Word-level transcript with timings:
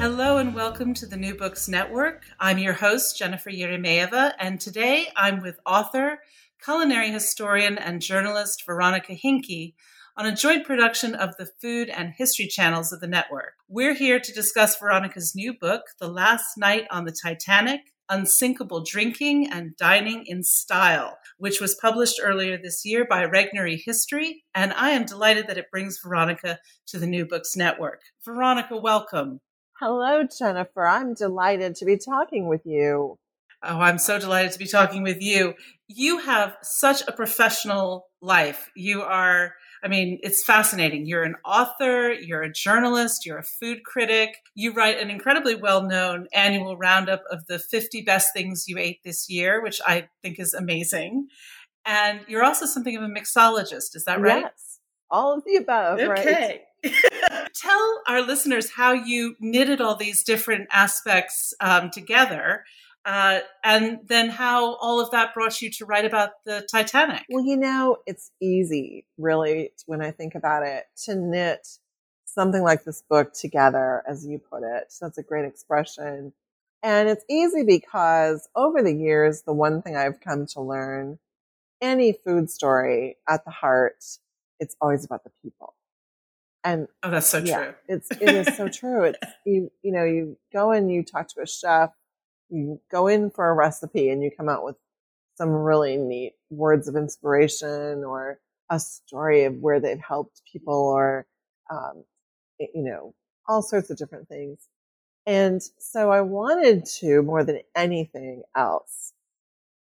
Hello 0.00 0.36
and 0.36 0.54
welcome 0.54 0.94
to 0.94 1.06
the 1.06 1.16
New 1.16 1.34
Books 1.34 1.66
Network. 1.66 2.22
I'm 2.38 2.58
your 2.58 2.72
host, 2.72 3.18
Jennifer 3.18 3.50
Eremeeva, 3.50 4.32
and 4.38 4.60
today 4.60 5.08
I'm 5.16 5.40
with 5.40 5.58
author, 5.66 6.20
culinary 6.64 7.10
historian, 7.10 7.76
and 7.76 8.00
journalist 8.00 8.62
Veronica 8.64 9.14
Hinke 9.14 9.74
on 10.16 10.24
a 10.24 10.36
joint 10.36 10.64
production 10.64 11.16
of 11.16 11.36
the 11.36 11.46
food 11.60 11.88
and 11.88 12.14
history 12.16 12.46
channels 12.46 12.92
of 12.92 13.00
the 13.00 13.08
network. 13.08 13.54
We're 13.68 13.92
here 13.92 14.20
to 14.20 14.32
discuss 14.32 14.78
Veronica's 14.78 15.34
new 15.34 15.52
book, 15.52 15.82
The 15.98 16.08
Last 16.08 16.56
Night 16.56 16.86
on 16.92 17.04
the 17.04 17.16
Titanic 17.20 17.80
Unsinkable 18.08 18.84
Drinking 18.84 19.50
and 19.50 19.76
Dining 19.76 20.24
in 20.26 20.44
Style, 20.44 21.18
which 21.38 21.60
was 21.60 21.74
published 21.74 22.20
earlier 22.22 22.56
this 22.56 22.84
year 22.84 23.04
by 23.04 23.26
Regnery 23.26 23.80
History. 23.84 24.44
And 24.54 24.72
I 24.74 24.90
am 24.90 25.04
delighted 25.04 25.48
that 25.48 25.58
it 25.58 25.72
brings 25.72 25.98
Veronica 25.98 26.60
to 26.86 27.00
the 27.00 27.06
New 27.08 27.26
Books 27.26 27.56
Network. 27.56 28.02
Veronica, 28.24 28.76
welcome. 28.76 29.40
Hello, 29.80 30.24
Jennifer. 30.24 30.84
I'm 30.84 31.14
delighted 31.14 31.76
to 31.76 31.84
be 31.84 31.96
talking 31.96 32.48
with 32.48 32.66
you. 32.66 33.16
Oh, 33.62 33.78
I'm 33.78 33.98
so 33.98 34.18
delighted 34.18 34.50
to 34.52 34.58
be 34.58 34.66
talking 34.66 35.04
with 35.04 35.22
you. 35.22 35.54
You 35.86 36.18
have 36.18 36.56
such 36.62 37.02
a 37.06 37.12
professional 37.12 38.06
life. 38.20 38.70
You 38.74 39.02
are, 39.02 39.54
I 39.84 39.86
mean, 39.86 40.18
it's 40.22 40.44
fascinating. 40.44 41.06
You're 41.06 41.22
an 41.22 41.36
author, 41.44 42.12
you're 42.12 42.42
a 42.42 42.52
journalist, 42.52 43.24
you're 43.24 43.38
a 43.38 43.44
food 43.44 43.84
critic. 43.84 44.30
You 44.56 44.72
write 44.72 44.98
an 44.98 45.10
incredibly 45.10 45.54
well 45.54 45.82
known 45.82 46.26
annual 46.32 46.76
roundup 46.76 47.22
of 47.30 47.46
the 47.46 47.60
50 47.60 48.02
best 48.02 48.30
things 48.34 48.64
you 48.66 48.78
ate 48.78 48.98
this 49.04 49.30
year, 49.30 49.62
which 49.62 49.80
I 49.86 50.08
think 50.24 50.40
is 50.40 50.54
amazing. 50.54 51.28
And 51.86 52.22
you're 52.26 52.44
also 52.44 52.66
something 52.66 52.96
of 52.96 53.04
a 53.04 53.06
mixologist. 53.06 53.94
Is 53.94 54.02
that 54.06 54.20
right? 54.20 54.42
Yes. 54.42 54.80
All 55.08 55.36
of 55.38 55.44
the 55.44 55.54
above, 55.54 56.00
okay. 56.00 56.08
right? 56.08 56.60
Tell 57.54 58.02
our 58.06 58.22
listeners 58.22 58.70
how 58.70 58.92
you 58.92 59.36
knitted 59.40 59.80
all 59.80 59.96
these 59.96 60.22
different 60.22 60.68
aspects 60.72 61.54
um, 61.60 61.90
together. 61.90 62.64
Uh, 63.04 63.40
and 63.64 64.00
then 64.06 64.28
how 64.28 64.74
all 64.76 65.00
of 65.00 65.10
that 65.12 65.32
brought 65.32 65.62
you 65.62 65.70
to 65.70 65.86
write 65.86 66.04
about 66.04 66.30
the 66.44 66.66
Titanic. 66.70 67.22
Well, 67.30 67.44
you 67.44 67.56
know, 67.56 67.96
it's 68.06 68.30
easy, 68.40 69.06
really, 69.16 69.70
when 69.86 70.02
I 70.02 70.10
think 70.10 70.34
about 70.34 70.66
it, 70.66 70.84
to 71.04 71.14
knit 71.14 71.66
something 72.26 72.62
like 72.62 72.84
this 72.84 73.02
book 73.08 73.32
together, 73.32 74.02
as 74.06 74.26
you 74.26 74.38
put 74.38 74.62
it. 74.62 74.92
That's 75.00 75.16
a 75.16 75.22
great 75.22 75.46
expression. 75.46 76.32
And 76.82 77.08
it's 77.08 77.24
easy 77.28 77.64
because 77.64 78.48
over 78.54 78.82
the 78.82 78.94
years, 78.94 79.42
the 79.42 79.52
one 79.52 79.82
thing 79.82 79.96
I've 79.96 80.20
come 80.20 80.46
to 80.48 80.60
learn 80.60 81.18
any 81.80 82.12
food 82.12 82.50
story 82.50 83.16
at 83.28 83.44
the 83.44 83.50
heart, 83.50 84.04
it's 84.60 84.76
always 84.80 85.04
about 85.04 85.24
the 85.24 85.30
people. 85.42 85.74
And 86.64 86.88
oh, 87.02 87.10
that's 87.10 87.28
so 87.28 87.38
yeah, 87.38 87.64
true. 87.64 87.74
It's 87.88 88.10
it 88.20 88.28
is 88.28 88.56
so 88.56 88.68
true. 88.68 89.04
It's 89.04 89.18
you 89.44 89.70
you 89.82 89.92
know 89.92 90.04
you 90.04 90.36
go 90.52 90.72
and 90.72 90.90
you 90.90 91.04
talk 91.04 91.28
to 91.28 91.40
a 91.42 91.46
chef, 91.46 91.90
you 92.48 92.80
go 92.90 93.06
in 93.06 93.30
for 93.30 93.48
a 93.48 93.54
recipe, 93.54 94.10
and 94.10 94.22
you 94.22 94.30
come 94.36 94.48
out 94.48 94.64
with 94.64 94.76
some 95.36 95.50
really 95.50 95.96
neat 95.96 96.34
words 96.50 96.88
of 96.88 96.96
inspiration 96.96 98.02
or 98.04 98.40
a 98.70 98.80
story 98.80 99.44
of 99.44 99.54
where 99.60 99.80
they've 99.80 100.00
helped 100.00 100.42
people 100.50 100.74
or 100.74 101.26
um, 101.70 102.04
you 102.58 102.82
know 102.82 103.14
all 103.46 103.62
sorts 103.62 103.90
of 103.90 103.96
different 103.96 104.28
things. 104.28 104.68
And 105.26 105.62
so 105.78 106.10
I 106.10 106.22
wanted 106.22 106.86
to 107.00 107.22
more 107.22 107.44
than 107.44 107.60
anything 107.76 108.42
else 108.56 109.12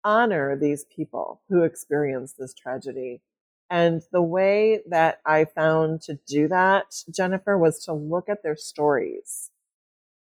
honor 0.05 0.57
these 0.57 0.85
people 0.95 1.43
who 1.49 1.65
experienced 1.65 2.37
this 2.39 2.55
tragedy 2.55 3.21
and 3.71 4.03
the 4.13 4.23
way 4.23 4.83
that 4.89 5.21
I 5.27 5.45
found 5.47 6.03
to 6.03 6.19
do 6.29 6.49
that, 6.49 6.95
Jennifer, 7.11 7.59
was 7.59 7.85
to 7.85 7.93
look 7.93 8.29
at 8.29 8.43
their 8.43 8.57
stories 8.57 9.51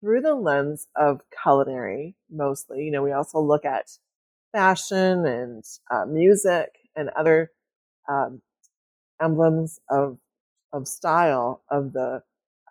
through 0.00 0.22
the 0.22 0.34
lens 0.34 0.88
of 0.96 1.22
culinary 1.42 2.16
mostly. 2.30 2.84
You 2.84 2.92
know, 2.92 3.02
we 3.02 3.12
also 3.12 3.40
look 3.40 3.64
at 3.64 3.90
fashion 4.52 5.27
and 5.27 5.64
uh, 5.90 6.06
music 6.06 6.70
and 6.96 7.10
other 7.10 7.52
um, 8.08 8.42
emblems 9.22 9.80
of 9.90 10.18
of 10.72 10.88
style 10.88 11.62
of 11.70 11.92
the 11.92 12.22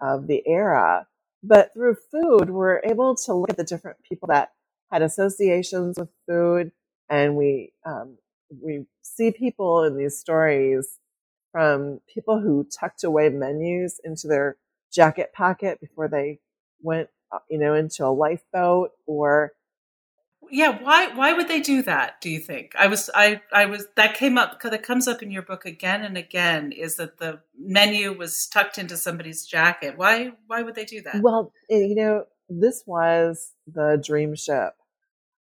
of 0.01 0.28
the 0.28 0.44
era. 0.47 1.07
But 1.44 1.73
through 1.73 1.97
food, 2.12 2.50
we're 2.50 2.81
able 2.83 3.16
to 3.16 3.33
look 3.33 3.51
at 3.51 3.57
the 3.57 3.63
different 3.63 3.97
people 4.03 4.28
that 4.29 4.51
had 4.91 5.01
associations 5.01 5.97
with 6.00 6.09
food, 6.28 6.72
and 7.09 7.35
we 7.35 7.73
um, 7.85 8.17
we 8.62 8.86
see 9.02 9.31
people 9.31 9.84
in 9.84 9.97
these 9.97 10.18
stories 10.18 11.00
from 11.52 12.00
people 12.12 12.40
who 12.40 12.66
tucked 12.66 13.03
away 13.03 13.30
menus 13.30 14.00
into 14.03 14.28
their 14.28 14.58
jacket 14.91 15.31
pocket 15.34 15.80
before 15.80 16.08
they 16.08 16.40
went, 16.81 17.09
uh, 17.31 17.40
you 17.50 17.58
know, 17.59 17.74
into 17.74 18.06
a 18.06 18.09
lifeboat 18.09 18.92
or 19.06 19.53
yeah 20.52 20.78
why 20.84 21.08
why 21.16 21.31
would 21.31 21.47
they 21.47 21.62
do 21.62 21.81
that 21.81 22.19
do 22.22 22.30
you 22.30 22.40
think? 22.40 22.74
I 22.78 22.88
was 22.88 23.09
i 23.16 23.42
i 23.53 23.66
was 23.66 23.88
that 23.96 24.16
came 24.16 24.38
up 24.38 24.52
because 24.52 24.74
it 24.74 24.84
comes 24.84 25.08
up 25.08 25.24
in 25.24 25.31
your 25.31 25.42
book 25.42 25.66
again 25.66 26.03
and 26.03 26.18
again 26.18 26.72
is 26.72 26.97
that 26.97 27.18
the 27.18 27.40
menu 27.58 28.18
was 28.18 28.47
tucked 28.47 28.78
into 28.78 28.97
somebody's 28.97 29.46
jacket. 29.46 29.97
Why 29.97 30.31
why 30.47 30.62
would 30.62 30.75
they 30.75 30.86
do 30.86 31.02
that? 31.03 31.22
Well 31.22 31.53
eh, 31.69 31.78
you 31.78 31.96
know 31.96 32.25
this 32.50 32.84
was 32.86 33.53
the 33.68 34.02
dream 34.03 34.36
ship 34.36 34.74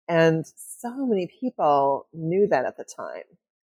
and 0.09 0.43
so 0.55 1.05
many 1.05 1.27
people 1.39 2.07
knew 2.13 2.47
that 2.47 2.65
at 2.65 2.77
the 2.77 2.83
time. 2.83 3.23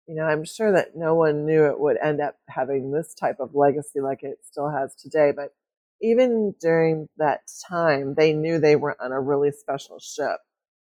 You 0.07 0.15
know, 0.15 0.23
I'm 0.23 0.45
sure 0.45 0.71
that 0.71 0.95
no 0.95 1.13
one 1.13 1.45
knew 1.45 1.65
it 1.65 1.79
would 1.79 1.97
end 2.01 2.21
up 2.21 2.37
having 2.47 2.91
this 2.91 3.13
type 3.13 3.39
of 3.39 3.53
legacy 3.53 3.99
like 3.99 4.23
it 4.23 4.39
still 4.43 4.69
has 4.69 4.95
today. 4.95 5.33
But 5.35 5.53
even 6.01 6.55
during 6.59 7.07
that 7.17 7.41
time, 7.67 8.15
they 8.15 8.33
knew 8.33 8.59
they 8.59 8.77
were 8.77 8.95
on 9.01 9.11
a 9.11 9.19
really 9.19 9.51
special 9.51 9.99
ship. 9.99 10.37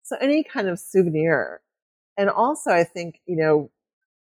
So 0.03 0.17
any 0.21 0.43
kind 0.43 0.67
of 0.67 0.79
souvenir. 0.79 1.61
And 2.17 2.29
also, 2.29 2.71
I 2.71 2.83
think, 2.83 3.21
you 3.25 3.37
know, 3.37 3.71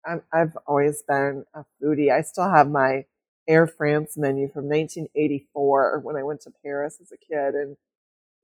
i 0.06 0.38
have 0.38 0.58
always 0.66 1.03
been 1.03 1.44
a 1.53 1.66
foodie. 1.81 2.12
I 2.12 2.22
still 2.22 2.50
have 2.50 2.69
my 2.72 3.06
Air 3.47 3.68
France 3.68 4.18
menu 4.18 4.47
from 4.47 4.69
1984 4.69 6.00
when 6.03 6.16
I 6.16 6.24
went 6.24 6.41
to 6.41 6.52
Paris 6.63 7.00
as 7.02 7.12
a 7.12 7.18
kid. 7.18 7.56
And 7.56 7.75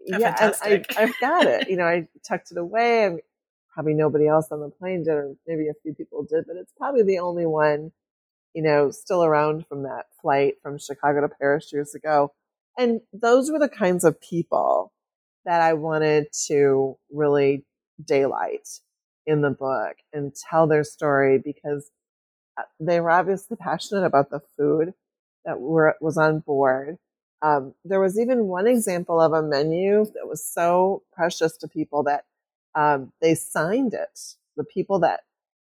Yeah, 0.05 0.35
and 0.39 0.55
I, 0.61 1.01
I've 1.01 1.19
got 1.19 1.45
it. 1.45 1.69
You 1.69 1.75
know, 1.77 1.85
I 1.85 2.07
tucked 2.27 2.51
it 2.51 2.57
away. 2.57 3.05
I'm, 3.05 3.19
probably 3.75 3.93
nobody 3.93 4.25
else 4.25 4.47
on 4.51 4.61
the 4.61 4.69
plane 4.69 5.03
did, 5.03 5.11
or 5.13 5.35
maybe 5.45 5.67
a 5.67 5.73
few 5.83 5.93
people 5.93 6.23
did, 6.23 6.45
but 6.47 6.55
it's 6.55 6.71
probably 6.77 7.03
the 7.03 7.19
only 7.19 7.45
one, 7.45 7.91
you 8.53 8.63
know, 8.63 8.89
still 8.89 9.23
around 9.23 9.67
from 9.67 9.83
that 9.83 10.05
flight 10.21 10.53
from 10.63 10.79
Chicago 10.79 11.21
to 11.21 11.27
Paris 11.27 11.71
years 11.73 11.93
ago. 11.93 12.31
And 12.77 13.01
those 13.11 13.51
were 13.51 13.59
the 13.59 13.69
kinds 13.69 14.05
of 14.05 14.19
people 14.21 14.93
that 15.43 15.61
I 15.61 15.73
wanted 15.73 16.27
to 16.47 16.97
really 17.11 17.65
daylight 18.03 18.67
in 19.25 19.41
the 19.41 19.49
book 19.49 19.97
and 20.13 20.33
tell 20.49 20.67
their 20.67 20.85
story 20.85 21.41
because 21.43 21.91
uh, 22.57 22.63
they 22.79 23.01
were 23.01 23.11
obviously 23.11 23.57
passionate 23.57 24.05
about 24.05 24.29
the 24.29 24.41
food 24.57 24.93
that 25.43 25.59
were, 25.59 25.95
was 25.99 26.17
on 26.17 26.39
board 26.39 26.97
um, 27.45 27.75
there 27.83 27.99
was 27.99 28.19
even 28.19 28.47
one 28.47 28.65
example 28.65 29.21
of 29.21 29.31
a 29.31 29.43
menu 29.43 30.05
that 30.15 30.27
was 30.27 30.43
so 30.43 31.03
precious 31.13 31.55
to 31.57 31.67
people 31.67 32.01
that 32.03 32.25
um, 32.73 33.11
they 33.21 33.35
signed 33.35 33.93
it. 33.93 34.19
The 34.57 34.63
people 34.63 34.99
that 34.99 35.21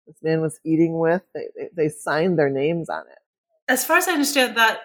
this 0.07 0.17
man 0.23 0.43
was 0.43 0.61
eating 0.63 0.99
with, 0.99 1.23
they, 1.35 1.71
they 1.75 1.89
signed 1.89 2.39
their 2.39 2.51
names 2.51 2.91
on 2.91 3.05
it. 3.11 3.19
As 3.67 3.87
far 3.87 3.97
as 3.97 4.09
I 4.09 4.13
understand, 4.13 4.59
that 4.59 4.81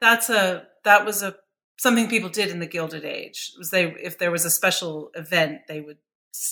that's 0.00 0.30
a 0.30 0.68
that 0.84 1.04
was 1.04 1.24
a 1.24 1.34
something 1.78 2.08
people 2.08 2.28
did 2.28 2.50
in 2.50 2.60
the 2.60 2.66
Gilded 2.66 3.04
Age. 3.04 3.52
Was 3.58 3.70
they 3.70 3.86
if 4.00 4.18
there 4.18 4.30
was 4.30 4.44
a 4.44 4.50
special 4.50 5.10
event, 5.16 5.62
they 5.66 5.80
would 5.80 5.98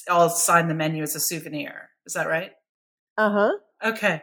all 0.08 0.30
sign 0.30 0.66
the 0.66 0.74
menu 0.74 1.04
as 1.04 1.14
a 1.14 1.20
souvenir. 1.20 1.90
Is 2.06 2.14
that 2.14 2.26
right? 2.26 2.52
Uh 3.16 3.30
huh. 3.30 3.52
Okay. 3.84 4.22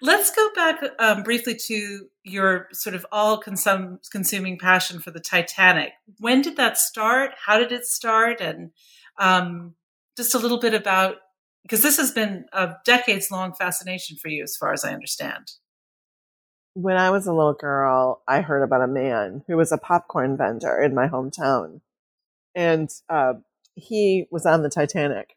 Let's 0.00 0.30
go 0.30 0.48
back 0.54 0.80
um, 0.98 1.22
briefly 1.22 1.56
to 1.66 2.06
your 2.24 2.68
sort 2.72 2.94
of 2.94 3.06
all 3.10 3.40
consum- 3.40 3.98
consuming 4.10 4.58
passion 4.58 5.00
for 5.00 5.10
the 5.10 5.20
Titanic. 5.20 5.92
When 6.18 6.42
did 6.42 6.56
that 6.56 6.78
start? 6.78 7.32
How 7.46 7.58
did 7.58 7.72
it 7.72 7.86
start? 7.86 8.40
And 8.40 8.70
um, 9.18 9.74
just 10.16 10.34
a 10.34 10.38
little 10.38 10.60
bit 10.60 10.74
about 10.74 11.16
because 11.62 11.82
this 11.82 11.96
has 11.96 12.12
been 12.12 12.44
a 12.52 12.74
decades 12.84 13.30
long 13.32 13.52
fascination 13.52 14.16
for 14.16 14.28
you, 14.28 14.44
as 14.44 14.56
far 14.56 14.72
as 14.72 14.84
I 14.84 14.92
understand. 14.92 15.50
When 16.74 16.96
I 16.96 17.10
was 17.10 17.26
a 17.26 17.32
little 17.32 17.54
girl, 17.54 18.22
I 18.28 18.40
heard 18.40 18.62
about 18.62 18.82
a 18.82 18.86
man 18.86 19.42
who 19.48 19.56
was 19.56 19.72
a 19.72 19.78
popcorn 19.78 20.36
vendor 20.36 20.80
in 20.80 20.94
my 20.94 21.08
hometown, 21.08 21.80
and 22.54 22.88
uh, 23.08 23.34
he 23.74 24.26
was 24.30 24.46
on 24.46 24.62
the 24.62 24.70
Titanic. 24.70 25.36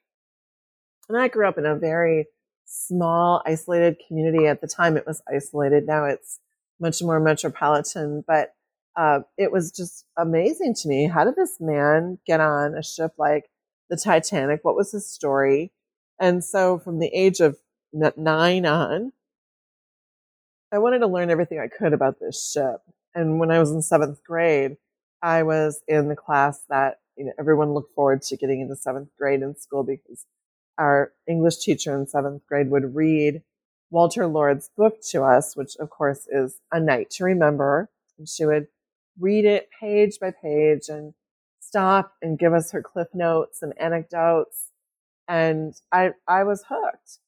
And 1.08 1.18
I 1.18 1.30
grew 1.30 1.48
up 1.48 1.58
in 1.58 1.66
a 1.66 1.76
very 1.76 2.28
small, 2.70 3.42
isolated 3.46 3.98
community. 4.08 4.48
At 4.48 4.62
the 4.62 4.68
time, 4.68 4.96
it 4.96 5.08
was 5.08 5.22
isolated. 5.28 5.88
Now 5.88 6.06
it's 6.06 6.40
much 6.80 7.02
more 7.02 7.20
metropolitan. 7.20 8.24
But 8.26 8.54
uh, 8.96 9.22
it 9.38 9.52
was 9.52 9.72
just 9.72 10.06
amazing 10.18 10.76
to 10.76 10.88
me. 10.88 11.08
How 11.08 11.26
did 11.26 11.36
this 11.36 11.58
man 11.60 12.20
get 12.26 12.40
on 12.40 12.76
a 12.76 12.84
ship 12.84 13.14
like 13.18 13.50
the 13.90 13.98
Titanic? 13.98 14.60
What 14.64 14.76
was 14.76 14.92
his 14.92 15.10
story? 15.10 15.72
And 16.20 16.44
so, 16.44 16.80
from 16.80 17.00
the 17.00 17.08
age 17.08 17.40
of 17.40 17.58
nine 17.94 18.66
on, 18.66 19.14
I 20.72 20.78
wanted 20.78 21.00
to 21.00 21.08
learn 21.08 21.32
everything 21.32 21.60
I 21.60 21.68
could 21.68 21.94
about 21.94 22.20
this 22.20 22.52
ship. 22.52 22.82
And 23.16 23.40
when 23.40 23.52
I 23.52 23.60
was 23.60 23.72
in 23.72 23.82
seventh 23.82 24.24
grade, 24.24 24.78
I 25.22 25.44
was 25.44 25.82
in 25.88 26.08
the 26.08 26.16
class 26.16 26.64
that 26.70 27.00
you 27.18 27.26
know 27.26 27.34
everyone 27.40 27.74
looked 27.74 27.94
forward 27.96 28.22
to 28.24 28.38
getting 28.38 28.62
into 28.62 28.76
seventh 28.76 29.10
grade 29.18 29.42
in 29.42 29.56
school 29.56 29.84
because 29.84 30.26
our 30.80 31.12
English 31.28 31.58
teacher 31.58 31.96
in 31.96 32.08
seventh 32.08 32.42
grade 32.48 32.72
would 32.72 32.96
read 32.96 33.44
Walter 33.92 34.26
Lord's 34.26 34.70
book 34.76 35.02
to 35.12 35.24
us, 35.24 35.56
which 35.56 35.76
of 35.78 35.90
course 35.90 36.28
is 36.32 36.60
A 36.72 36.80
Night 36.80 37.10
to 37.12 37.26
Remember. 37.26 37.90
And 38.18 38.28
she 38.28 38.46
would 38.46 38.68
read 39.20 39.46
it 39.46 39.70
page 39.80 40.20
by 40.20 40.32
page 40.32 40.88
and 40.88 41.14
stop 41.60 42.14
and 42.22 42.40
give 42.40 42.54
us 42.54 42.72
her 42.72 42.82
cliff 42.82 43.10
notes 43.14 43.62
and 43.62 43.74
anecdotes. 43.80 44.72
And 45.28 45.76
I, 45.92 46.12
I 46.28 46.44
was 46.44 46.66
hooked. 46.70 47.20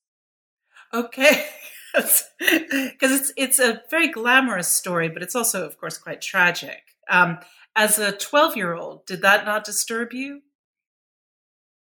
Okay. 0.93 1.45
Because 1.93 3.11
it's, 3.11 3.33
it's 3.35 3.59
a 3.59 3.81
very 3.91 4.07
glamorous 4.07 4.69
story, 4.69 5.09
but 5.09 5.21
it's 5.21 5.35
also, 5.35 5.65
of 5.65 5.77
course, 5.77 5.97
quite 5.97 6.21
tragic. 6.21 6.81
Um, 7.09 7.39
as 7.75 7.99
a 7.99 8.13
12 8.13 8.55
year 8.55 8.73
old, 8.73 9.05
did 9.05 9.21
that 9.23 9.43
not 9.43 9.65
disturb 9.65 10.13
you? 10.13 10.41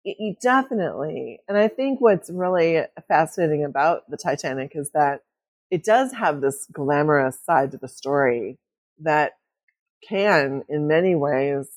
It, 0.04 0.40
definitely. 0.40 1.40
And 1.48 1.56
I 1.56 1.68
think 1.68 2.00
what's 2.00 2.30
really 2.30 2.82
fascinating 3.08 3.64
about 3.64 4.08
the 4.10 4.16
Titanic 4.16 4.72
is 4.74 4.90
that 4.90 5.22
it 5.70 5.84
does 5.84 6.12
have 6.12 6.40
this 6.40 6.66
glamorous 6.72 7.38
side 7.44 7.70
to 7.72 7.78
the 7.78 7.88
story 7.88 8.58
that 9.00 9.32
can, 10.06 10.62
in 10.68 10.86
many 10.86 11.14
ways, 11.14 11.68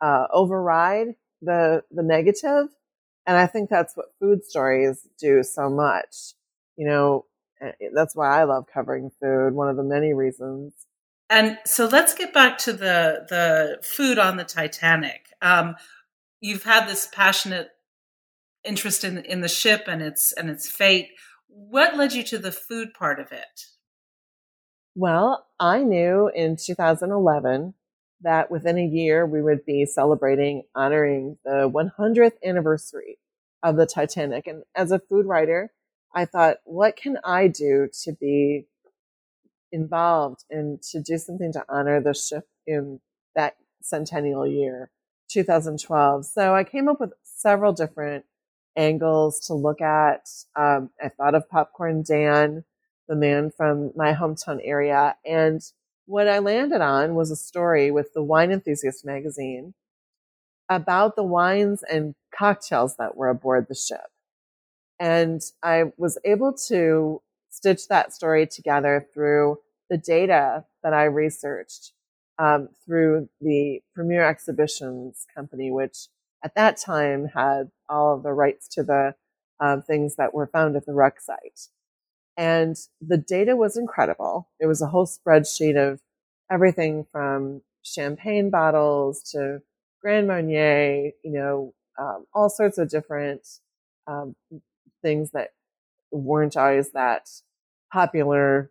uh, 0.00 0.26
override 0.32 1.14
the 1.40 1.82
the 1.90 2.02
negative. 2.02 2.68
And 3.26 3.36
I 3.38 3.46
think 3.46 3.70
that's 3.70 3.96
what 3.96 4.12
food 4.20 4.44
stories 4.44 5.08
do 5.18 5.42
so 5.42 5.70
much. 5.70 6.34
You 6.76 6.86
know, 6.86 7.24
eh, 7.62 7.72
that's 7.94 8.14
why 8.14 8.40
I 8.40 8.44
love 8.44 8.66
covering 8.72 9.10
food. 9.20 9.54
One 9.54 9.68
of 9.68 9.76
the 9.76 9.82
many 9.82 10.12
reasons. 10.12 10.74
And 11.30 11.58
so 11.64 11.86
let's 11.86 12.14
get 12.14 12.34
back 12.34 12.58
to 12.58 12.72
the 12.72 13.24
the 13.28 13.78
food 13.82 14.18
on 14.18 14.36
the 14.36 14.44
Titanic. 14.44 15.28
Um, 15.40 15.76
you've 16.44 16.64
had 16.64 16.86
this 16.86 17.08
passionate 17.10 17.70
interest 18.64 19.02
in 19.02 19.18
in 19.18 19.40
the 19.40 19.48
ship 19.48 19.84
and 19.86 20.02
its 20.02 20.32
and 20.32 20.50
its 20.50 20.68
fate. 20.68 21.08
What 21.48 21.96
led 21.96 22.12
you 22.12 22.22
to 22.24 22.38
the 22.38 22.52
food 22.52 22.92
part 22.92 23.18
of 23.18 23.32
it? 23.32 23.66
Well, 24.94 25.46
I 25.58 25.82
knew 25.82 26.30
in 26.34 26.56
2011 26.56 27.74
that 28.20 28.50
within 28.50 28.78
a 28.78 28.84
year 28.84 29.26
we 29.26 29.42
would 29.42 29.64
be 29.64 29.86
celebrating 29.86 30.64
honoring 30.74 31.38
the 31.44 31.68
100th 31.68 32.34
anniversary 32.44 33.18
of 33.62 33.76
the 33.76 33.86
Titanic. 33.86 34.46
And 34.46 34.62
as 34.74 34.92
a 34.92 35.00
food 35.00 35.26
writer, 35.26 35.72
I 36.14 36.26
thought, 36.26 36.58
what 36.64 36.96
can 36.96 37.18
I 37.24 37.48
do 37.48 37.88
to 38.04 38.12
be 38.12 38.66
involved 39.72 40.44
and 40.48 40.80
to 40.82 41.00
do 41.00 41.18
something 41.18 41.52
to 41.54 41.64
honor 41.68 42.00
the 42.00 42.14
ship 42.14 42.46
in 42.66 43.00
that 43.34 43.56
centennial 43.82 44.46
year, 44.46 44.90
2012? 45.34 46.24
So 46.26 46.54
I 46.54 46.64
came 46.64 46.88
up 46.88 47.00
with 47.00 47.12
several 47.22 47.72
different 47.72 48.24
angles 48.76 49.40
to 49.46 49.54
look 49.54 49.80
at. 49.80 50.28
Um, 50.56 50.90
I 51.02 51.08
thought 51.08 51.34
of 51.34 51.48
Popcorn 51.48 52.04
Dan, 52.06 52.64
the 53.08 53.16
man 53.16 53.50
from 53.50 53.92
my 53.96 54.12
hometown 54.12 54.60
area. 54.62 55.16
And 55.26 55.60
what 56.06 56.28
I 56.28 56.38
landed 56.38 56.80
on 56.80 57.14
was 57.14 57.30
a 57.30 57.36
story 57.36 57.90
with 57.90 58.12
the 58.14 58.22
Wine 58.22 58.52
Enthusiast 58.52 59.04
magazine 59.04 59.74
about 60.68 61.16
the 61.16 61.24
wines 61.24 61.82
and 61.90 62.14
cocktails 62.34 62.96
that 62.96 63.16
were 63.16 63.28
aboard 63.28 63.66
the 63.68 63.74
ship. 63.74 64.06
And 64.98 65.42
I 65.62 65.92
was 65.96 66.18
able 66.24 66.52
to 66.68 67.20
stitch 67.50 67.88
that 67.88 68.12
story 68.12 68.46
together 68.46 69.06
through 69.12 69.58
the 69.90 69.98
data 69.98 70.64
that 70.82 70.94
I 70.94 71.04
researched 71.04 71.92
um, 72.38 72.68
through 72.84 73.28
the 73.40 73.80
Premier 73.94 74.24
Exhibitions 74.24 75.26
Company, 75.34 75.70
which 75.70 76.08
at 76.44 76.54
that 76.54 76.76
time 76.76 77.26
had 77.34 77.70
all 77.88 78.14
of 78.14 78.22
the 78.22 78.32
rights 78.32 78.68
to 78.68 78.82
the 78.82 79.14
um, 79.60 79.82
things 79.82 80.16
that 80.16 80.34
were 80.34 80.46
found 80.46 80.76
at 80.76 80.86
the 80.86 80.92
wreck 80.92 81.20
site. 81.20 81.68
And 82.36 82.76
the 83.00 83.16
data 83.16 83.56
was 83.56 83.76
incredible. 83.76 84.48
It 84.58 84.66
was 84.66 84.82
a 84.82 84.88
whole 84.88 85.06
spreadsheet 85.06 85.76
of 85.76 86.00
everything 86.50 87.06
from 87.12 87.62
champagne 87.82 88.50
bottles 88.50 89.22
to 89.32 89.62
Grand 90.02 90.26
Marnier, 90.26 91.12
you 91.22 91.32
know, 91.32 91.74
um, 91.98 92.26
all 92.34 92.50
sorts 92.50 92.76
of 92.78 92.90
different 92.90 93.46
um, 94.06 94.34
things 95.02 95.30
that 95.30 95.50
weren't 96.10 96.56
always 96.56 96.90
that 96.92 97.30
popular 97.92 98.70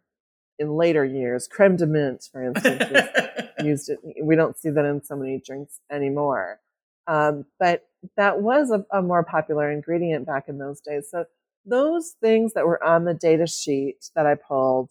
in 0.59 0.75
later 0.75 1.03
years. 1.03 1.47
Creme 1.47 1.75
de 1.75 1.85
menthe, 1.85 2.29
for 2.31 2.43
instance, 2.43 3.09
used 3.63 3.89
it. 3.89 3.99
We 4.21 4.35
don't 4.35 4.57
see 4.57 4.69
that 4.69 4.85
in 4.85 5.03
so 5.03 5.15
many 5.15 5.41
drinks 5.43 5.79
anymore. 5.91 6.59
Um, 7.07 7.45
but 7.59 7.83
that 8.15 8.41
was 8.41 8.71
a, 8.71 8.85
a, 8.91 9.01
more 9.01 9.23
popular 9.23 9.69
ingredient 9.69 10.25
back 10.25 10.47
in 10.47 10.57
those 10.57 10.79
days. 10.79 11.09
So 11.11 11.25
those 11.65 12.15
things 12.21 12.53
that 12.53 12.65
were 12.65 12.81
on 12.83 13.05
the 13.05 13.13
data 13.13 13.47
sheet 13.47 14.09
that 14.15 14.25
I 14.25 14.35
pulled 14.35 14.89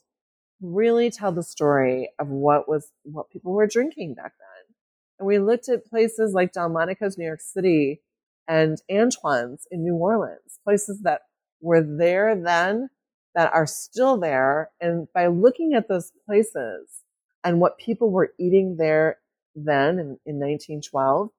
really 0.60 1.10
tell 1.10 1.32
the 1.32 1.42
story 1.42 2.10
of 2.18 2.28
what 2.28 2.68
was 2.68 2.90
what 3.04 3.30
people 3.30 3.52
were 3.52 3.66
drinking 3.66 4.14
back 4.14 4.32
then. 4.38 4.74
And 5.18 5.26
we 5.26 5.38
looked 5.38 5.68
at 5.68 5.86
places 5.86 6.34
like 6.34 6.52
Delmonico's 6.52 7.16
New 7.16 7.24
York 7.24 7.40
City 7.40 8.02
and 8.46 8.80
Antoine's 8.90 9.66
in 9.70 9.82
New 9.82 9.94
Orleans, 9.94 10.58
places 10.64 11.00
that 11.02 11.22
were 11.60 11.82
there 11.82 12.36
then 12.36 12.90
that 13.34 13.52
are 13.52 13.66
still 13.66 14.18
there. 14.18 14.70
And 14.80 15.08
by 15.14 15.26
looking 15.28 15.74
at 15.74 15.88
those 15.88 16.12
places 16.26 17.02
and 17.44 17.60
what 17.60 17.78
people 17.78 18.10
were 18.10 18.32
eating 18.38 18.76
there 18.76 19.18
then 19.54 19.98
in, 19.98 20.18
in 20.24 20.38
1912, 20.38 21.30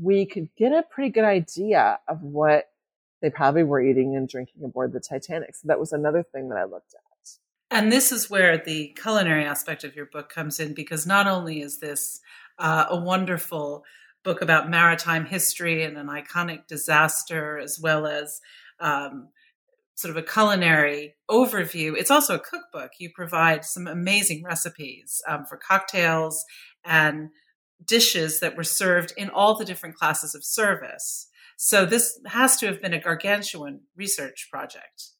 we 0.00 0.26
could 0.26 0.48
get 0.56 0.72
a 0.72 0.84
pretty 0.90 1.10
good 1.10 1.24
idea 1.24 1.98
of 2.08 2.22
what 2.22 2.66
they 3.20 3.30
probably 3.30 3.62
were 3.62 3.80
eating 3.80 4.16
and 4.16 4.28
drinking 4.28 4.64
aboard 4.64 4.92
the 4.92 5.00
Titanic. 5.00 5.54
So 5.54 5.68
that 5.68 5.78
was 5.78 5.92
another 5.92 6.22
thing 6.22 6.48
that 6.48 6.58
I 6.58 6.64
looked 6.64 6.94
at. 6.94 7.02
And 7.72 7.90
this 7.90 8.12
is 8.12 8.28
where 8.28 8.58
the 8.58 8.88
culinary 9.00 9.46
aspect 9.46 9.82
of 9.82 9.96
your 9.96 10.04
book 10.04 10.28
comes 10.28 10.60
in 10.60 10.74
because 10.74 11.06
not 11.06 11.26
only 11.26 11.62
is 11.62 11.78
this 11.78 12.20
uh, 12.58 12.84
a 12.90 12.96
wonderful 12.96 13.84
book 14.22 14.42
about 14.42 14.68
maritime 14.68 15.24
history 15.24 15.82
and 15.82 15.96
an 15.96 16.08
iconic 16.08 16.66
disaster, 16.66 17.58
as 17.58 17.80
well 17.80 18.06
as 18.06 18.42
um, 18.78 19.28
sort 19.94 20.10
of 20.10 20.16
a 20.16 20.26
culinary 20.26 21.14
overview, 21.30 21.96
it's 21.96 22.10
also 22.10 22.36
a 22.36 22.40
cookbook. 22.40 22.92
You 22.98 23.10
provide 23.14 23.64
some 23.64 23.86
amazing 23.86 24.42
recipes 24.42 25.20
um, 25.28 25.44
for 25.46 25.56
cocktails 25.56 26.44
and 26.84 27.28
dishes 27.84 28.40
that 28.40 28.56
were 28.56 28.64
served 28.64 29.12
in 29.16 29.28
all 29.30 29.56
the 29.56 29.64
different 29.64 29.96
classes 29.96 30.34
of 30.34 30.44
service. 30.44 31.28
So 31.56 31.84
this 31.84 32.18
has 32.26 32.56
to 32.58 32.66
have 32.66 32.80
been 32.80 32.94
a 32.94 33.00
gargantuan 33.00 33.82
research 33.96 34.48
project. 34.50 35.10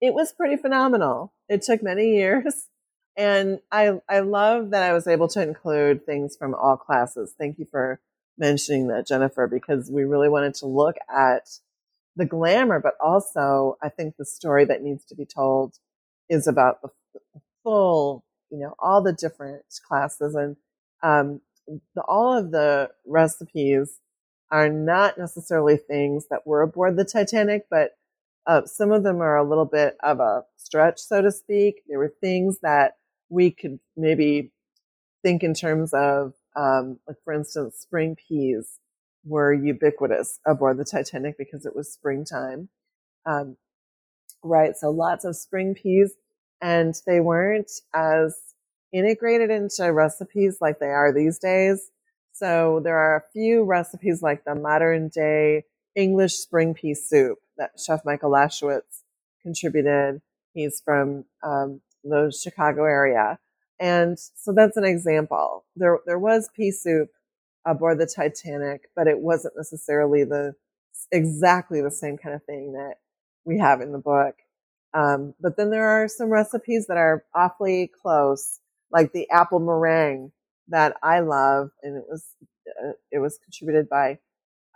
It 0.00 0.14
was 0.14 0.32
pretty 0.32 0.56
phenomenal. 0.56 1.34
It 1.48 1.62
took 1.62 1.82
many 1.82 2.16
years. 2.16 2.68
And 3.18 3.60
I, 3.72 3.98
I 4.10 4.20
love 4.20 4.72
that 4.72 4.82
I 4.82 4.92
was 4.92 5.06
able 5.06 5.26
to 5.28 5.42
include 5.42 6.04
things 6.04 6.36
from 6.38 6.54
all 6.54 6.76
classes. 6.76 7.32
Thank 7.38 7.58
you 7.58 7.66
for 7.70 7.98
mentioning 8.36 8.88
that, 8.88 9.06
Jennifer, 9.06 9.46
because 9.46 9.90
we 9.90 10.04
really 10.04 10.28
wanted 10.28 10.52
to 10.56 10.66
look 10.66 10.96
at 11.08 11.48
the 12.16 12.26
glamour, 12.26 12.80
but 12.80 12.94
also 13.04 13.76
I 13.82 13.88
think 13.90 14.16
the 14.16 14.24
story 14.24 14.64
that 14.64 14.82
needs 14.82 15.04
to 15.06 15.14
be 15.14 15.26
told 15.26 15.74
is 16.28 16.46
about 16.46 16.82
the, 16.82 16.88
the 17.14 17.40
full, 17.62 18.24
you 18.50 18.58
know, 18.58 18.74
all 18.78 19.02
the 19.02 19.12
different 19.12 19.62
classes 19.86 20.34
and 20.34 20.56
um, 21.02 21.40
the, 21.94 22.02
all 22.02 22.36
of 22.36 22.50
the 22.50 22.90
recipes 23.06 24.00
are 24.50 24.68
not 24.68 25.18
necessarily 25.18 25.76
things 25.76 26.26
that 26.30 26.46
were 26.46 26.62
aboard 26.62 26.96
the 26.96 27.04
Titanic, 27.04 27.66
but 27.70 27.90
uh, 28.46 28.64
some 28.64 28.92
of 28.92 29.02
them 29.02 29.20
are 29.20 29.36
a 29.36 29.48
little 29.48 29.64
bit 29.64 29.96
of 30.02 30.20
a 30.20 30.44
stretch, 30.56 31.00
so 31.00 31.20
to 31.20 31.32
speak. 31.32 31.82
There 31.88 31.98
were 31.98 32.14
things 32.20 32.60
that 32.62 32.92
we 33.28 33.50
could 33.50 33.80
maybe 33.96 34.52
think 35.22 35.42
in 35.42 35.52
terms 35.52 35.92
of, 35.92 36.34
um, 36.54 37.00
like 37.08 37.16
for 37.24 37.32
instance, 37.32 37.76
spring 37.80 38.16
peas 38.28 38.78
were 39.26 39.52
ubiquitous 39.52 40.38
aboard 40.46 40.78
the 40.78 40.84
Titanic 40.84 41.36
because 41.36 41.66
it 41.66 41.74
was 41.74 41.92
springtime. 41.92 42.68
Um, 43.26 43.56
right. 44.42 44.76
So 44.76 44.90
lots 44.90 45.24
of 45.24 45.36
spring 45.36 45.74
peas 45.74 46.14
and 46.60 46.94
they 47.06 47.20
weren't 47.20 47.70
as 47.94 48.38
integrated 48.92 49.50
into 49.50 49.92
recipes 49.92 50.58
like 50.60 50.78
they 50.78 50.86
are 50.86 51.12
these 51.12 51.38
days. 51.38 51.90
So 52.32 52.80
there 52.84 52.96
are 52.96 53.16
a 53.16 53.32
few 53.32 53.64
recipes 53.64 54.22
like 54.22 54.44
the 54.44 54.54
modern 54.54 55.08
day 55.08 55.64
English 55.94 56.34
spring 56.34 56.74
pea 56.74 56.94
soup 56.94 57.38
that 57.56 57.72
Chef 57.84 58.04
Michael 58.04 58.30
Lachowicz 58.30 59.02
contributed. 59.42 60.20
He's 60.52 60.80
from 60.84 61.24
um, 61.42 61.80
the 62.04 62.30
Chicago 62.38 62.84
area. 62.84 63.38
And 63.78 64.18
so 64.18 64.52
that's 64.52 64.76
an 64.76 64.84
example. 64.84 65.64
There, 65.76 65.98
there 66.06 66.18
was 66.18 66.48
pea 66.54 66.70
soup 66.70 67.08
aboard 67.66 67.98
the 67.98 68.06
Titanic, 68.06 68.88
but 68.94 69.08
it 69.08 69.18
wasn't 69.18 69.54
necessarily 69.56 70.24
the 70.24 70.54
exactly 71.12 71.82
the 71.82 71.90
same 71.90 72.16
kind 72.16 72.34
of 72.34 72.44
thing 72.44 72.72
that 72.72 72.94
we 73.44 73.58
have 73.58 73.80
in 73.80 73.92
the 73.92 73.98
book. 73.98 74.36
Um, 74.94 75.34
but 75.40 75.56
then 75.56 75.70
there 75.70 75.88
are 75.88 76.08
some 76.08 76.30
recipes 76.30 76.86
that 76.86 76.96
are 76.96 77.24
awfully 77.34 77.90
close 78.00 78.60
like 78.90 79.12
the 79.12 79.28
apple 79.30 79.58
meringue 79.58 80.32
that 80.68 80.96
I 81.02 81.20
love, 81.20 81.70
and 81.82 81.96
it 81.96 82.04
was 82.08 82.24
uh, 82.68 82.92
it 83.10 83.18
was 83.18 83.38
contributed 83.44 83.88
by 83.88 84.18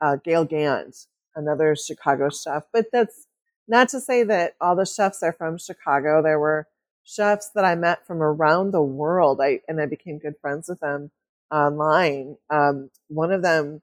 uh, 0.02 0.16
Gale 0.22 0.44
Gand, 0.44 0.94
another 1.34 1.76
Chicago 1.76 2.28
chef. 2.28 2.64
But 2.72 2.86
that's 2.92 3.26
not 3.68 3.88
to 3.90 4.00
say 4.00 4.24
that 4.24 4.54
all 4.60 4.76
the 4.76 4.84
chefs 4.84 5.22
are 5.22 5.32
from 5.32 5.58
Chicago. 5.58 6.22
There 6.22 6.38
were 6.40 6.66
chefs 7.04 7.50
that 7.54 7.64
I 7.64 7.76
met 7.76 8.06
from 8.06 8.22
around 8.22 8.72
the 8.72 8.82
world. 8.82 9.40
I 9.40 9.60
and 9.68 9.80
I 9.80 9.86
became 9.86 10.18
good 10.18 10.34
friends 10.40 10.68
with 10.68 10.80
them 10.80 11.12
online. 11.50 12.36
Um, 12.50 12.90
one 13.08 13.32
of 13.32 13.42
them 13.42 13.82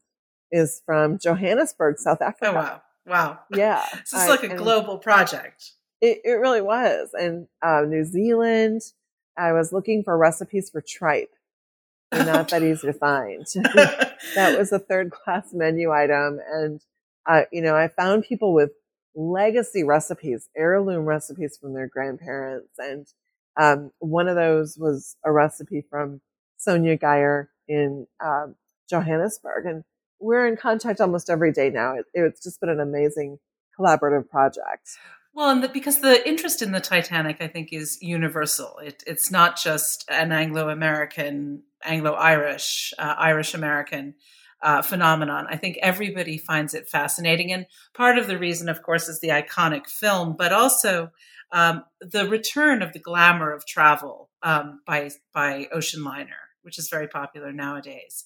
is 0.51 0.81
from 0.85 1.19
Johannesburg, 1.19 1.99
South 1.99 2.21
Africa. 2.21 2.49
Oh 2.49 2.53
wow, 2.53 2.81
wow, 3.05 3.39
yeah. 3.53 3.85
this 3.93 4.13
is 4.13 4.29
like 4.29 4.43
a 4.43 4.55
global 4.55 4.97
project. 4.97 5.71
It, 6.01 6.21
it 6.23 6.33
really 6.33 6.61
was. 6.61 7.09
And 7.13 7.47
uh, 7.61 7.81
New 7.87 8.03
Zealand, 8.03 8.81
I 9.37 9.53
was 9.53 9.73
looking 9.73 10.03
for 10.03 10.17
recipes 10.17 10.69
for 10.69 10.81
tripe. 10.81 11.33
They're 12.11 12.25
not 12.25 12.49
that 12.49 12.63
easy 12.63 12.87
to 12.87 12.93
find. 12.93 13.45
that 14.35 14.57
was 14.57 14.71
a 14.71 14.79
third 14.79 15.11
class 15.11 15.53
menu 15.53 15.91
item. 15.91 16.39
And, 16.49 16.81
uh, 17.25 17.43
you 17.51 17.61
know, 17.61 17.75
I 17.75 17.89
found 17.89 18.23
people 18.23 18.53
with 18.53 18.71
legacy 19.15 19.83
recipes, 19.83 20.47
heirloom 20.55 21.05
recipes 21.05 21.57
from 21.59 21.73
their 21.73 21.87
grandparents. 21.87 22.71
And 22.77 23.07
um, 23.57 23.91
one 23.99 24.27
of 24.27 24.35
those 24.35 24.77
was 24.77 25.17
a 25.25 25.31
recipe 25.31 25.83
from 25.89 26.21
Sonia 26.67 26.97
Geyer 26.97 27.49
in 27.67 28.07
um, 28.23 28.55
Johannesburg. 28.89 29.65
And 29.65 29.83
we're 30.19 30.47
in 30.47 30.57
contact 30.57 30.99
almost 30.99 31.29
every 31.29 31.53
day 31.53 31.69
now. 31.69 31.93
It, 31.95 32.05
it's 32.13 32.43
just 32.43 32.59
been 32.59 32.69
an 32.69 32.81
amazing 32.81 33.37
collaborative 33.79 34.27
project. 34.29 34.89
Well, 35.33 35.51
and 35.51 35.63
the, 35.63 35.69
because 35.69 36.01
the 36.01 36.27
interest 36.27 36.61
in 36.61 36.71
the 36.71 36.81
Titanic, 36.81 37.37
I 37.41 37.47
think, 37.47 37.69
is 37.71 37.99
universal. 38.01 38.79
It, 38.83 39.03
it's 39.05 39.29
not 39.31 39.55
just 39.55 40.03
an 40.09 40.31
Anglo-American, 40.31 41.63
Anglo-Irish, 41.83 42.93
uh, 42.97 43.15
Irish-American 43.17 44.15
uh, 44.63 44.81
phenomenon. 44.81 45.45
I 45.47 45.55
think 45.55 45.77
everybody 45.81 46.39
finds 46.39 46.73
it 46.73 46.89
fascinating, 46.89 47.53
and 47.53 47.67
part 47.93 48.17
of 48.17 48.25
the 48.25 48.39
reason, 48.39 48.67
of 48.67 48.81
course, 48.81 49.07
is 49.07 49.19
the 49.19 49.29
iconic 49.29 49.85
film, 49.87 50.35
but 50.35 50.51
also 50.51 51.11
um, 51.51 51.83
the 52.01 52.27
return 52.27 52.81
of 52.81 52.93
the 52.93 52.99
glamour 52.99 53.53
of 53.53 53.67
travel 53.67 54.31
um, 54.41 54.81
by 54.87 55.11
by 55.31 55.67
ocean 55.71 56.03
liner, 56.03 56.46
which 56.67 56.77
is 56.77 56.89
very 56.89 57.07
popular 57.07 57.53
nowadays. 57.53 58.25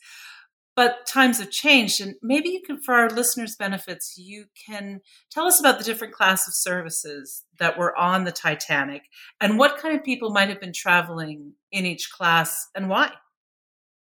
But 0.76 1.06
times 1.06 1.40
have 1.40 1.52
changed 1.52 2.02
and 2.02 2.16
maybe 2.24 2.50
you 2.50 2.62
can 2.66 2.82
for 2.82 2.96
our 2.96 3.10
listeners 3.10 3.56
benefits 3.56 4.18
you 4.18 4.46
can 4.68 5.02
tell 5.30 5.46
us 5.46 5.60
about 5.60 5.78
the 5.78 5.84
different 5.84 6.14
class 6.14 6.48
of 6.48 6.56
services 6.56 7.44
that 7.60 7.78
were 7.78 7.96
on 7.98 8.24
the 8.24 8.32
titanic 8.32 9.04
and 9.40 9.60
what 9.60 9.78
kind 9.78 9.96
of 9.96 10.04
people 10.04 10.32
might 10.32 10.50
have 10.50 10.60
been 10.60 10.74
traveling 10.74 11.54
in 11.72 11.86
each 11.86 12.10
class 12.10 12.68
and 12.74 12.90
why. 12.90 13.12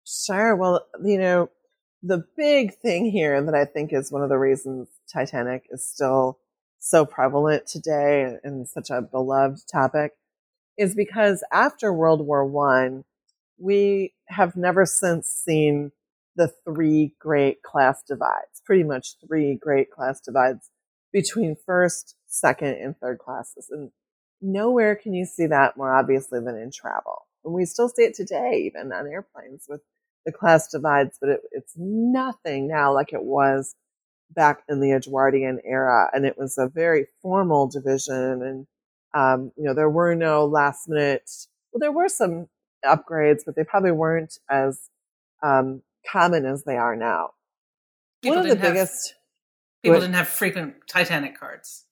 Sure. 0.06 0.56
Well 0.56 0.86
you 1.04 1.18
know 1.18 1.50
the 2.02 2.24
big 2.36 2.74
thing 2.74 3.10
here 3.10 3.42
that 3.42 3.54
i 3.54 3.64
think 3.64 3.92
is 3.92 4.12
one 4.12 4.22
of 4.22 4.28
the 4.28 4.38
reasons 4.38 4.88
titanic 5.10 5.64
is 5.70 5.84
still 5.84 6.38
so 6.78 7.06
prevalent 7.06 7.66
today 7.66 8.36
and 8.44 8.68
such 8.68 8.90
a 8.90 9.00
beloved 9.00 9.60
topic 9.72 10.12
is 10.76 10.94
because 10.94 11.42
after 11.50 11.92
world 11.92 12.24
war 12.26 12.44
one 12.44 13.04
we 13.58 14.14
have 14.28 14.56
never 14.56 14.86
since 14.86 15.28
seen 15.28 15.92
the 16.36 16.52
three 16.64 17.14
great 17.18 17.62
class 17.62 18.02
divides, 18.02 18.60
pretty 18.64 18.82
much 18.82 19.16
three 19.26 19.54
great 19.54 19.90
class 19.90 20.20
divides 20.20 20.70
between 21.12 21.56
first, 21.64 22.16
second, 22.26 22.74
and 22.74 22.98
third 22.98 23.18
classes. 23.18 23.68
And 23.70 23.90
nowhere 24.42 24.96
can 24.96 25.14
you 25.14 25.24
see 25.24 25.46
that 25.46 25.76
more 25.76 25.94
obviously 25.94 26.40
than 26.40 26.56
in 26.56 26.70
travel. 26.72 27.26
And 27.44 27.54
we 27.54 27.64
still 27.64 27.88
see 27.88 28.02
it 28.02 28.14
today, 28.14 28.64
even 28.66 28.92
on 28.92 29.06
airplanes 29.06 29.66
with 29.68 29.80
the 30.26 30.32
class 30.32 30.68
divides, 30.68 31.18
but 31.20 31.30
it, 31.30 31.40
it's 31.52 31.74
nothing 31.76 32.66
now 32.66 32.92
like 32.92 33.12
it 33.12 33.22
was 33.22 33.74
back 34.30 34.62
in 34.68 34.80
the 34.80 34.92
Edwardian 34.92 35.60
era. 35.64 36.10
And 36.12 36.24
it 36.24 36.36
was 36.36 36.58
a 36.58 36.68
very 36.68 37.06
formal 37.22 37.68
division. 37.68 38.42
And, 38.42 38.66
um, 39.14 39.52
you 39.56 39.64
know, 39.64 39.74
there 39.74 39.90
were 39.90 40.14
no 40.14 40.46
last 40.46 40.88
minute, 40.88 41.30
well, 41.70 41.78
there 41.78 41.92
were 41.92 42.08
some 42.08 42.48
upgrades, 42.84 43.40
but 43.44 43.56
they 43.56 43.64
probably 43.64 43.92
weren't 43.92 44.38
as 44.50 44.90
um, 45.42 45.82
common 46.10 46.46
as 46.46 46.64
they 46.64 46.76
are 46.76 46.96
now. 46.96 47.30
People 48.22 48.38
One 48.38 48.50
of 48.50 48.56
the 48.56 48.62
biggest 48.62 49.10
have, 49.10 49.16
people 49.82 50.00
didn't 50.00 50.14
have 50.14 50.28
frequent 50.28 50.74
Titanic 50.88 51.38
cards. 51.38 51.84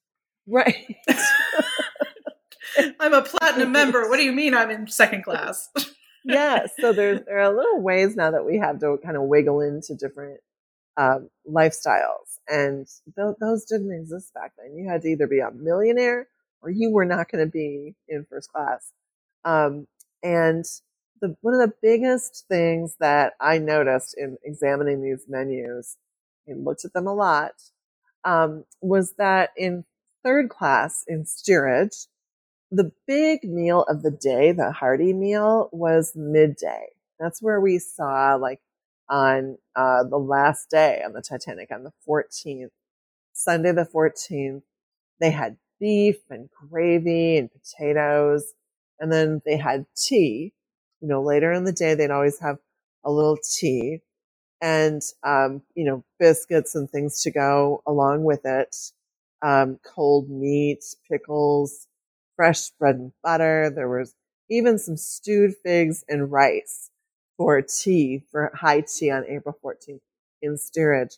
Right. 0.46 0.96
I'm 3.00 3.12
a 3.12 3.22
platinum 3.22 3.72
member. 3.72 4.08
What 4.08 4.16
do 4.16 4.24
you 4.24 4.32
mean 4.32 4.54
I'm 4.54 4.70
in 4.70 4.86
second 4.86 5.24
class? 5.24 5.68
yeah, 6.24 6.66
so 6.80 6.92
there's 6.92 7.20
there 7.26 7.40
are 7.40 7.54
little 7.54 7.80
ways 7.80 8.16
now 8.16 8.30
that 8.30 8.46
we 8.46 8.58
have 8.58 8.80
to 8.80 8.98
kind 9.04 9.16
of 9.16 9.22
wiggle 9.24 9.60
into 9.60 9.94
different 9.94 10.40
um, 10.96 11.28
lifestyles, 11.48 12.38
and 12.48 12.86
th- 13.16 13.36
those 13.40 13.64
didn't 13.64 13.92
exist 13.92 14.32
back 14.34 14.52
then. 14.56 14.76
You 14.76 14.88
had 14.88 15.02
to 15.02 15.08
either 15.08 15.26
be 15.26 15.40
a 15.40 15.50
millionaire 15.50 16.28
or 16.62 16.70
you 16.70 16.90
were 16.90 17.04
not 17.04 17.30
going 17.30 17.44
to 17.44 17.50
be 17.50 17.94
in 18.08 18.24
first 18.24 18.50
class. 18.52 18.92
Um, 19.44 19.86
and 20.22 20.64
the 21.20 21.36
one 21.40 21.54
of 21.54 21.60
the 21.60 21.74
biggest 21.80 22.44
things 22.48 22.96
that 23.00 23.34
I 23.40 23.58
noticed 23.58 24.14
in 24.18 24.38
examining 24.44 25.02
these 25.02 25.26
menus, 25.28 25.96
and 26.46 26.64
looked 26.64 26.84
at 26.84 26.92
them 26.92 27.06
a 27.06 27.14
lot, 27.14 27.52
um, 28.24 28.64
was 28.80 29.14
that 29.18 29.50
in 29.56 29.84
third 30.24 30.48
class 30.48 31.04
in 31.06 31.24
steerage, 31.26 32.06
the 32.70 32.92
big 33.06 33.44
meal 33.44 33.82
of 33.84 34.02
the 34.02 34.10
day, 34.10 34.52
the 34.52 34.72
hearty 34.72 35.12
meal, 35.12 35.68
was 35.72 36.12
midday. 36.16 36.86
That's 37.20 37.42
where 37.42 37.60
we 37.60 37.78
saw, 37.78 38.34
like, 38.34 38.60
on 39.08 39.58
uh, 39.76 40.04
the 40.04 40.18
last 40.18 40.70
day 40.70 41.02
on 41.04 41.12
the 41.12 41.22
Titanic, 41.22 41.70
on 41.70 41.84
the 41.84 41.92
14th, 42.08 42.70
Sunday 43.32 43.72
the 43.72 43.84
14th, 43.84 44.62
they 45.20 45.30
had 45.30 45.56
beef 45.78 46.16
and 46.30 46.48
gravy 46.70 47.36
and 47.36 47.50
potatoes, 47.52 48.54
and 49.02 49.12
then 49.12 49.42
they 49.46 49.58
had 49.58 49.86
tea 49.96 50.54
you 51.02 51.08
know, 51.08 51.22
later 51.22 51.52
in 51.52 51.64
the 51.64 51.72
day, 51.72 51.94
they'd 51.94 52.12
always 52.12 52.40
have 52.40 52.58
a 53.04 53.12
little 53.12 53.38
tea 53.38 54.00
and, 54.60 55.02
um, 55.24 55.62
you 55.74 55.84
know, 55.84 56.04
biscuits 56.20 56.74
and 56.74 56.90
things 56.90 57.22
to 57.22 57.30
go 57.30 57.82
along 57.86 58.24
with 58.24 58.46
it. 58.46 58.76
Um, 59.42 59.78
cold 59.84 60.30
meat, 60.30 60.84
pickles, 61.10 61.88
fresh 62.36 62.70
bread 62.70 62.96
and 62.96 63.12
butter. 63.24 63.72
There 63.74 63.88
was 63.88 64.14
even 64.50 64.78
some 64.78 64.96
stewed 64.96 65.54
figs 65.64 66.04
and 66.08 66.32
rice 66.32 66.90
for 67.38 67.62
tea, 67.62 68.24
for 68.32 68.52
high 68.54 68.82
tea 68.82 69.10
on 69.10 69.26
April 69.28 69.56
14th 69.64 70.00
in 70.42 70.58
steerage. 70.58 71.16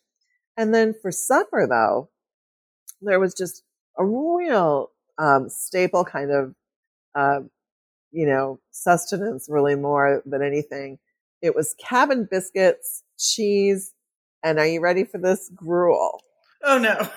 And 0.57 0.75
then 0.75 0.95
for 0.95 1.13
supper, 1.13 1.67
though, 1.69 2.11
there 3.03 3.21
was 3.21 3.35
just 3.35 3.63
a 3.99 4.05
real 4.05 4.91
um, 5.19 5.49
staple 5.49 6.05
kind 6.05 6.31
of 6.31 6.55
uh, 7.15 7.41
you 8.15 8.27
know, 8.27 8.61
sustenance 8.71 9.49
really 9.51 9.75
more 9.75 10.23
than 10.25 10.41
anything. 10.41 10.99
It 11.43 11.55
was 11.55 11.75
cabin 11.75 12.29
biscuits, 12.31 13.03
cheese, 13.19 13.93
and 14.43 14.59
are 14.59 14.67
you 14.67 14.81
ready 14.81 15.05
for 15.05 15.19
this? 15.19 15.51
Gruel. 15.55 16.23
Oh 16.63 16.79
no. 16.79 17.09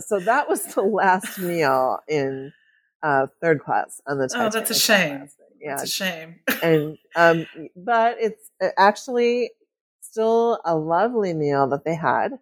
so 0.00 0.20
that 0.20 0.48
was 0.48 0.64
the 0.74 0.82
last 0.82 1.38
meal 1.38 2.00
in 2.08 2.52
uh, 3.02 3.28
third 3.40 3.62
class 3.62 4.00
on 4.06 4.18
the 4.18 4.28
Titanic. 4.28 4.54
Oh, 4.54 4.58
that's 4.58 4.70
a 4.70 4.78
shame. 4.78 5.28
Yeah, 5.60 5.74
it's 5.74 5.84
a 5.84 5.86
shame. 5.86 6.40
and 6.62 6.98
um, 7.14 7.46
but 7.76 8.16
it's 8.20 8.50
uh, 8.60 8.68
actually 8.76 9.52
still 10.00 10.60
a 10.64 10.76
lovely 10.76 11.34
meal 11.34 11.68
that 11.68 11.84
they 11.84 11.94
had. 11.94 12.32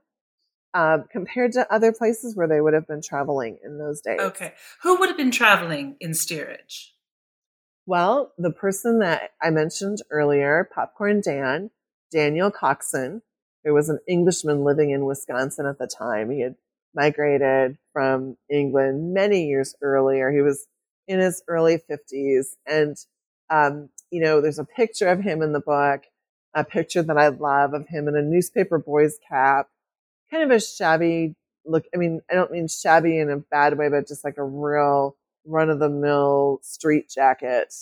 Uh, 0.72 0.98
compared 1.10 1.50
to 1.50 1.66
other 1.72 1.92
places 1.92 2.36
where 2.36 2.46
they 2.46 2.60
would 2.60 2.74
have 2.74 2.86
been 2.86 3.02
traveling 3.02 3.58
in 3.64 3.76
those 3.76 4.00
days. 4.00 4.20
Okay. 4.20 4.52
Who 4.82 5.00
would 5.00 5.08
have 5.08 5.16
been 5.18 5.32
traveling 5.32 5.96
in 5.98 6.14
steerage? 6.14 6.94
Well, 7.90 8.32
the 8.38 8.52
person 8.52 9.00
that 9.00 9.32
I 9.42 9.50
mentioned 9.50 9.98
earlier, 10.12 10.70
Popcorn 10.72 11.22
Dan, 11.22 11.72
Daniel 12.12 12.48
Coxon, 12.48 13.22
who 13.64 13.74
was 13.74 13.88
an 13.88 13.98
Englishman 14.06 14.62
living 14.62 14.90
in 14.90 15.06
Wisconsin 15.06 15.66
at 15.66 15.80
the 15.80 15.88
time. 15.88 16.30
He 16.30 16.40
had 16.42 16.54
migrated 16.94 17.78
from 17.92 18.36
England 18.48 19.12
many 19.12 19.48
years 19.48 19.74
earlier. 19.82 20.30
He 20.30 20.40
was 20.40 20.68
in 21.08 21.18
his 21.18 21.42
early 21.48 21.78
50s. 21.78 22.50
And, 22.64 22.96
um, 23.50 23.88
you 24.12 24.22
know, 24.22 24.40
there's 24.40 24.60
a 24.60 24.64
picture 24.64 25.08
of 25.08 25.22
him 25.22 25.42
in 25.42 25.52
the 25.52 25.58
book, 25.58 26.02
a 26.54 26.62
picture 26.62 27.02
that 27.02 27.18
I 27.18 27.26
love 27.26 27.74
of 27.74 27.88
him 27.88 28.06
in 28.06 28.14
a 28.14 28.22
newspaper 28.22 28.78
boy's 28.78 29.18
cap, 29.28 29.66
kind 30.30 30.44
of 30.44 30.52
a 30.52 30.60
shabby 30.60 31.34
look. 31.66 31.86
I 31.92 31.96
mean, 31.96 32.20
I 32.30 32.34
don't 32.34 32.52
mean 32.52 32.68
shabby 32.68 33.18
in 33.18 33.30
a 33.30 33.38
bad 33.38 33.76
way, 33.76 33.88
but 33.88 34.06
just 34.06 34.22
like 34.22 34.38
a 34.38 34.44
real 34.44 35.16
run 35.50 35.70
of 35.70 35.78
the 35.78 35.88
mill 35.88 36.60
street 36.62 37.10
jacket, 37.10 37.74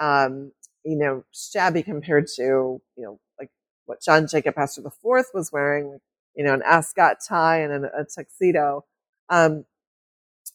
um, 0.00 0.52
you 0.84 0.96
know, 0.96 1.24
shabby 1.32 1.82
compared 1.82 2.26
to, 2.36 2.42
you 2.42 2.82
know, 2.98 3.20
like 3.38 3.50
what 3.86 4.02
John 4.02 4.26
Jacob 4.26 4.58
Astor 4.58 4.82
IV 4.86 5.26
was 5.34 5.52
wearing, 5.52 6.00
you 6.34 6.44
know, 6.44 6.54
an 6.54 6.62
ascot 6.64 7.18
tie 7.26 7.60
and 7.60 7.86
a, 7.86 8.04
tuxedo. 8.04 8.84
Um, 9.28 9.64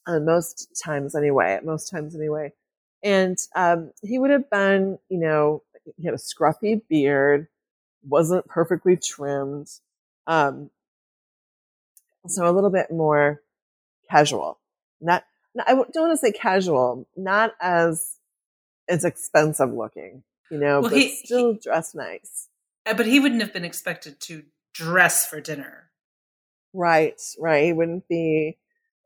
uh, 0.06 0.20
most 0.20 0.82
times 0.84 1.16
anyway, 1.16 1.54
at 1.54 1.66
most 1.66 1.90
times 1.90 2.16
anyway. 2.16 2.54
And, 3.04 3.38
um, 3.56 3.92
he 4.02 4.20
would 4.20 4.32
have 4.32 4.50
been, 4.50 5.00
you 5.10 5.20
know, 5.20 5.64
he 5.98 6.06
had 6.06 6.14
a 6.14 6.18
scruffy 6.18 6.82
beard, 6.90 7.48
wasn't 8.08 8.48
perfectly 8.48 8.98
trimmed. 8.98 9.70
Um, 10.28 10.72
so 12.28 12.50
a 12.50 12.52
little 12.52 12.70
bit 12.70 12.92
more 12.92 13.42
casual. 14.10 14.60
Not, 15.02 15.24
I 15.66 15.74
don't 15.74 15.96
want 15.96 16.12
to 16.14 16.18
say 16.18 16.32
casual, 16.32 17.08
not 17.16 17.54
as 17.62 18.16
as 18.90 19.04
expensive 19.04 19.74
looking, 19.74 20.24
you 20.50 20.58
know, 20.58 20.82
well, 20.82 20.90
but 20.90 21.00
he, 21.00 21.16
still 21.16 21.54
he, 21.54 21.60
dressed 21.60 21.96
nice. 21.96 22.48
Uh, 22.86 22.94
but 22.94 23.06
he 23.06 23.20
wouldn't 23.20 23.42
have 23.42 23.54
been 23.54 23.66
expected 23.66 24.20
to 24.22 24.44
dress 24.74 25.26
for 25.26 25.42
dinner. 25.42 25.90
Right, 26.74 27.20
right. 27.40 27.66
He 27.66 27.74
wouldn't 27.74 28.08
be 28.08 28.58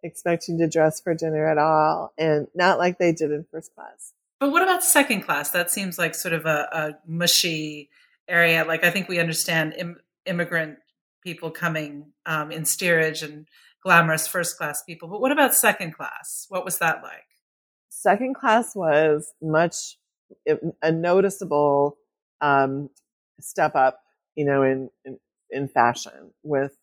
expecting 0.04 0.58
to 0.60 0.68
dress 0.68 1.00
for 1.00 1.14
dinner 1.14 1.48
at 1.48 1.58
all, 1.58 2.14
and 2.18 2.48
not 2.54 2.78
like 2.78 2.98
they 2.98 3.12
did 3.12 3.32
in 3.32 3.46
first 3.52 3.74
class. 3.76 4.14
But 4.40 4.52
what 4.52 4.64
about 4.64 4.84
second 4.84 5.22
class? 5.22 5.52
That 5.52 5.70
seems 5.70 6.00
like 6.00 6.16
sort 6.16 6.34
of 6.34 6.46
a, 6.46 6.68
a 6.72 6.98
mushy 7.08 7.90
area. 8.28 8.66
Like 8.66 8.84
I 8.84 8.90
think 8.90 9.08
we 9.08 9.20
understand 9.20 9.76
Im- 9.78 10.00
immigrant 10.26 10.80
people 11.24 11.52
coming 11.52 12.08
um, 12.26 12.52
in 12.52 12.66
steerage 12.66 13.22
and 13.22 13.48
glamorous 13.84 14.28
first 14.28 14.58
class 14.58 14.84
people. 14.84 15.08
But 15.08 15.22
what 15.22 15.32
about 15.32 15.54
second 15.54 15.94
class? 15.94 16.46
What 16.50 16.66
was 16.66 16.80
that 16.80 17.04
like? 17.04 17.26
Second 17.90 18.36
class 18.36 18.76
was 18.76 19.34
much 19.42 19.98
a 20.82 20.92
noticeable 20.92 21.98
um, 22.40 22.90
step 23.40 23.76
up, 23.76 24.00
you 24.36 24.46
know, 24.46 24.64
in, 24.64 24.90
in, 25.04 25.20
in 25.50 25.68
fashion 25.68 26.32
with, 26.44 26.76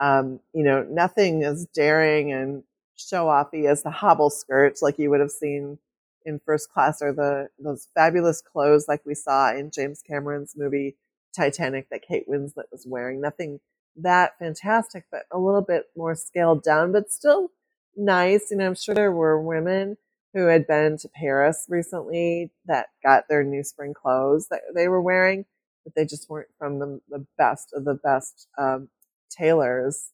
um, 0.00 0.40
you 0.52 0.64
know, 0.64 0.82
nothing 0.82 1.44
as 1.44 1.66
daring 1.74 2.32
and 2.32 2.64
show 2.96 3.26
offy 3.26 3.70
as 3.70 3.82
the 3.82 3.90
hobble 3.90 4.30
skirts 4.30 4.82
like 4.82 4.98
you 4.98 5.10
would 5.10 5.20
have 5.20 5.30
seen 5.30 5.78
in 6.24 6.40
first 6.44 6.70
class 6.72 7.00
or 7.00 7.12
the 7.12 7.48
those 7.58 7.88
fabulous 7.94 8.42
clothes 8.42 8.86
like 8.88 9.00
we 9.06 9.14
saw 9.14 9.54
in 9.54 9.70
James 9.70 10.02
Cameron's 10.02 10.54
movie 10.56 10.96
Titanic 11.34 11.88
that 11.90 12.02
Kate 12.02 12.28
Winslet 12.28 12.64
was 12.72 12.84
wearing. 12.86 13.20
Nothing 13.20 13.60
that 14.02 14.38
fantastic, 14.38 15.04
but 15.10 15.24
a 15.32 15.38
little 15.38 15.62
bit 15.62 15.86
more 15.96 16.14
scaled 16.14 16.62
down, 16.62 16.92
but 16.92 17.10
still 17.10 17.50
nice. 17.96 18.50
And 18.50 18.62
I'm 18.62 18.74
sure 18.74 18.94
there 18.94 19.12
were 19.12 19.42
women 19.42 19.96
who 20.34 20.46
had 20.46 20.66
been 20.66 20.98
to 20.98 21.08
Paris 21.08 21.66
recently 21.68 22.52
that 22.66 22.88
got 23.04 23.24
their 23.28 23.44
new 23.44 23.64
spring 23.64 23.94
clothes 23.94 24.48
that 24.50 24.60
they 24.74 24.88
were 24.88 25.02
wearing, 25.02 25.44
but 25.84 25.94
they 25.94 26.04
just 26.04 26.30
weren't 26.30 26.48
from 26.58 26.78
the, 26.78 27.00
the 27.08 27.26
best 27.38 27.72
of 27.74 27.84
the 27.84 27.94
best 27.94 28.48
um, 28.58 28.88
tailors. 29.30 30.12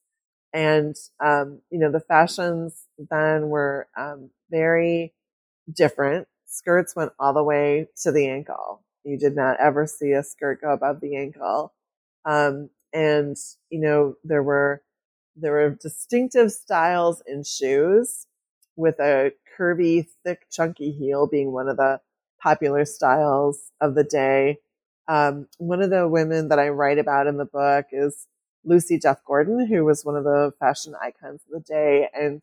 And, 0.53 0.97
um, 1.25 1.61
you 1.71 1.79
know, 1.81 1.93
the 1.93 2.01
fashions 2.01 2.87
then 3.11 3.49
were 3.49 3.89
um, 3.97 4.31
very 4.51 5.15
different. 5.73 6.29
Skirts 6.47 6.97
went 6.97 7.13
all 7.19 7.35
the 7.35 7.45
way 7.45 7.89
to 8.03 8.13
the 8.13 8.29
ankle. 8.29 8.83
You 9.05 9.19
did 9.19 9.37
not 9.37 9.59
ever 9.61 9.87
see 9.87 10.13
a 10.13 10.23
skirt 10.23 10.61
go 10.63 10.73
above 10.73 11.01
the 11.01 11.17
ankle. 11.17 11.75
Um, 12.25 12.71
and, 12.95 13.37
you 13.69 13.81
know, 13.81 14.15
there 14.25 14.43
were, 14.43 14.83
there 15.37 15.53
were 15.53 15.71
distinctive 15.71 16.53
styles 16.53 17.23
in 17.27 17.43
shoes 17.43 18.27
with 18.77 18.99
a 19.01 19.33
curvy, 19.59 20.07
thick, 20.25 20.47
chunky 20.51 20.93
heel 20.93 21.27
being 21.27 21.53
one 21.53 21.69
of 21.69 21.77
the 21.77 22.01
popular 22.41 22.85
styles 22.85 23.73
of 23.81 23.95
the 23.95 24.05
day. 24.05 24.59
Um, 25.09 25.49
one 25.59 25.83
of 25.83 25.91
the 25.91 26.09
women 26.09 26.49
that 26.49 26.59
I 26.59 26.69
write 26.69 26.99
about 26.99 27.27
in 27.27 27.37
the 27.37 27.45
book 27.45 27.87
is 27.93 28.27
Lucy 28.65 28.99
Duff 28.99 29.25
Gordon, 29.25 29.67
who 29.67 29.85
was 29.85 30.05
one 30.05 30.17
of 30.17 30.25
the 30.25 30.53
fashion 30.59 30.95
icons 31.03 31.43
of 31.47 31.53
the 31.53 31.61
day. 31.61 32.09
And 32.15 32.43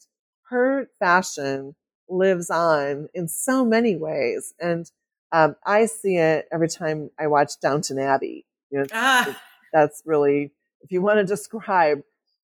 her 0.49 0.89
fashion 0.99 1.75
lives 2.09 2.49
on 2.49 3.07
in 3.13 3.27
so 3.27 3.65
many 3.65 3.95
ways. 3.95 4.53
And 4.59 4.89
um, 5.31 5.55
I 5.65 5.85
see 5.85 6.17
it 6.17 6.47
every 6.51 6.67
time 6.67 7.09
I 7.17 7.27
watch 7.27 7.59
Downton 7.61 7.99
Abbey. 7.99 8.45
You 8.69 8.79
know, 8.79 8.85
ah. 8.93 9.41
That's 9.71 10.01
really, 10.05 10.51
if 10.81 10.91
you 10.91 11.01
want 11.01 11.17
to 11.19 11.25
describe 11.25 11.99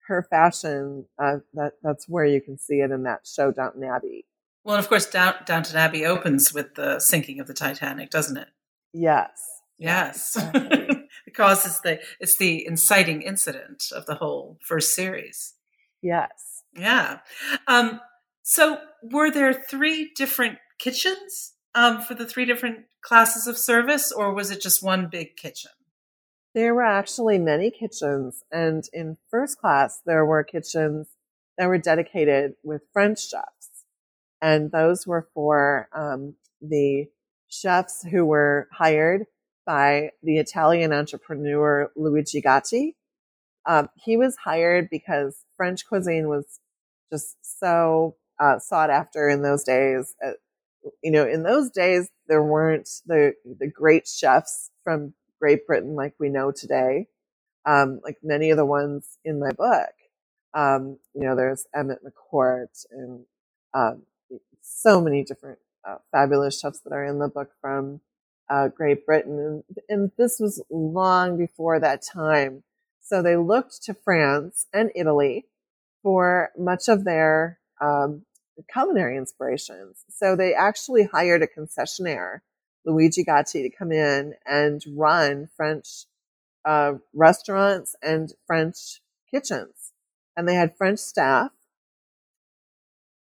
her 0.08 0.26
fashion, 0.30 1.06
uh, 1.18 1.38
that 1.54 1.74
that's 1.82 2.08
where 2.08 2.26
you 2.26 2.42
can 2.42 2.58
see 2.58 2.82
it 2.82 2.92
in 2.92 3.04
that 3.04 3.26
show, 3.26 3.52
Downton 3.52 3.84
Abbey. 3.84 4.26
Well, 4.64 4.78
of 4.78 4.88
course, 4.88 5.06
Down, 5.06 5.36
Downton 5.46 5.76
Abbey 5.76 6.06
opens 6.06 6.54
with 6.54 6.76
the 6.76 7.00
sinking 7.00 7.40
of 7.40 7.48
the 7.48 7.54
Titanic, 7.54 8.10
doesn't 8.10 8.38
it? 8.38 8.48
Yes. 8.94 9.32
Yes. 9.78 10.36
Exactly. 10.36 11.08
it 11.28 11.36
causes 11.36 11.82
the 11.82 12.00
it's 12.20 12.38
the 12.38 12.66
inciting 12.66 13.22
incident 13.22 13.86
of 13.94 14.06
the 14.06 14.16
whole 14.16 14.58
first 14.62 14.94
series. 14.94 15.56
Yes. 16.02 16.64
Yeah. 16.76 17.20
Um, 17.68 18.00
so, 18.42 18.80
were 19.02 19.32
there 19.32 19.54
three 19.54 20.12
different 20.16 20.60
kitchens 20.80 21.54
um, 21.76 22.02
for 22.02 22.14
the 22.14 22.28
three 22.28 22.46
different 22.46 22.86
classes 23.02 23.48
of 23.48 23.58
service, 23.58 24.12
or 24.12 24.34
was 24.34 24.52
it 24.52 24.62
just 24.62 24.84
one 24.84 25.08
big 25.10 25.36
kitchen? 25.36 25.72
There 26.54 26.76
were 26.76 26.84
actually 26.84 27.40
many 27.40 27.72
kitchens, 27.72 28.44
and 28.52 28.84
in 28.94 29.18
first 29.32 29.58
class, 29.60 30.02
there 30.06 30.24
were 30.26 30.44
kitchens 30.44 31.08
that 31.58 31.68
were 31.68 31.80
dedicated 31.80 32.54
with 32.64 32.84
French 32.94 33.28
chefs, 33.28 33.86
and 34.40 34.72
those 34.72 35.08
were 35.08 35.28
for 35.34 35.90
um, 35.94 36.36
the 36.62 37.08
chefs 37.50 38.04
who 38.04 38.26
were 38.26 38.68
hired 38.72 39.26
by 39.66 40.12
the 40.22 40.38
Italian 40.38 40.94
entrepreneur 40.94 41.92
Luigi 41.96 42.42
Gatti. 42.42 42.98
Um, 43.66 43.90
he 43.96 44.18
was 44.18 44.36
hired 44.44 44.90
because 44.92 45.46
French 45.58 45.88
cuisine 45.88 46.28
was 46.28 46.60
just 47.12 47.38
so 47.42 48.16
uh, 48.40 48.60
sought 48.60 48.90
after 48.90 49.30
in 49.30 49.42
those 49.42 49.64
days. 49.64 50.14
Uh, 50.24 50.32
you 51.02 51.12
know, 51.12 51.26
in 51.26 51.44
those 51.44 51.72
days, 51.72 52.10
there 52.28 52.44
weren't 52.44 52.90
the, 53.06 53.34
the 53.60 53.68
great 53.68 54.08
chefs 54.08 54.70
from 54.84 55.14
Great 55.44 55.68
Britain 55.68 55.94
like 55.94 56.14
we 56.20 56.30
know 56.30 56.54
today. 56.54 57.08
Um, 57.66 58.00
like 58.02 58.18
many 58.24 58.50
of 58.50 58.56
the 58.56 58.66
ones 58.66 59.18
in 59.26 59.42
my 59.42 59.52
book. 59.52 59.92
Um, 60.54 61.00
you 61.14 61.24
know, 61.24 61.36
there's 61.36 61.66
Emmett 61.76 62.00
McCourt 62.06 62.86
and, 62.92 63.26
um, 63.74 64.04
so 64.62 65.02
many 65.02 65.26
different, 65.26 65.60
uh, 65.86 65.98
fabulous 66.14 66.62
chefs 66.62 66.80
that 66.80 66.94
are 66.94 67.04
in 67.04 67.20
the 67.20 67.28
book 67.28 67.50
from, 67.60 68.00
uh, 68.50 68.70
Great 68.70 69.06
Britain. 69.06 69.38
And, 69.38 69.78
and 69.90 70.12
this 70.18 70.40
was 70.40 70.64
long 70.70 71.38
before 71.38 71.78
that 71.78 72.02
time. 72.02 72.64
So 73.02 73.22
they 73.22 73.36
looked 73.36 73.84
to 73.84 73.94
France 73.94 74.68
and 74.72 74.92
Italy 74.96 75.48
for 76.04 76.52
much 76.58 76.88
of 76.88 77.04
their 77.04 77.60
um, 77.82 78.24
culinary 78.72 79.18
inspirations. 79.18 80.06
So 80.10 80.38
they 80.38 80.54
actually 80.54 81.04
hired 81.12 81.44
a 81.44 81.48
concessionaire, 81.48 82.40
Luigi 82.86 83.24
Gatti, 83.24 83.64
to 83.64 83.70
come 83.70 83.92
in 83.92 84.34
and 84.46 84.84
run 84.96 85.50
French 85.56 86.06
uh, 86.66 86.94
restaurants 87.14 87.96
and 88.02 88.34
French 88.46 89.02
kitchens. 89.30 89.94
And 90.36 90.48
they 90.48 90.56
had 90.56 90.76
French 90.76 91.00
staff 91.00 91.52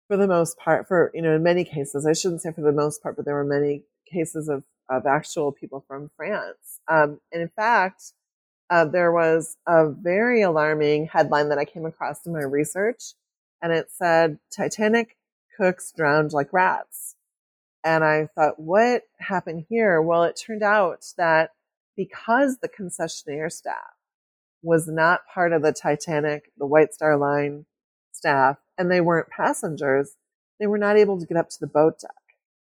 for 0.07 0.17
the 0.17 0.27
most 0.27 0.57
part, 0.57 0.87
for, 0.87 1.11
you 1.13 1.21
know, 1.21 1.35
in 1.35 1.43
many 1.43 1.63
cases, 1.63 2.05
I 2.05 2.13
shouldn't 2.13 2.41
say 2.41 2.51
for 2.51 2.61
the 2.61 2.71
most 2.71 3.03
part, 3.03 3.15
but 3.15 3.25
there 3.25 3.35
were 3.35 3.43
many 3.43 3.83
cases 4.11 4.49
of, 4.49 4.63
of 4.89 5.05
actual 5.05 5.51
people 5.51 5.83
from 5.87 6.09
France. 6.17 6.79
Um, 6.87 7.19
and 7.31 7.41
in 7.43 7.49
fact, 7.49 8.13
uh, 8.69 8.85
there 8.85 9.11
was 9.11 9.57
a 9.67 9.89
very 9.89 10.41
alarming 10.41 11.07
headline 11.07 11.49
that 11.49 11.57
I 11.57 11.65
came 11.65 11.85
across 11.85 12.25
in 12.25 12.33
my 12.33 12.41
research 12.41 13.13
and 13.61 13.73
it 13.73 13.87
said 13.91 14.39
Titanic 14.55 15.17
cooks 15.57 15.91
drowned 15.95 16.31
like 16.31 16.53
rats. 16.53 17.08
And 17.89 18.03
I 18.03 18.27
thought, 18.35 18.59
what 18.59 19.01
happened 19.17 19.65
here? 19.67 19.99
Well, 19.99 20.23
it 20.23 20.39
turned 20.39 20.61
out 20.61 21.03
that 21.17 21.53
because 21.97 22.59
the 22.59 22.69
concessionaire 22.69 23.51
staff 23.51 23.95
was 24.61 24.87
not 24.87 25.21
part 25.33 25.53
of 25.53 25.63
the 25.63 25.73
Titanic, 25.73 26.51
the 26.55 26.67
White 26.67 26.93
Star 26.93 27.17
Line 27.17 27.65
staff, 28.11 28.57
and 28.77 28.91
they 28.91 29.01
weren't 29.01 29.29
passengers, 29.29 30.11
they 30.59 30.67
were 30.67 30.77
not 30.77 30.97
able 30.97 31.19
to 31.19 31.25
get 31.25 31.35
up 31.35 31.49
to 31.49 31.59
the 31.59 31.65
boat 31.65 31.99
deck 31.99 32.11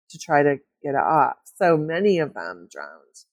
to 0.10 0.18
try 0.18 0.42
to 0.42 0.58
get 0.82 0.96
off. 0.96 1.36
So 1.56 1.78
many 1.78 2.18
of 2.18 2.34
them 2.34 2.68
drowned. 2.72 3.26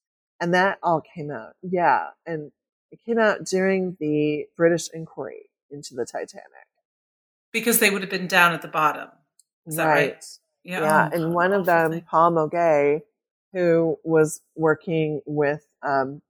And 0.43 0.53
that 0.53 0.81
all 0.83 1.01
came 1.01 1.31
out. 1.31 1.55
Yeah. 1.63 2.09
And 2.27 2.53
it 2.93 3.01
came 3.07 3.19
out 3.19 3.47
during 3.47 3.97
the 3.99 4.45
British 4.59 4.91
inquiry 4.93 5.49
into 5.71 5.95
the 5.95 6.05
Titanic 6.05 6.69
because 7.51 7.79
they 7.79 7.89
would 7.89 8.03
have 8.03 8.11
been 8.11 8.27
down 8.27 8.53
at 8.53 8.61
the 8.61 8.69
bottom. 8.69 9.09
Is 9.67 9.77
that 9.77 9.87
right? 9.87 10.25
Yeah. 10.65 10.81
yeah. 10.81 11.11
And 11.13 11.35
one 11.35 11.53
of 11.53 11.67
them. 11.67 12.01
Paul 12.03 12.33
Maugué, 12.33 13.03
who 13.53 13.99
was 14.05 14.41
working 14.55 15.21
with 15.27 15.67
um, 15.83 16.23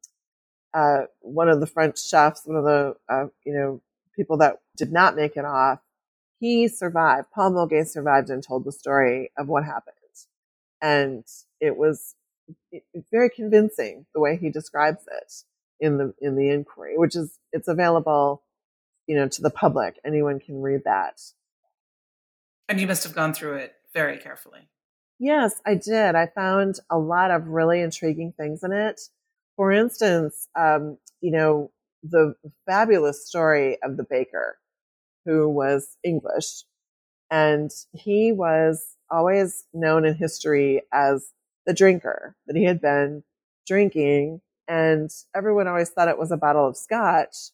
uh, 0.74 1.02
one 1.20 1.48
of 1.48 1.60
the 1.60 1.66
French 1.66 2.02
chefs, 2.06 2.42
one 2.44 2.56
of 2.56 2.64
the 2.64 2.96
uh, 3.08 3.26
you 3.44 3.52
know 3.52 3.80
people 4.14 4.36
that 4.38 4.58
did 4.76 4.92
not 4.92 5.16
make 5.16 5.36
it 5.36 5.44
off. 5.44 5.80
He 6.40 6.68
survived. 6.68 7.28
Paul 7.34 7.52
Maugué 7.52 7.86
survived 7.86 8.30
and 8.30 8.42
told 8.42 8.64
the 8.64 8.72
story 8.72 9.30
of 9.36 9.48
what 9.48 9.64
happened, 9.64 9.96
and 10.80 11.24
it 11.60 11.76
was 11.76 12.14
very 13.10 13.30
convincing 13.30 14.06
the 14.14 14.20
way 14.20 14.36
he 14.36 14.50
describes 14.50 15.02
it 15.10 15.32
in 15.80 15.98
the 15.98 16.14
in 16.20 16.36
the 16.36 16.50
inquiry, 16.50 16.96
which 16.96 17.16
is 17.16 17.38
it's 17.52 17.68
available 17.68 18.42
you 19.08 19.16
know, 19.16 19.26
to 19.26 19.42
the 19.42 19.50
public. 19.50 19.98
Anyone 20.04 20.38
can 20.38 20.62
read 20.62 20.82
that. 20.84 21.20
And 22.68 22.78
you 22.78 22.86
must 22.86 23.02
have 23.02 23.14
gone 23.14 23.32
through 23.32 23.54
it 23.54 23.74
very 23.94 24.18
carefully. 24.18 24.68
Yes, 25.18 25.60
I 25.66 25.74
did. 25.74 26.14
I 26.14 26.26
found 26.26 26.78
a 26.90 26.98
lot 26.98 27.30
of 27.30 27.48
really 27.48 27.80
intriguing 27.80 28.32
things 28.36 28.62
in 28.62 28.72
it. 28.72 29.00
For 29.56 29.72
instance, 29.72 30.48
um, 30.56 30.98
you 31.20 31.32
know, 31.32 31.70
the 32.02 32.34
fabulous 32.66 33.26
story 33.26 33.78
of 33.82 33.96
the 33.96 34.04
baker 34.04 34.58
who 35.24 35.48
was 35.48 35.96
English. 36.04 36.64
And 37.30 37.70
he 37.92 38.32
was 38.32 38.96
always 39.10 39.64
known 39.74 40.04
in 40.04 40.14
history 40.14 40.82
as 40.92 41.32
the 41.66 41.74
drinker, 41.74 42.36
that 42.46 42.56
he 42.56 42.64
had 42.64 42.80
been 42.80 43.24
drinking. 43.66 44.40
And 44.68 45.10
everyone 45.34 45.66
always 45.66 45.90
thought 45.90 46.08
it 46.08 46.18
was 46.18 46.30
a 46.30 46.36
bottle 46.36 46.66
of 46.66 46.76
scotch. 46.76 47.50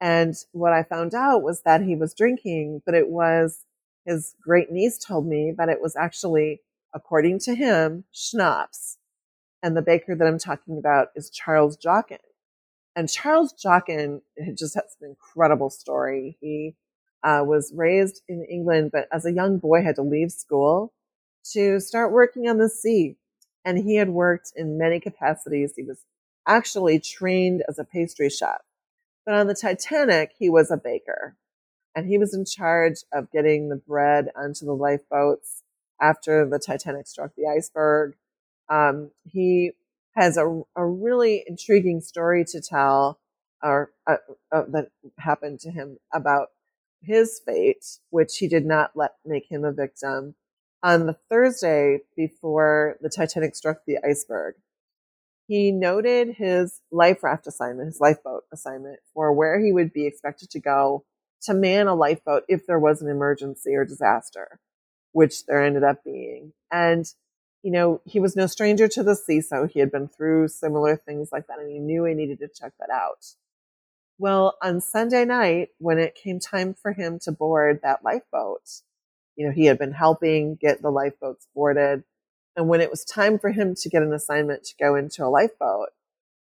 And 0.00 0.34
what 0.52 0.72
I 0.72 0.82
found 0.82 1.14
out 1.14 1.42
was 1.42 1.62
that 1.62 1.82
he 1.82 1.96
was 1.96 2.14
drinking, 2.14 2.82
but 2.86 2.94
it 2.94 3.08
was 3.08 3.64
his 4.06 4.34
great 4.42 4.70
niece 4.70 4.98
told 4.98 5.26
me 5.26 5.52
that 5.56 5.68
it 5.68 5.80
was 5.80 5.96
actually, 5.96 6.60
according 6.94 7.38
to 7.40 7.54
him, 7.54 8.04
schnapps. 8.12 8.98
And 9.62 9.76
the 9.76 9.82
baker 9.82 10.14
that 10.14 10.26
I'm 10.26 10.38
talking 10.38 10.78
about 10.78 11.08
is 11.14 11.30
Charles 11.30 11.76
Joughin. 11.76 12.18
And 12.96 13.08
Charles 13.08 13.52
Joughin 13.52 14.22
just 14.54 14.74
has 14.74 14.96
an 15.00 15.08
incredible 15.08 15.70
story. 15.70 16.36
He 16.40 16.74
uh, 17.22 17.44
was 17.46 17.72
raised 17.74 18.22
in 18.28 18.44
England, 18.50 18.90
but 18.92 19.08
as 19.12 19.24
a 19.24 19.32
young 19.32 19.58
boy 19.58 19.82
had 19.82 19.94
to 19.96 20.02
leave 20.02 20.32
school 20.32 20.92
to 21.52 21.80
start 21.80 22.12
working 22.12 22.48
on 22.48 22.58
the 22.58 22.68
sea. 22.68 23.16
And 23.64 23.78
he 23.78 23.96
had 23.96 24.10
worked 24.10 24.52
in 24.56 24.78
many 24.78 24.98
capacities. 24.98 25.74
He 25.76 25.84
was 25.84 26.04
actually 26.46 26.98
trained 26.98 27.62
as 27.68 27.78
a 27.78 27.84
pastry 27.84 28.28
chef. 28.28 28.60
But 29.24 29.36
on 29.36 29.46
the 29.46 29.54
Titanic, 29.54 30.32
he 30.36 30.50
was 30.50 30.72
a 30.72 30.76
baker. 30.76 31.36
And 31.94 32.06
he 32.06 32.18
was 32.18 32.34
in 32.34 32.44
charge 32.44 32.96
of 33.12 33.30
getting 33.30 33.68
the 33.68 33.76
bread 33.76 34.28
onto 34.36 34.64
the 34.64 34.74
lifeboats 34.74 35.62
after 36.00 36.48
the 36.48 36.58
Titanic 36.58 37.06
struck 37.06 37.32
the 37.36 37.46
iceberg. 37.46 38.14
Um, 38.68 39.10
he 39.24 39.72
has 40.14 40.36
a, 40.36 40.62
a 40.76 40.86
really 40.86 41.44
intriguing 41.46 42.00
story 42.00 42.44
to 42.46 42.60
tell 42.60 43.18
or 43.62 43.92
uh, 44.06 44.16
uh, 44.50 44.64
that 44.68 44.88
happened 45.18 45.60
to 45.60 45.70
him 45.70 45.98
about 46.12 46.48
his 47.02 47.40
fate, 47.44 47.98
which 48.10 48.38
he 48.38 48.48
did 48.48 48.66
not 48.66 48.92
let 48.94 49.12
make 49.24 49.50
him 49.50 49.64
a 49.64 49.72
victim. 49.72 50.34
On 50.82 51.06
the 51.06 51.16
Thursday 51.30 52.00
before 52.16 52.96
the 53.00 53.08
Titanic 53.08 53.54
struck 53.54 53.78
the 53.86 53.98
iceberg, 54.04 54.56
he 55.46 55.70
noted 55.70 56.34
his 56.36 56.80
life 56.90 57.22
raft 57.22 57.46
assignment, 57.46 57.86
his 57.86 58.00
lifeboat 58.00 58.44
assignment 58.52 58.98
for 59.14 59.32
where 59.32 59.60
he 59.60 59.72
would 59.72 59.92
be 59.92 60.06
expected 60.06 60.50
to 60.50 60.60
go 60.60 61.04
to 61.42 61.54
man 61.54 61.86
a 61.86 61.94
lifeboat 61.94 62.44
if 62.48 62.66
there 62.66 62.78
was 62.78 63.02
an 63.02 63.08
emergency 63.08 63.74
or 63.74 63.84
disaster, 63.84 64.60
which 65.12 65.46
there 65.46 65.62
ended 65.62 65.84
up 65.84 66.04
being. 66.04 66.52
And 66.70 67.06
you 67.62 67.70
know, 67.70 68.00
he 68.04 68.18
was 68.18 68.34
no 68.34 68.46
stranger 68.46 68.88
to 68.88 69.02
the 69.02 69.14
sea, 69.14 69.40
so 69.40 69.66
he 69.66 69.78
had 69.78 69.92
been 69.92 70.08
through 70.08 70.48
similar 70.48 70.96
things 70.96 71.30
like 71.30 71.46
that, 71.46 71.60
and 71.60 71.70
he 71.70 71.78
knew 71.78 72.04
he 72.04 72.14
needed 72.14 72.40
to 72.40 72.48
check 72.48 72.72
that 72.80 72.90
out. 72.90 73.24
Well, 74.18 74.56
on 74.62 74.80
Sunday 74.80 75.24
night, 75.24 75.68
when 75.78 75.98
it 75.98 76.14
came 76.14 76.38
time 76.40 76.74
for 76.74 76.92
him 76.92 77.18
to 77.22 77.32
board 77.32 77.80
that 77.82 78.04
lifeboat, 78.04 78.62
you 79.36 79.46
know, 79.46 79.52
he 79.52 79.66
had 79.66 79.78
been 79.78 79.92
helping 79.92 80.56
get 80.56 80.82
the 80.82 80.90
lifeboats 80.90 81.46
boarded. 81.54 82.04
And 82.54 82.68
when 82.68 82.80
it 82.80 82.90
was 82.90 83.04
time 83.04 83.38
for 83.38 83.50
him 83.50 83.74
to 83.76 83.88
get 83.88 84.02
an 84.02 84.12
assignment 84.12 84.64
to 84.64 84.74
go 84.78 84.94
into 84.94 85.24
a 85.24 85.28
lifeboat, 85.28 85.88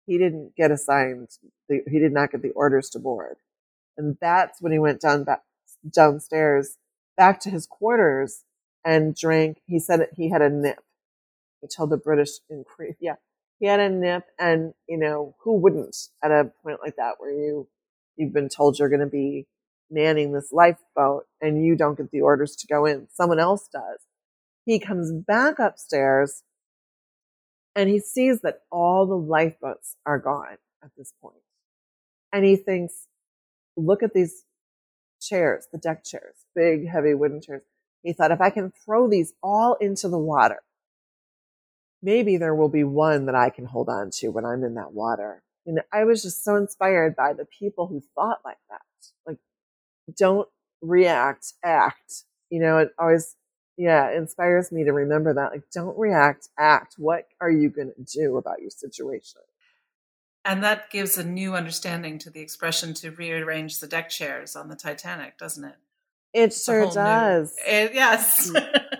he 0.05 0.17
didn't 0.17 0.55
get 0.55 0.69
assigned, 0.69 1.29
he 1.67 1.99
did 1.99 2.12
not 2.12 2.31
get 2.31 2.41
the 2.43 2.51
orders 2.51 2.89
to 2.91 2.99
board. 2.99 3.38
And 3.97 4.17
that's 4.19 4.62
when 4.62 4.71
he 4.71 4.79
went 4.79 5.01
down 5.01 5.23
back, 5.23 5.41
downstairs 5.89 6.77
back 7.17 7.39
to 7.41 7.49
his 7.49 7.65
quarters 7.65 8.43
and 8.84 9.15
drank. 9.15 9.62
He 9.65 9.79
said 9.79 10.08
he 10.15 10.29
had 10.29 10.41
a 10.41 10.49
nip 10.49 10.79
he 11.65 11.75
told 11.75 11.89
the 11.89 11.97
British 11.97 12.29
inquiry. 12.49 12.95
Yeah, 12.99 13.15
he 13.60 13.65
had 13.65 13.79
a 13.79 13.89
nip, 13.89 14.25
and 14.39 14.73
you 14.88 14.97
know 14.97 15.36
who 15.43 15.58
wouldn't 15.58 15.95
at 16.23 16.31
a 16.31 16.51
point 16.63 16.79
like 16.84 16.95
that 16.97 17.15
where 17.17 17.31
you 17.31 17.67
you've 18.17 18.34
been 18.34 18.49
told 18.49 18.77
you're 18.77 18.89
going 18.89 18.99
to 18.99 19.08
be 19.08 19.47
manning 19.89 20.31
this 20.31 20.51
lifeboat 20.51 21.25
and 21.41 21.63
you 21.63 21.75
don't 21.75 21.97
get 21.97 22.12
the 22.12 22.21
orders 22.21 22.55
to 22.55 22.67
go 22.67 22.86
in. 22.86 23.08
Someone 23.13 23.39
else 23.39 23.67
does. 23.71 23.99
He 24.65 24.79
comes 24.79 25.12
back 25.12 25.60
upstairs 25.60 26.43
and 27.75 27.89
he 27.89 27.99
sees 27.99 28.41
that 28.41 28.62
all 28.71 29.05
the 29.05 29.17
lifeboats 29.17 29.95
are 30.05 30.17
gone 30.17 30.58
at 30.84 30.91
this 30.97 31.13
point. 31.21 31.36
And 32.31 32.45
he 32.45 32.55
thinks, 32.55 33.08
look 33.77 34.03
at 34.03 34.13
these 34.13 34.43
chairs, 35.21 35.67
the 35.71 35.77
deck 35.77 36.03
chairs, 36.03 36.35
big, 36.55 36.88
heavy 36.88 37.13
wooden 37.13 37.41
chairs. 37.41 37.63
He 38.03 38.13
thought, 38.13 38.31
if 38.31 38.41
I 38.41 38.49
can 38.49 38.71
throw 38.85 39.09
these 39.09 39.33
all 39.41 39.75
into 39.81 40.09
the 40.09 40.19
water, 40.19 40.61
maybe 42.01 42.38
there 42.38 42.53
will 42.53 42.69
be 42.69 42.83
one 42.83 43.25
that 43.25 43.35
I 43.35 43.49
can 43.49 43.65
hold 43.65 43.89
on 43.89 44.11
to 44.19 44.29
when 44.29 44.45
I'm 44.45 44.63
in 44.63 44.75
that 44.75 44.93
water. 44.93 45.41
And 45.65 45.81
I 45.91 46.03
was 46.03 46.21
just 46.21 46.43
so 46.43 46.55
inspired 46.55 47.15
by 47.15 47.33
the 47.33 47.45
people 47.45 47.88
who 47.88 48.03
thought 48.13 48.39
like 48.45 48.59
that. 48.69 48.81
Like, 49.25 49.38
don't 50.15 50.47
react, 50.81 51.53
act. 51.63 52.23
You 52.51 52.59
know, 52.59 52.77
it 52.77 52.91
always, 52.99 53.35
yeah, 53.75 54.15
inspires 54.15 54.71
me 54.71 54.83
to 54.83 54.93
remember 54.93 55.33
that. 55.33 55.51
Like, 55.51 55.63
don't 55.73 55.97
react, 55.97 56.49
act. 56.59 56.95
What 56.99 57.25
are 57.41 57.49
you 57.49 57.69
going 57.69 57.91
to 57.95 58.03
do 58.03 58.38
about 58.38 58.61
your 58.61 58.69
situation? 58.69 59.41
And 60.45 60.63
that 60.63 60.91
gives 60.91 61.17
a 61.17 61.23
new 61.23 61.55
understanding 61.55 62.19
to 62.19 62.29
the 62.29 62.39
expression 62.39 62.93
to 62.95 63.10
rearrange 63.10 63.79
the 63.79 63.88
deck 63.88 64.10
chairs 64.10 64.55
on 64.55 64.69
the 64.69 64.75
Titanic, 64.75 65.39
doesn't 65.39 65.65
it? 65.65 65.75
It 66.34 66.53
sure 66.53 66.91
does. 66.91 67.55
It, 67.65 67.95
yes. 67.95 68.51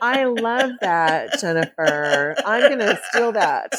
I 0.02 0.24
love 0.24 0.72
that, 0.82 1.40
Jennifer. 1.40 2.34
I'm 2.44 2.62
going 2.62 2.80
to 2.80 3.00
steal 3.12 3.34
that. 3.34 3.74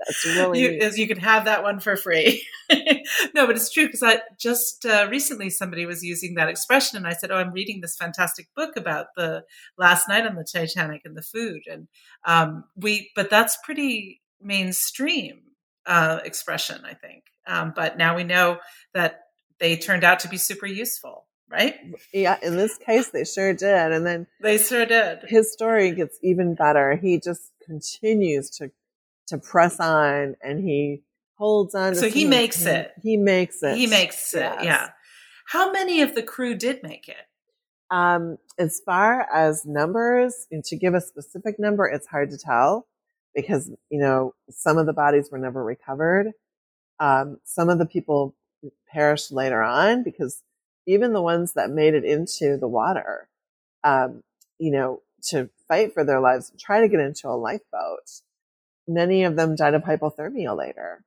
That's 0.00 0.24
really 0.26 0.60
you, 0.60 0.90
you 0.94 1.06
can 1.06 1.18
have 1.18 1.44
that 1.44 1.62
one 1.62 1.78
for 1.78 1.96
free. 1.96 2.44
no, 2.70 3.46
but 3.46 3.50
it's 3.50 3.70
true 3.70 3.86
because 3.86 4.02
I 4.02 4.20
just 4.38 4.84
uh, 4.84 5.06
recently 5.10 5.48
somebody 5.48 5.86
was 5.86 6.02
using 6.02 6.34
that 6.34 6.48
expression, 6.48 6.98
and 6.98 7.06
I 7.06 7.12
said, 7.12 7.30
"Oh, 7.30 7.36
I'm 7.36 7.52
reading 7.52 7.80
this 7.80 7.96
fantastic 7.96 8.48
book 8.54 8.76
about 8.76 9.06
the 9.16 9.44
last 9.78 10.06
night 10.08 10.26
on 10.26 10.36
the 10.36 10.44
Titanic 10.44 11.02
and 11.04 11.16
the 11.16 11.22
food." 11.22 11.62
And 11.70 11.88
um, 12.24 12.64
we, 12.76 13.10
but 13.16 13.30
that's 13.30 13.58
pretty 13.64 14.20
mainstream 14.40 15.45
uh, 15.86 16.20
expression, 16.24 16.82
I 16.84 16.94
think. 16.94 17.24
Um, 17.46 17.72
but 17.74 17.96
now 17.96 18.16
we 18.16 18.24
know 18.24 18.58
that 18.94 19.22
they 19.60 19.76
turned 19.76 20.04
out 20.04 20.20
to 20.20 20.28
be 20.28 20.36
super 20.36 20.66
useful 20.66 21.26
right? 21.50 21.74
Yeah, 22.12 22.36
in 22.42 22.56
this 22.56 22.78
case, 22.78 23.10
they 23.10 23.24
sure 23.24 23.54
did. 23.54 23.92
And 23.92 24.06
then 24.06 24.26
they 24.40 24.58
sure 24.58 24.86
did. 24.86 25.20
His 25.26 25.52
story 25.52 25.92
gets 25.92 26.18
even 26.22 26.54
better. 26.54 26.96
He 26.96 27.20
just 27.20 27.52
continues 27.64 28.50
to 28.58 28.70
to 29.28 29.38
press 29.38 29.80
on, 29.80 30.36
and 30.42 30.60
he 30.60 31.02
holds 31.36 31.74
on. 31.74 31.94
so 31.96 32.08
he 32.08 32.24
makes 32.24 32.62
him. 32.62 32.76
it. 32.76 32.92
He 33.02 33.16
makes 33.16 33.62
it. 33.62 33.76
He 33.76 33.86
makes 33.86 34.34
it. 34.34 34.40
Yes. 34.40 34.64
Yeah. 34.64 34.88
How 35.46 35.72
many 35.72 36.02
of 36.02 36.14
the 36.14 36.22
crew 36.22 36.54
did 36.54 36.82
make 36.82 37.08
it? 37.08 37.16
Um, 37.90 38.38
as 38.58 38.80
far 38.84 39.26
as 39.32 39.64
numbers, 39.64 40.46
and 40.50 40.64
to 40.64 40.76
give 40.76 40.94
a 40.94 41.00
specific 41.00 41.58
number, 41.58 41.86
it's 41.86 42.06
hard 42.06 42.30
to 42.30 42.38
tell 42.38 42.86
because 43.36 43.70
you 43.90 44.00
know 44.00 44.34
some 44.50 44.78
of 44.78 44.86
the 44.86 44.92
bodies 44.92 45.28
were 45.30 45.38
never 45.38 45.62
recovered. 45.62 46.32
Um, 46.98 47.38
some 47.44 47.68
of 47.68 47.78
the 47.78 47.86
people 47.86 48.34
perished 48.88 49.30
later 49.30 49.62
on 49.62 50.02
because 50.02 50.42
even 50.86 51.12
the 51.12 51.22
ones 51.22 51.52
that 51.52 51.70
made 51.70 51.94
it 51.94 52.04
into 52.04 52.56
the 52.56 52.66
water, 52.66 53.28
um, 53.84 54.22
you 54.58 54.72
know, 54.72 55.02
to 55.28 55.50
fight 55.68 55.92
for 55.92 56.04
their 56.04 56.20
lives, 56.20 56.50
try 56.58 56.80
to 56.80 56.88
get 56.88 57.00
into 57.00 57.28
a 57.28 57.36
lifeboat. 57.36 58.22
Many 58.88 59.24
of 59.24 59.36
them 59.36 59.56
died 59.56 59.74
of 59.74 59.82
hypothermia 59.82 60.56
later. 60.56 61.04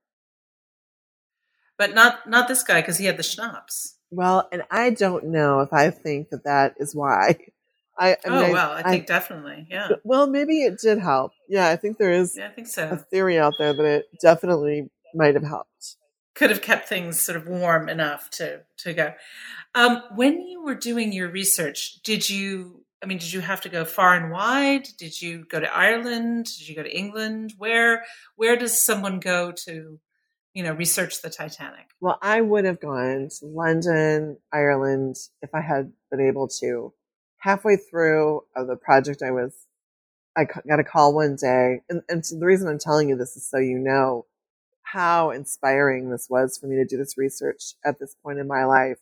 But 1.78 1.96
not 1.96 2.30
not 2.30 2.48
this 2.48 2.62
guy 2.64 2.82
because 2.82 2.98
he 2.98 3.06
had 3.06 3.18
the 3.18 3.24
schnapps. 3.24 3.96
Well, 4.12 4.48
and 4.52 4.64
I 4.70 4.90
don't 4.90 5.26
know 5.26 5.62
if 5.62 5.72
I 5.72 5.90
think 5.90 6.30
that 6.30 6.44
that 6.44 6.76
is 6.78 6.94
why. 6.94 7.38
I, 8.00 8.12
I 8.12 8.18
oh 8.26 8.44
mean, 8.44 8.52
well, 8.54 8.72
I, 8.72 8.80
I 8.80 8.84
think 8.84 9.04
I, 9.04 9.06
definitely, 9.06 9.68
yeah. 9.70 9.90
Well, 10.04 10.28
maybe 10.28 10.64
it 10.64 10.80
did 10.80 11.00
help. 11.00 11.34
Yeah, 11.50 11.70
I 11.70 11.76
think 11.76 11.98
there 11.98 12.12
is. 12.12 12.36
Yeah, 12.38 12.48
I 12.48 12.52
think 12.52 12.68
so. 12.68 12.90
A 12.90 12.96
theory 12.98 13.38
out 13.38 13.54
there 13.60 13.74
that 13.74 13.86
it 13.86 14.06
definitely 14.22 14.90
might 15.14 15.34
have 15.34 15.44
helped 15.44 15.98
could 16.40 16.50
have 16.50 16.62
kept 16.62 16.88
things 16.88 17.20
sort 17.20 17.36
of 17.36 17.48
warm 17.48 17.90
enough 17.90 18.30
to 18.30 18.62
to 18.78 18.94
go. 18.94 19.14
Um, 19.76 20.02
when 20.16 20.48
you 20.48 20.64
were 20.64 20.76
doing 20.76 21.12
your 21.12 21.30
research, 21.30 22.02
did 22.02 22.30
you? 22.30 22.86
I 23.04 23.06
mean, 23.06 23.18
did 23.18 23.34
you 23.34 23.42
have 23.42 23.62
to 23.62 23.70
go 23.70 23.84
far 23.84 24.16
and 24.16 24.32
wide? 24.32 24.88
Did 24.98 25.22
you 25.22 25.46
go 25.46 25.60
to 25.60 25.74
Ireland? 25.74 26.46
Did 26.46 26.68
you 26.70 26.76
go 26.76 26.84
to 26.84 26.98
England? 26.98 27.54
Where 27.58 28.06
where 28.38 28.56
does 28.56 28.82
someone 28.82 29.20
go 29.20 29.52
to, 29.66 30.00
you 30.54 30.64
know, 30.64 30.74
research 30.74 31.22
the 31.22 31.30
Titanic? 31.30 31.88
Well, 32.00 32.18
I 32.22 32.40
would 32.40 32.64
have 32.64 32.80
gone 32.80 33.28
to 33.40 33.46
London, 33.46 34.38
Ireland, 34.52 35.18
if 35.42 35.50
I 35.54 35.60
had 35.60 35.92
been 36.10 36.22
able 36.22 36.48
to. 36.62 36.94
Halfway 37.40 37.78
through 37.78 38.44
of 38.56 38.68
the 38.68 38.76
project, 38.76 39.22
I 39.22 39.32
was 39.32 39.54
I 40.36 40.46
got 40.46 40.80
a 40.80 40.84
call 40.84 41.14
one 41.14 41.36
day, 41.36 41.82
and, 41.90 42.02
and 42.08 42.26
so 42.26 42.38
the 42.38 42.46
reason 42.46 42.68
I'm 42.68 42.80
telling 42.80 43.10
you 43.10 43.18
this 43.18 43.36
is 43.36 43.50
so 43.50 43.58
you 43.58 43.78
know 43.78 44.26
how 44.84 45.30
inspiring 45.32 46.10
this 46.10 46.28
was 46.30 46.58
for 46.58 46.68
me 46.68 46.76
to 46.78 46.86
do 46.86 46.98
this 46.98 47.18
research 47.18 47.74
at 47.86 48.00
this 48.00 48.16
point 48.24 48.40
in 48.40 48.48
my 48.48 48.66
life. 48.66 48.98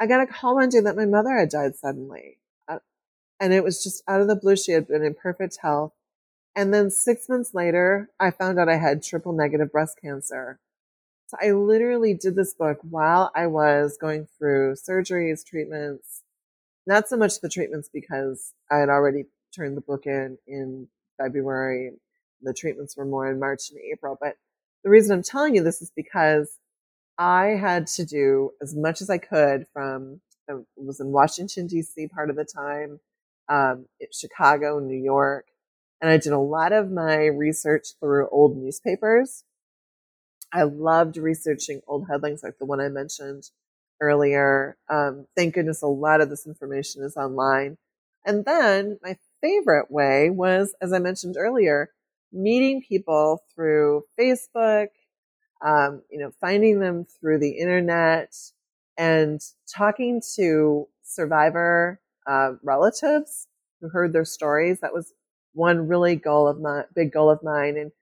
I 0.00 0.06
got 0.06 0.22
a 0.22 0.26
call 0.26 0.56
one 0.56 0.68
day 0.68 0.80
that 0.80 0.96
my 0.96 1.06
mother 1.06 1.36
had 1.36 1.48
died 1.48 1.76
suddenly. 1.76 2.38
Uh, 2.66 2.78
and 3.38 3.52
it 3.52 3.62
was 3.62 3.82
just 3.82 4.02
out 4.08 4.20
of 4.20 4.26
the 4.26 4.34
blue. 4.34 4.56
She 4.56 4.72
had 4.72 4.88
been 4.88 5.04
in 5.04 5.14
perfect 5.14 5.58
health. 5.62 5.92
And 6.56 6.74
then 6.74 6.90
six 6.90 7.28
months 7.28 7.54
later, 7.54 8.10
I 8.18 8.30
found 8.30 8.58
out 8.58 8.68
I 8.68 8.76
had 8.76 9.02
triple 9.02 9.32
negative 9.32 9.70
breast 9.70 9.98
cancer. 10.02 10.58
So 11.28 11.36
I 11.40 11.52
literally 11.52 12.14
did 12.14 12.34
this 12.34 12.52
book 12.52 12.78
while 12.82 13.30
I 13.34 13.46
was 13.46 13.96
going 13.98 14.26
through 14.38 14.74
surgeries, 14.74 15.46
treatments, 15.46 16.22
not 16.86 17.08
so 17.08 17.16
much 17.16 17.40
the 17.40 17.48
treatments 17.48 17.88
because 17.92 18.52
I 18.70 18.78
had 18.78 18.88
already 18.88 19.24
turned 19.54 19.76
the 19.76 19.82
book 19.82 20.06
in 20.06 20.38
in 20.46 20.88
February. 21.18 21.92
The 22.42 22.54
treatments 22.54 22.96
were 22.96 23.04
more 23.04 23.30
in 23.30 23.38
March 23.38 23.70
and 23.70 23.78
April. 23.92 24.18
But 24.20 24.36
the 24.82 24.90
reason 24.90 25.12
I'm 25.12 25.22
telling 25.22 25.54
you 25.54 25.62
this 25.62 25.80
is 25.80 25.92
because 25.94 26.58
I 27.18 27.48
had 27.48 27.86
to 27.88 28.04
do 28.04 28.50
as 28.60 28.74
much 28.74 29.00
as 29.00 29.10
I 29.10 29.18
could 29.18 29.66
from, 29.72 30.20
I 30.50 30.54
was 30.76 30.98
in 30.98 31.12
Washington, 31.12 31.66
D.C. 31.66 32.08
part 32.08 32.30
of 32.30 32.36
the 32.36 32.44
time, 32.44 32.98
um, 33.48 33.86
Chicago, 34.12 34.80
New 34.80 34.98
York. 34.98 35.46
And 36.00 36.10
I 36.10 36.16
did 36.16 36.32
a 36.32 36.38
lot 36.38 36.72
of 36.72 36.90
my 36.90 37.26
research 37.26 37.88
through 38.00 38.28
old 38.30 38.56
newspapers. 38.56 39.44
I 40.52 40.64
loved 40.64 41.16
researching 41.16 41.80
old 41.86 42.08
headlines 42.10 42.42
like 42.42 42.58
the 42.58 42.66
one 42.66 42.80
I 42.80 42.88
mentioned 42.88 43.50
earlier. 44.02 44.76
Um, 44.90 45.26
thank 45.36 45.54
goodness 45.54 45.80
a 45.82 45.86
lot 45.86 46.20
of 46.20 46.28
this 46.28 46.46
information 46.46 47.04
is 47.04 47.16
online. 47.16 47.78
And 48.26 48.44
then 48.44 48.98
my 49.02 49.16
favorite 49.40 49.90
way 49.90 50.28
was, 50.28 50.74
as 50.82 50.92
I 50.92 50.98
mentioned 50.98 51.36
earlier, 51.38 51.90
meeting 52.32 52.82
people 52.82 53.42
through 53.54 54.04
Facebook, 54.18 54.88
um, 55.64 56.02
you 56.10 56.18
know, 56.18 56.32
finding 56.40 56.80
them 56.80 57.04
through 57.04 57.38
the 57.38 57.52
internet 57.52 58.34
and 58.98 59.40
talking 59.72 60.20
to 60.36 60.88
survivor 61.02 62.00
uh, 62.26 62.52
relatives 62.62 63.46
who 63.80 63.88
heard 63.88 64.12
their 64.12 64.24
stories. 64.24 64.80
That 64.80 64.92
was 64.92 65.12
one 65.54 65.88
really 65.88 66.16
goal 66.16 66.48
of 66.48 66.60
my 66.60 66.84
big 66.94 67.12
goal 67.12 67.30
of 67.30 67.42
mine. 67.42 67.76
And 67.76 67.92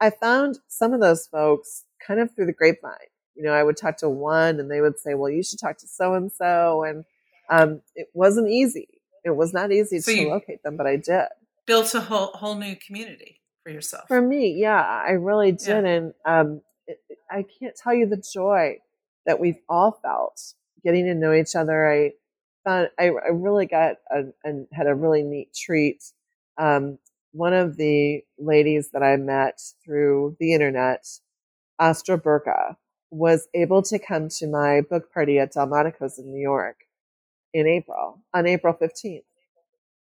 I 0.00 0.10
found 0.10 0.58
some 0.68 0.92
of 0.92 1.00
those 1.00 1.26
folks 1.26 1.84
kind 2.04 2.20
of 2.20 2.34
through 2.34 2.46
the 2.46 2.52
grapevine. 2.52 3.09
You 3.40 3.46
know, 3.46 3.54
I 3.54 3.62
would 3.62 3.78
talk 3.78 3.96
to 3.98 4.08
one 4.10 4.60
and 4.60 4.70
they 4.70 4.82
would 4.82 4.98
say, 4.98 5.14
well, 5.14 5.30
you 5.30 5.42
should 5.42 5.58
talk 5.58 5.78
to 5.78 5.88
so 5.88 6.12
and 6.12 6.30
so. 6.30 6.84
And 6.84 7.06
um, 7.48 7.80
it 7.94 8.08
wasn't 8.12 8.50
easy. 8.50 8.86
It 9.24 9.30
was 9.30 9.54
not 9.54 9.72
easy 9.72 10.00
so 10.00 10.14
to 10.14 10.28
locate 10.28 10.62
them, 10.62 10.76
but 10.76 10.86
I 10.86 10.96
did. 10.96 11.24
Built 11.64 11.94
a 11.94 12.02
whole, 12.02 12.32
whole 12.34 12.54
new 12.54 12.76
community 12.76 13.40
for 13.64 13.70
yourself. 13.70 14.08
For 14.08 14.20
me, 14.20 14.52
yeah, 14.52 14.82
I 14.82 15.12
really 15.12 15.52
did. 15.52 15.84
Yeah. 15.84 15.90
And 15.90 16.14
um, 16.26 16.60
it, 16.86 17.00
I 17.30 17.46
can't 17.58 17.74
tell 17.74 17.94
you 17.94 18.04
the 18.04 18.22
joy 18.22 18.76
that 19.24 19.40
we've 19.40 19.60
all 19.70 19.98
felt 20.02 20.42
getting 20.84 21.06
to 21.06 21.14
know 21.14 21.32
each 21.32 21.56
other. 21.56 21.90
I 21.90 22.12
found 22.62 22.90
I, 22.98 23.04
I 23.04 23.30
really 23.32 23.64
got 23.64 23.96
and 24.44 24.66
had 24.70 24.86
a 24.86 24.94
really 24.94 25.22
neat 25.22 25.54
treat. 25.54 26.04
Um, 26.58 26.98
one 27.32 27.54
of 27.54 27.78
the 27.78 28.22
ladies 28.38 28.90
that 28.90 29.02
I 29.02 29.16
met 29.16 29.62
through 29.82 30.36
the 30.38 30.52
internet, 30.52 31.06
Astra 31.78 32.18
Burka, 32.18 32.76
was 33.10 33.48
able 33.54 33.82
to 33.82 33.98
come 33.98 34.28
to 34.28 34.46
my 34.46 34.82
book 34.82 35.12
party 35.12 35.38
at 35.38 35.52
Delmonico's 35.52 36.18
in 36.18 36.32
New 36.32 36.40
York 36.40 36.76
in 37.52 37.66
April, 37.66 38.22
on 38.32 38.46
April 38.46 38.74
15th. 38.74 39.22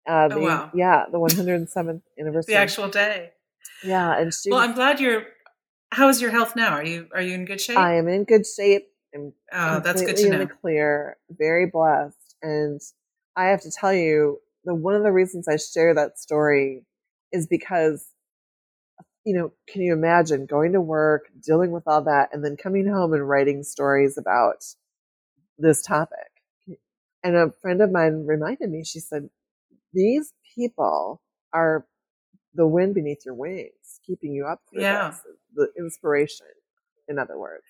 Uh, 0.09 0.13
oh, 0.13 0.29
the, 0.29 0.35
oh, 0.35 0.41
wow. 0.41 0.71
Yeah, 0.75 1.05
the 1.11 1.19
107th 1.19 2.03
anniversary. 2.19 2.55
The 2.55 2.61
actual 2.61 2.89
day. 2.89 3.31
Yeah, 3.85 4.19
and 4.19 4.33
she. 4.33 4.51
Well, 4.51 4.61
I'm 4.61 4.75
glad 4.75 5.01
you're. 5.01 5.25
How 5.93 6.09
is 6.09 6.21
your 6.23 6.31
health 6.31 6.57
now? 6.57 6.71
Are 6.71 6.85
you 6.85 7.07
are 7.15 7.21
you 7.21 7.35
in 7.35 7.45
good 7.45 7.61
shape? 7.61 7.77
I 7.77 7.97
am 7.97 8.09
in 8.09 8.25
good 8.25 8.47
shape. 8.47 8.89
I'm 9.15 9.33
oh, 9.53 9.81
that's 9.81 10.03
good 10.03 10.17
to 10.17 10.29
know. 10.31 10.41
In 10.41 10.49
the 10.49 10.55
clear, 10.55 11.19
very 11.31 11.67
blessed, 11.67 12.35
and 12.43 12.81
I 13.37 13.47
have 13.47 13.61
to 13.63 13.71
tell 13.71 13.93
you, 13.93 14.41
the 14.65 14.75
one 14.75 14.95
of 14.95 15.03
the 15.03 15.13
reasons 15.13 15.49
I 15.49 15.57
share 15.57 15.95
that 15.95 16.19
story 16.19 16.85
is 17.31 17.47
because, 17.47 18.07
you 19.25 19.37
know, 19.37 19.53
can 19.69 19.83
you 19.83 19.93
imagine 19.93 20.47
going 20.47 20.73
to 20.73 20.81
work, 20.81 21.29
dealing 21.45 21.71
with 21.71 21.85
all 21.87 22.03
that, 22.03 22.31
and 22.33 22.45
then 22.45 22.57
coming 22.57 22.87
home 22.87 23.13
and 23.13 23.29
writing 23.29 23.63
stories 23.63 24.19
about 24.19 24.65
this 25.59 25.83
topic? 25.83 26.19
And 27.23 27.37
a 27.37 27.53
friend 27.63 27.81
of 27.81 27.93
mine 27.93 28.27
reminded 28.27 28.71
me, 28.71 28.83
she 28.85 28.99
said, 28.99 29.31
these 29.93 30.33
people 30.57 31.21
are 31.53 31.87
the 32.55 32.67
wind 32.67 32.95
beneath 32.95 33.25
your 33.25 33.35
wings, 33.35 34.01
keeping 34.07 34.33
you 34.33 34.47
up 34.47 34.61
yeah. 34.73 35.11
this, 35.11 35.21
the 35.55 35.69
inspiration, 35.79 36.47
in 37.09 37.19
other 37.19 37.39
words. 37.39 37.63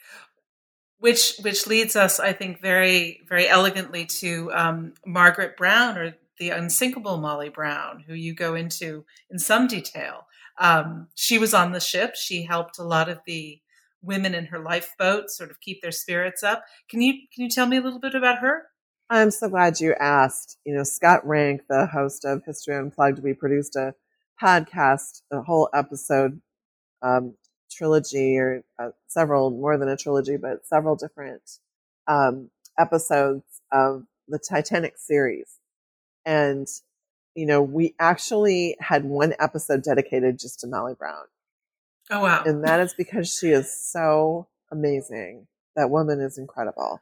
Which 0.99 1.37
which 1.43 1.67
leads 1.67 1.97
us, 1.97 2.21
I 2.21 2.33
think, 2.33 2.61
very 2.61 3.21
very 3.29 3.49
elegantly 3.49 4.07
to 4.07 4.53
um, 4.55 4.95
Margaret 5.05 5.57
Brown 5.57 5.99
or 5.99 6.15
the 6.39 6.51
unsinkable 6.51 7.19
Molly 7.19 7.49
Brown, 7.49 8.05
who 8.07 8.15
you 8.15 8.35
go 8.35 8.55
into 8.55 9.05
in 9.29 9.39
some 9.39 9.67
detail. 9.67 10.27
Um, 10.59 11.09
she 11.15 11.39
was 11.39 11.55
on 11.55 11.73
the 11.73 11.81
ship. 11.81 12.15
She 12.15 12.43
helped 12.43 12.79
a 12.79 12.85
lot 12.85 13.09
of 13.09 13.21
the 13.27 13.61
women 14.03 14.35
in 14.35 14.47
her 14.47 14.59
lifeboat 14.59 15.31
sort 15.31 15.51
of 15.51 15.61
keep 15.61 15.81
their 15.81 15.93
spirits 15.93 16.43
up. 16.43 16.65
Can 16.89 17.01
you 17.01 17.15
can 17.33 17.45
you 17.45 17.49
tell 17.49 17.67
me 17.67 17.77
a 17.77 17.81
little 17.81 18.01
bit 18.01 18.15
about 18.15 18.39
her? 18.39 18.65
I'm 19.11 19.31
so 19.31 19.49
glad 19.49 19.81
you 19.81 19.95
asked. 20.01 20.59
You 20.65 20.75
know, 20.75 20.85
Scott 20.85 21.27
Rank, 21.27 21.63
the 21.69 21.87
host 21.87 22.25
of 22.25 22.45
History 22.45 22.75
Unplugged, 22.75 23.23
we 23.23 23.35
produced 23.35 23.77
a 23.77 23.95
podcast, 24.43 25.23
a 25.31 25.43
whole 25.43 25.69
episode 25.75 26.41
um, 27.03 27.35
trilogy, 27.71 28.39
or 28.39 28.65
uh, 28.79 28.91
several 29.09 29.51
more 29.51 29.77
than 29.77 29.89
a 29.89 29.97
trilogy, 29.97 30.37
but 30.37 30.67
several 30.67 30.97
different 30.97 31.43
um, 32.07 32.51
episodes 32.79 33.61
of 33.71 34.05
the 34.29 34.39
Titanic 34.39 34.95
series. 34.97 35.59
And, 36.25 36.67
you 37.35 37.47
know, 37.47 37.63
we 37.63 37.95
actually 37.99 38.77
had 38.81 39.05
one 39.05 39.35
episode 39.39 39.83
dedicated 39.83 40.39
just 40.39 40.61
to 40.61 40.67
Molly 40.67 40.95
Brown. 40.99 41.25
Oh, 42.11 42.21
wow. 42.21 42.43
And 42.45 42.65
that 42.65 42.81
is 42.81 42.95
because 42.95 43.33
she 43.33 43.49
is 43.49 43.75
so 43.75 44.49
amazing. 44.71 45.47
That 45.77 45.91
woman 45.91 46.21
is 46.21 46.37
incredible. 46.37 47.01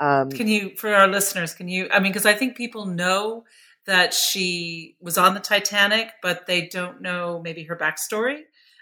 Um, 0.00 0.30
can 0.30 0.48
you, 0.48 0.74
for 0.76 0.92
our 0.92 1.06
listeners, 1.06 1.54
can 1.54 1.68
you, 1.68 1.88
I 1.92 2.00
mean, 2.00 2.10
because 2.10 2.26
I 2.26 2.34
think 2.34 2.56
people 2.56 2.86
know 2.86 3.44
that 3.86 4.14
she 4.14 4.96
was 5.00 5.16
on 5.16 5.34
the 5.34 5.40
Titanic, 5.40 6.10
but 6.22 6.46
they 6.46 6.66
don't 6.66 7.00
know 7.00 7.40
maybe 7.42 7.64
her 7.64 7.76
backstory. 7.76 8.40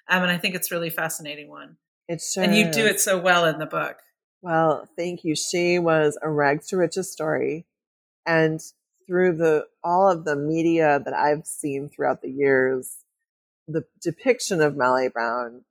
Um, 0.09 0.23
and 0.23 0.31
I 0.31 0.39
think 0.39 0.55
it's 0.55 0.71
really 0.71 0.91
fascinating 0.91 1.49
one. 1.49 1.77
It 2.09 2.21
sure 2.23 2.43
And 2.43 2.57
you 2.57 2.71
do 2.71 2.87
it 2.87 3.01
so 3.01 3.19
well 3.19 3.45
in 3.45 3.59
the 3.59 3.67
book. 3.67 3.97
Well, 4.43 4.89
thank 4.97 5.25
you. 5.25 5.37
She 5.37 5.79
was 5.79 6.19
a 6.23 6.31
rags 6.31 6.69
to 6.69 6.77
riches 6.77 7.13
story. 7.13 7.67
And 8.27 8.61
through 9.11 9.37
the 9.37 9.67
all 9.83 10.09
of 10.09 10.25
the 10.25 10.37
media 10.37 11.03
that 11.05 11.15
I've 11.15 11.45
seen 11.45 11.89
throughout 11.89 12.23
the 12.23 12.31
years, 12.31 12.99
the 13.67 13.85
depiction 14.01 14.61
of 14.61 14.77
Molly 14.77 15.09
Brown 15.09 15.65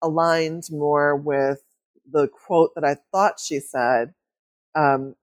aligned 0.00 0.68
more 0.70 1.16
with 1.16 1.60
the 2.08 2.28
quote 2.28 2.70
that 2.76 2.84
I 2.84 2.98
thought 3.10 3.40
she 3.40 3.58
said 3.58 4.14
um, 4.76 5.16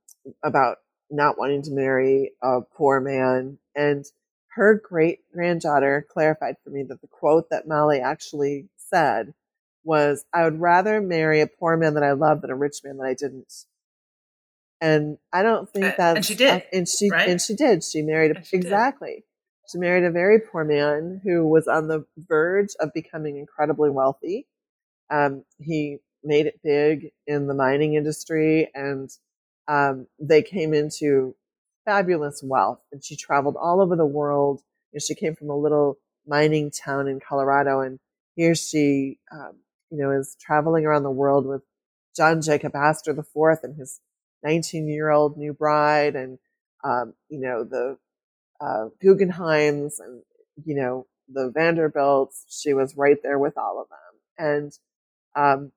about 0.44 0.80
not 1.10 1.40
wanting 1.40 1.62
to 1.64 1.72
marry 1.72 2.34
a 2.44 2.60
poor 2.60 3.00
man. 3.00 3.58
And 3.74 4.04
her 4.50 4.76
great 4.76 5.20
granddaughter 5.32 6.06
clarified 6.12 6.56
for 6.62 6.72
me 6.72 6.84
that 6.84 7.00
the 7.00 7.08
quote 7.08 7.50
that 7.52 7.70
Molly 7.70 8.02
actually 8.02 8.68
said 8.76 9.34
was, 9.86 10.26
I 10.34 10.44
would 10.44 10.60
rather 10.60 11.00
marry 11.00 11.40
a 11.40 11.48
poor 11.48 11.78
man 11.78 11.94
that 11.94 12.04
I 12.04 12.12
love 12.12 12.42
than 12.42 12.52
a 12.52 12.56
rich 12.56 12.82
man 12.84 12.98
that 12.98 13.06
I 13.06 13.14
didn't. 13.14 13.64
And 14.82 15.18
I 15.34 15.44
don't 15.44 15.70
think 15.70 15.98
that, 15.98 16.16
and 16.18 16.26
she 16.26 16.36
did, 16.36 16.64
and 16.72 16.88
she, 16.88 17.10
right? 17.10 17.28
and 17.28 17.42
she 17.42 17.54
did. 17.54 17.84
She 17.84 18.02
married, 18.02 18.38
a, 18.38 18.44
she 18.44 18.56
exactly. 18.56 19.16
Did. 19.16 19.24
She 19.72 19.78
married 19.78 20.06
a 20.06 20.12
very 20.12 20.40
poor 20.40 20.64
man 20.64 21.22
who 21.24 21.48
was 21.48 21.68
on 21.68 21.88
the 21.88 22.06
verge 22.18 22.70
of 22.80 22.94
becoming 22.94 23.38
incredibly 23.38 23.90
wealthy. 23.90 24.48
Um, 25.12 25.44
he 25.60 25.98
made 26.24 26.48
it 26.48 26.60
big 26.64 27.12
in 27.28 27.48
the 27.48 27.54
mining 27.54 27.94
industry 27.94 28.70
and 28.74 29.10
um, 29.68 30.08
they 30.20 30.42
came 30.42 30.74
into 30.74 31.36
fabulous 31.86 32.42
wealth 32.44 32.80
and 32.92 33.04
she 33.04 33.16
traveled 33.16 33.56
all 33.62 33.82
over 33.82 33.96
the 33.96 34.06
world. 34.06 34.62
And 34.92 35.02
she 35.02 35.14
came 35.14 35.36
from 35.36 35.52
a 35.52 35.58
little 35.58 36.00
mining 36.26 36.72
town 36.72 37.08
in 37.08 37.20
Colorado 37.20 37.82
and 37.82 38.00
here 38.36 38.56
she, 38.56 39.20
um, 39.32 39.58
you 39.92 40.00
know, 40.00 40.12
is 40.12 40.36
traveling 40.40 40.86
around 40.86 41.04
the 41.04 41.12
world 41.12 41.46
with 41.46 41.62
John 42.16 42.42
Jacob 42.42 42.76
Astor 42.76 43.12
IV 43.12 43.60
and 43.64 43.76
his 43.76 44.00
19 44.44 44.88
year 44.88 45.10
old 45.10 45.38
new 45.38 45.54
bride 45.54 46.16
and, 46.16 46.40
um, 46.84 47.14
you 47.30 47.40
know, 47.40 47.64
the, 47.64 47.98
uh, 48.62 48.90
Guggenheims 49.04 50.00
and, 50.00 50.24
you 50.66 50.76
know, 50.76 51.08
the 51.30 51.52
Vanderbilts. 51.52 52.46
She 52.50 52.74
was 52.74 52.98
right 52.98 53.18
there 53.24 53.40
with 53.40 53.58
all 53.58 53.82
of 53.82 53.88
them. 53.90 54.00
And, 54.38 54.80
um, 55.36 55.72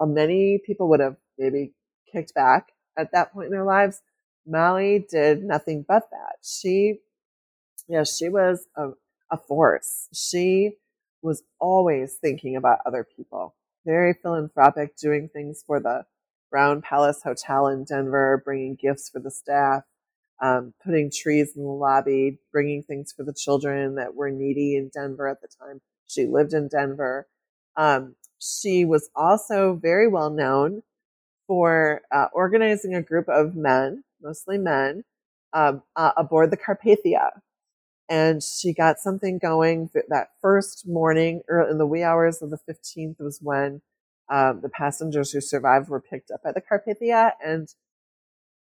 many 0.00 0.58
people 0.64 0.88
would 0.88 1.00
have 1.00 1.16
maybe 1.38 1.72
kicked 2.10 2.34
back 2.34 2.72
at 2.96 3.12
that 3.12 3.32
point 3.32 3.46
in 3.46 3.52
their 3.52 3.64
lives. 3.64 4.02
Molly 4.46 5.06
did 5.10 5.44
nothing 5.44 5.84
but 5.86 6.10
that. 6.10 6.36
She, 6.42 6.98
yeah, 7.88 8.04
she 8.04 8.28
was 8.28 8.66
a, 8.76 8.90
a 9.30 9.36
force. 9.36 10.08
She 10.12 10.72
was 11.22 11.42
always 11.60 12.14
thinking 12.14 12.56
about 12.56 12.80
other 12.86 13.06
people, 13.16 13.54
very 13.86 14.14
philanthropic, 14.14 14.96
doing 14.96 15.28
things 15.28 15.62
for 15.66 15.80
the 15.80 16.04
Brown 16.52 16.82
Palace 16.82 17.22
Hotel 17.24 17.68
in 17.68 17.84
Denver, 17.86 18.42
bringing 18.46 18.76
gifts 18.76 19.10
for 19.10 19.20
the 19.20 19.32
staff. 19.32 19.82
um, 20.40 20.74
putting 20.84 21.10
trees 21.10 21.56
in 21.56 21.62
the 21.62 21.68
lobby, 21.70 22.38
bringing 22.52 22.82
things 22.82 23.12
for 23.16 23.24
the 23.24 23.32
children 23.34 23.94
that 23.96 24.14
were 24.14 24.30
needy 24.30 24.76
in 24.76 24.90
Denver 24.92 25.28
at 25.28 25.40
the 25.40 25.48
time. 25.48 25.80
She 26.06 26.26
lived 26.26 26.52
in 26.52 26.68
Denver. 26.68 27.26
Um, 27.76 28.16
she 28.38 28.84
was 28.84 29.10
also 29.14 29.74
very 29.74 30.08
well 30.08 30.30
known 30.30 30.82
for 31.48 32.02
uh, 32.12 32.26
organizing 32.34 32.94
a 32.94 33.02
group 33.02 33.28
of 33.28 33.56
men, 33.56 34.04
mostly 34.22 34.58
men, 34.58 35.04
uh, 35.96 36.12
aboard 36.16 36.50
the 36.50 36.58
Carpathia. 36.58 37.30
And 38.08 38.42
she 38.42 38.74
got 38.74 38.98
something 38.98 39.38
going 39.38 39.90
that 40.10 40.30
first 40.42 40.86
morning, 40.88 41.42
or 41.48 41.68
in 41.68 41.78
the 41.78 41.86
wee 41.86 42.04
hours 42.04 42.42
of 42.42 42.50
the 42.50 42.58
15th, 42.68 43.20
was 43.20 43.40
when 43.42 43.82
um, 44.32 44.60
the 44.62 44.70
passengers 44.70 45.30
who 45.30 45.42
survived 45.42 45.90
were 45.90 46.00
picked 46.00 46.30
up 46.30 46.42
by 46.42 46.52
the 46.52 46.62
Carpathia. 46.62 47.32
And 47.44 47.68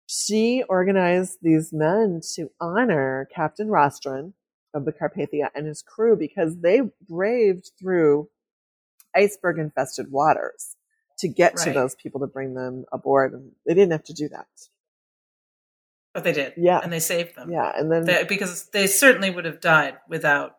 she 0.07 0.63
organized 0.69 1.39
these 1.41 1.73
men 1.73 2.21
to 2.35 2.49
honor 2.61 3.27
Captain 3.35 3.67
Rostron 3.67 4.33
of 4.73 4.85
the 4.85 4.93
Carpathia 4.93 5.49
and 5.53 5.67
his 5.67 5.81
crew 5.81 6.15
because 6.15 6.61
they 6.61 6.81
braved 7.07 7.71
through 7.77 8.29
iceberg 9.13 9.57
infested 9.59 10.09
waters 10.09 10.77
to 11.19 11.27
get 11.27 11.55
right. 11.57 11.65
to 11.65 11.73
those 11.73 11.93
people 11.95 12.21
to 12.21 12.27
bring 12.27 12.53
them 12.53 12.85
aboard. 12.93 13.33
And 13.33 13.51
they 13.67 13.73
didn't 13.73 13.91
have 13.91 14.05
to 14.05 14.13
do 14.13 14.29
that. 14.29 14.47
But 16.13 16.23
they 16.23 16.31
did. 16.31 16.53
Yeah. 16.55 16.79
And 16.81 16.93
they 16.93 17.01
saved 17.01 17.35
them. 17.35 17.51
Yeah. 17.51 17.69
And 17.75 17.91
then 17.91 18.05
they, 18.05 18.23
because 18.23 18.69
they 18.69 18.87
certainly 18.87 19.29
would 19.29 19.43
have 19.43 19.59
died 19.59 19.97
without 20.07 20.55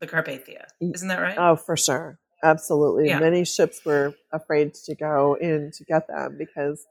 the 0.00 0.06
Carpathia. 0.06 0.64
Isn't 0.80 1.08
that 1.08 1.20
right? 1.20 1.36
Oh, 1.36 1.56
for 1.56 1.76
sure. 1.76 2.18
Absolutely. 2.42 3.08
Yeah. 3.08 3.20
Many 3.20 3.44
ships 3.44 3.84
were 3.84 4.14
afraid 4.32 4.74
to 4.86 4.94
go 4.94 5.34
in 5.34 5.70
to 5.76 5.84
get 5.84 6.08
them 6.08 6.36
because 6.38 6.84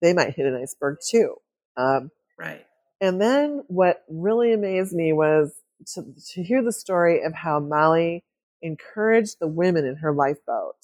they 0.00 0.12
might 0.12 0.34
hit 0.34 0.46
an 0.46 0.54
iceberg 0.54 0.98
too. 1.06 1.36
Um, 1.76 2.10
right. 2.38 2.64
And 3.00 3.20
then 3.20 3.64
what 3.66 4.04
really 4.08 4.52
amazed 4.52 4.92
me 4.92 5.12
was 5.12 5.52
to, 5.94 6.04
to 6.34 6.42
hear 6.42 6.62
the 6.62 6.72
story 6.72 7.22
of 7.22 7.34
how 7.34 7.58
Molly 7.58 8.22
encouraged 8.60 9.38
the 9.40 9.48
women 9.48 9.84
in 9.84 9.96
her 9.96 10.12
lifeboat 10.12 10.76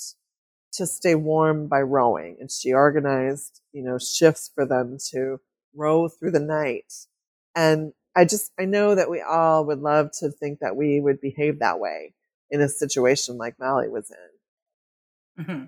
to 0.72 0.86
stay 0.86 1.14
warm 1.14 1.68
by 1.68 1.80
rowing. 1.80 2.36
And 2.40 2.50
she 2.50 2.72
organized, 2.72 3.60
you 3.72 3.84
know, 3.84 3.98
shifts 3.98 4.50
for 4.52 4.66
them 4.66 4.98
to 5.12 5.38
row 5.74 6.08
through 6.08 6.32
the 6.32 6.40
night. 6.40 6.92
And 7.54 7.92
I 8.16 8.24
just, 8.24 8.50
I 8.58 8.64
know 8.64 8.96
that 8.96 9.10
we 9.10 9.22
all 9.22 9.64
would 9.66 9.78
love 9.78 10.10
to 10.18 10.30
think 10.30 10.58
that 10.58 10.74
we 10.74 11.00
would 11.00 11.20
behave 11.20 11.60
that 11.60 11.78
way 11.78 12.14
in 12.50 12.60
a 12.60 12.68
situation 12.68 13.36
like 13.36 13.58
Molly 13.58 13.88
was 13.88 14.10
in. 14.10 15.44
Mm-hmm. 15.44 15.64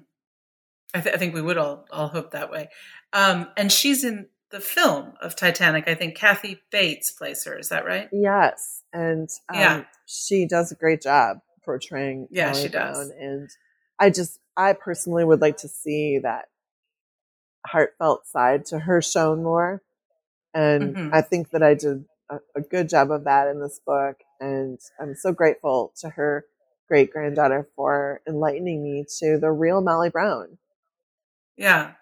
I, 0.94 1.00
th- 1.00 1.14
I, 1.14 1.18
think 1.18 1.34
we 1.34 1.42
would 1.42 1.58
all, 1.58 1.86
all 1.90 2.08
hope 2.08 2.32
that 2.32 2.50
way. 2.50 2.68
Um, 3.12 3.48
and 3.56 3.70
she's 3.70 4.02
in 4.02 4.26
the 4.50 4.60
film 4.60 5.12
of 5.20 5.36
Titanic. 5.36 5.86
I 5.86 5.94
think 5.94 6.16
Kathy 6.16 6.60
Bates 6.72 7.12
plays 7.12 7.44
her. 7.44 7.56
Is 7.56 7.68
that 7.68 7.84
right? 7.84 8.08
Yes. 8.12 8.82
And 8.92 9.28
um, 9.48 9.60
yeah. 9.60 9.84
she 10.06 10.46
does 10.46 10.72
a 10.72 10.74
great 10.74 11.02
job 11.02 11.38
portraying 11.64 12.26
yeah, 12.30 12.50
Molly 12.50 12.62
she 12.62 12.68
Brown. 12.68 12.94
does. 12.94 13.10
And 13.10 13.48
I 13.98 14.10
just, 14.10 14.40
I 14.56 14.72
personally 14.72 15.24
would 15.24 15.40
like 15.40 15.58
to 15.58 15.68
see 15.68 16.18
that 16.18 16.46
heartfelt 17.66 18.26
side 18.26 18.64
to 18.66 18.80
her 18.80 19.00
shown 19.00 19.42
more. 19.42 19.82
And 20.52 20.96
mm-hmm. 20.96 21.14
I 21.14 21.20
think 21.20 21.50
that 21.50 21.62
I 21.62 21.74
did 21.74 22.04
a, 22.28 22.38
a, 22.56 22.60
good 22.60 22.88
job 22.88 23.12
of 23.12 23.24
that 23.24 23.48
in 23.48 23.60
this 23.60 23.80
book. 23.86 24.16
And 24.40 24.80
I'm 25.00 25.14
so 25.14 25.32
grateful 25.32 25.92
to 26.00 26.08
her 26.10 26.46
great 26.90 27.12
granddaughter 27.12 27.68
for 27.76 28.20
enlightening 28.26 28.82
me 28.82 29.04
to 29.20 29.38
the 29.38 29.50
real 29.50 29.80
Molly 29.80 30.10
Brown. 30.10 30.58
Yeah. 31.56 31.92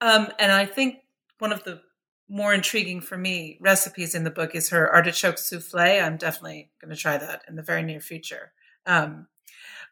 Um, 0.00 0.28
and 0.38 0.52
I 0.52 0.64
think 0.64 0.98
one 1.40 1.52
of 1.52 1.64
the 1.64 1.80
more 2.28 2.54
intriguing 2.54 3.00
for 3.00 3.18
me 3.18 3.58
recipes 3.60 4.14
in 4.14 4.22
the 4.22 4.30
book 4.30 4.54
is 4.54 4.68
her 4.68 4.88
artichoke 4.94 5.38
souffle. 5.38 6.00
I'm 6.00 6.16
definitely 6.16 6.70
going 6.80 6.94
to 6.94 7.00
try 7.00 7.18
that 7.18 7.42
in 7.48 7.56
the 7.56 7.64
very 7.64 7.82
near 7.82 8.00
future. 8.00 8.52
Um, 8.86 9.26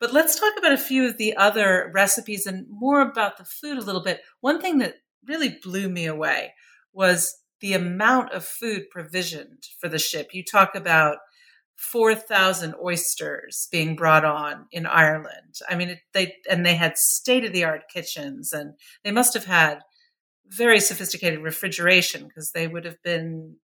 but 0.01 0.13
let's 0.13 0.39
talk 0.39 0.53
about 0.57 0.73
a 0.73 0.79
few 0.79 1.05
of 1.09 1.19
the 1.19 1.37
other 1.37 1.91
recipes 1.93 2.47
and 2.47 2.67
more 2.71 3.01
about 3.01 3.37
the 3.37 3.45
food 3.45 3.79
a 3.79 3.85
little 3.85 4.03
bit. 4.03 4.21
One 4.41 4.61
thing 4.61 4.79
that 4.79 4.95
really 5.27 5.59
blew 5.61 5.89
me 5.89 6.07
away 6.07 6.55
was 6.93 7.37
the 7.61 7.75
amount 7.75 8.31
of 8.31 8.45
food 8.45 8.91
provisioned 8.91 9.67
for 9.81 9.89
the 9.89 9.99
ship. 9.99 10.29
You 10.33 10.45
talk 10.45 10.77
about 10.77 11.17
4,000 11.79 12.75
oysters 12.83 13.69
being 13.71 13.95
brought 13.95 14.25
on 14.25 14.67
in 14.73 14.85
Ireland. 14.85 15.61
I 15.71 15.77
mean, 15.77 15.91
it, 15.91 16.01
they, 16.13 16.35
and 16.51 16.67
they 16.67 16.75
had 16.75 16.99
state 16.99 17.45
of 17.45 17.53
the 17.53 17.65
art 17.65 17.85
kitchens 17.89 18.53
and 18.53 18.75
they 19.05 19.13
must 19.13 19.33
have 19.35 19.45
had 19.45 19.81
very 20.49 20.81
sophisticated 20.81 21.41
refrigeration 21.41 22.27
because 22.27 22.51
they 22.51 22.67
would 22.67 22.85
have 22.85 23.01
been 23.05 23.57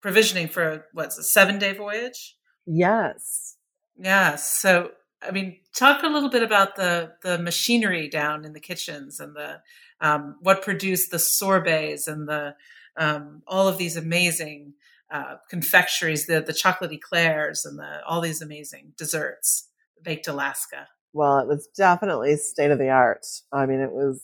provisioning 0.00 0.48
for 0.48 0.86
what's 0.92 1.16
a 1.16 1.22
seven 1.22 1.58
day 1.60 1.72
voyage? 1.72 2.36
Yes. 2.66 3.56
Yeah. 3.96 4.34
So 4.36 4.90
I 5.22 5.30
mean, 5.30 5.60
talk 5.72 6.02
a 6.02 6.08
little 6.08 6.30
bit 6.30 6.42
about 6.42 6.74
the 6.74 7.12
the 7.22 7.38
machinery 7.38 8.08
down 8.08 8.44
in 8.44 8.52
the 8.52 8.60
kitchens 8.60 9.20
and 9.20 9.36
the 9.36 9.60
um, 10.00 10.36
what 10.40 10.62
produced 10.62 11.12
the 11.12 11.18
sorbets 11.18 12.08
and 12.08 12.28
the 12.28 12.56
um, 12.96 13.42
all 13.46 13.68
of 13.68 13.78
these 13.78 13.96
amazing 13.96 14.74
uh, 15.12 15.36
confectionaries, 15.48 16.26
the 16.26 16.40
the 16.40 16.54
chocolate 16.54 16.92
eclairs 16.92 17.64
and 17.64 17.78
the 17.78 18.04
all 18.06 18.20
these 18.20 18.40
amazing 18.42 18.94
desserts, 18.96 19.68
baked 20.02 20.26
Alaska. 20.26 20.88
Well, 21.12 21.38
it 21.38 21.46
was 21.46 21.68
definitely 21.76 22.36
state 22.36 22.70
of 22.70 22.78
the 22.78 22.88
art. 22.88 23.26
I 23.52 23.66
mean, 23.66 23.80
it 23.80 23.92
was 23.92 24.22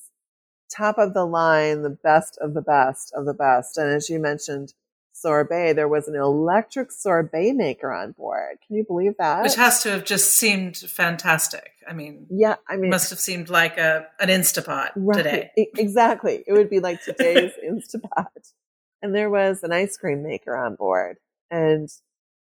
top 0.75 0.97
of 0.99 1.13
the 1.13 1.27
line, 1.27 1.83
the 1.83 1.91
best 1.91 2.39
of 2.41 2.55
the 2.55 2.63
best 2.63 3.13
of 3.15 3.27
the 3.27 3.35
best. 3.35 3.77
And 3.77 3.91
as 3.91 4.09
you 4.09 4.19
mentioned, 4.19 4.73
sorbet, 5.13 5.75
there 5.75 5.89
was 5.89 6.09
an 6.09 6.17
electric 6.17 6.91
sorbet 6.93 7.53
maker 7.53 7.93
on 7.93 8.13
board. 8.13 8.59
Can 8.67 8.77
you 8.77 8.85
believe 8.85 9.15
that? 9.19 9.43
Which 9.43 9.57
has 9.57 9.83
to 9.83 9.91
have 9.91 10.05
just 10.05 10.31
seemed 10.35 10.77
fantastic. 10.77 11.73
I 11.89 11.93
mean, 11.93 12.27
yeah, 12.31 12.57
I 12.69 12.77
mean, 12.77 12.91
must 12.91 13.11
have 13.11 13.19
seemed 13.19 13.51
like 13.51 13.79
a 13.79 14.07
an 14.21 14.29
Instapot 14.29 14.91
right, 14.97 15.17
today. 15.17 15.51
Exactly, 15.57 16.45
it 16.47 16.53
would 16.53 16.71
be 16.71 16.81
like 16.81 17.03
today's 17.05 17.53
Instapot. 17.67 18.53
And 19.03 19.15
there 19.15 19.31
was 19.31 19.63
an 19.63 19.73
ice 19.73 19.97
cream 19.97 20.23
maker 20.23 20.57
on 20.57 20.75
board, 20.75 21.19
and 21.51 21.89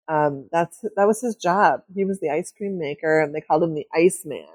um, 0.08 0.50
that's 0.52 0.84
that 0.96 1.08
was 1.08 1.22
his 1.22 1.36
job. 1.36 1.84
He 1.94 2.04
was 2.04 2.20
the 2.20 2.30
ice 2.30 2.52
cream 2.56 2.78
maker, 2.78 3.22
and 3.22 3.34
they 3.34 3.42
called 3.42 3.64
him 3.64 3.74
the 3.74 3.88
Ice 3.94 4.24
Man. 4.26 4.46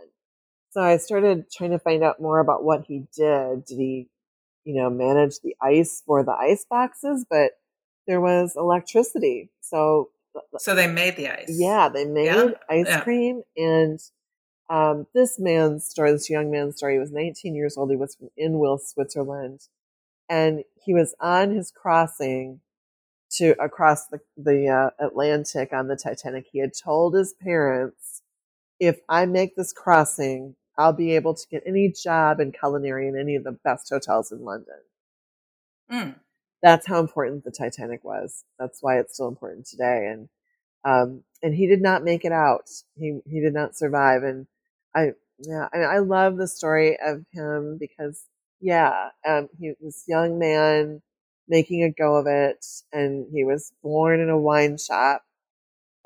So 0.71 0.83
I 0.83 0.99
started 0.99 1.51
trying 1.51 1.71
to 1.71 1.79
find 1.79 2.05
out 2.05 2.21
more 2.21 2.39
about 2.39 2.65
what 2.65 2.85
he 2.87 3.05
did. 3.17 3.65
Did 3.65 3.77
he, 3.77 4.09
you 4.65 4.75
know, 4.75 4.91
manage 4.91 5.41
the 5.41 5.57
ice 5.63 6.03
for 6.05 6.23
the 6.23 6.33
ice 6.33 6.67
boxes? 6.69 7.25
But 7.29 7.53
there 8.07 8.21
was 8.21 8.55
electricity. 8.57 9.51
So 9.63 10.11
so 10.59 10.75
they 10.75 10.87
made 10.87 11.17
the 11.17 11.29
ice. 11.29 11.47
Yeah, 11.49 11.89
they 11.89 12.05
made 12.05 12.27
yeah. 12.27 12.51
ice 12.69 12.87
yeah. 12.87 13.01
cream 13.01 13.43
and 13.57 13.99
um, 14.69 15.07
this 15.15 15.39
man's 15.39 15.87
story, 15.87 16.13
this 16.13 16.29
young 16.29 16.51
man's 16.51 16.77
story, 16.77 16.95
he 16.95 16.99
was 16.99 17.13
19 17.13 17.55
years 17.55 17.77
old. 17.77 17.91
He 17.91 17.97
was 17.97 18.17
from 18.17 18.31
Inwil, 18.39 18.81
Switzerland, 18.81 19.61
and 20.29 20.65
he 20.75 20.95
was 20.95 21.15
on 21.21 21.51
his 21.51 21.71
crossing 21.71 22.61
to 23.33 23.61
across 23.63 24.07
the, 24.07 24.21
the 24.37 24.69
uh, 24.69 25.05
Atlantic 25.05 25.73
on 25.73 25.89
the 25.89 25.97
Titanic. 25.97 26.47
He 26.51 26.61
had 26.61 26.73
told 26.73 27.15
his 27.15 27.35
parents, 27.41 28.23
if 28.79 28.99
I 29.09 29.27
make 29.27 29.57
this 29.57 29.73
crossing, 29.73 30.55
I'll 30.79 30.93
be 30.93 31.17
able 31.17 31.35
to 31.35 31.49
get 31.51 31.63
any 31.67 31.93
job 31.93 32.41
in 32.41 32.53
culinary 32.53 33.09
in 33.09 33.19
any 33.19 33.35
of 33.35 33.45
the 33.45 33.59
best 33.65 33.89
hotels 33.91 34.31
in 34.31 34.45
London. 34.45 34.81
Mm 35.91 36.15
that's 36.63 36.87
how 36.87 36.99
important 37.01 37.45
the 37.45 37.51
Titanic 37.51 38.03
was. 38.03 38.45
That's 38.59 38.79
why 38.83 38.99
it's 38.99 39.15
still 39.15 39.29
important 39.29 39.67
today. 39.67 40.09
And 40.11 40.29
um, 40.85 41.23
and 41.43 41.55
he 41.55 41.67
did 41.67 41.81
not 41.81 42.05
make 42.05 42.25
it 42.25 42.33
out. 42.33 42.69
He 42.97 43.21
he 43.27 43.41
did 43.41 43.55
not 43.55 43.77
survive. 43.77 44.23
And 44.23 44.47
I 44.95 45.13
yeah, 45.39 45.69
I, 45.73 45.79
I 45.79 45.99
love 45.99 46.37
the 46.37 46.49
story 46.49 46.99
of 47.05 47.25
him 47.33 47.77
because 47.79 48.25
yeah, 48.61 49.11
um, 49.27 49.49
he 49.59 49.73
was 49.81 50.05
young 50.09 50.39
man 50.39 51.03
making 51.49 51.85
a 51.85 51.91
go 51.91 52.17
of 52.17 52.27
it, 52.27 52.65
and 52.93 53.27
he 53.33 53.45
was 53.45 53.73
born 53.83 54.21
in 54.21 54.31
a 54.31 54.39
wine 54.39 54.79
shop. 54.79 55.23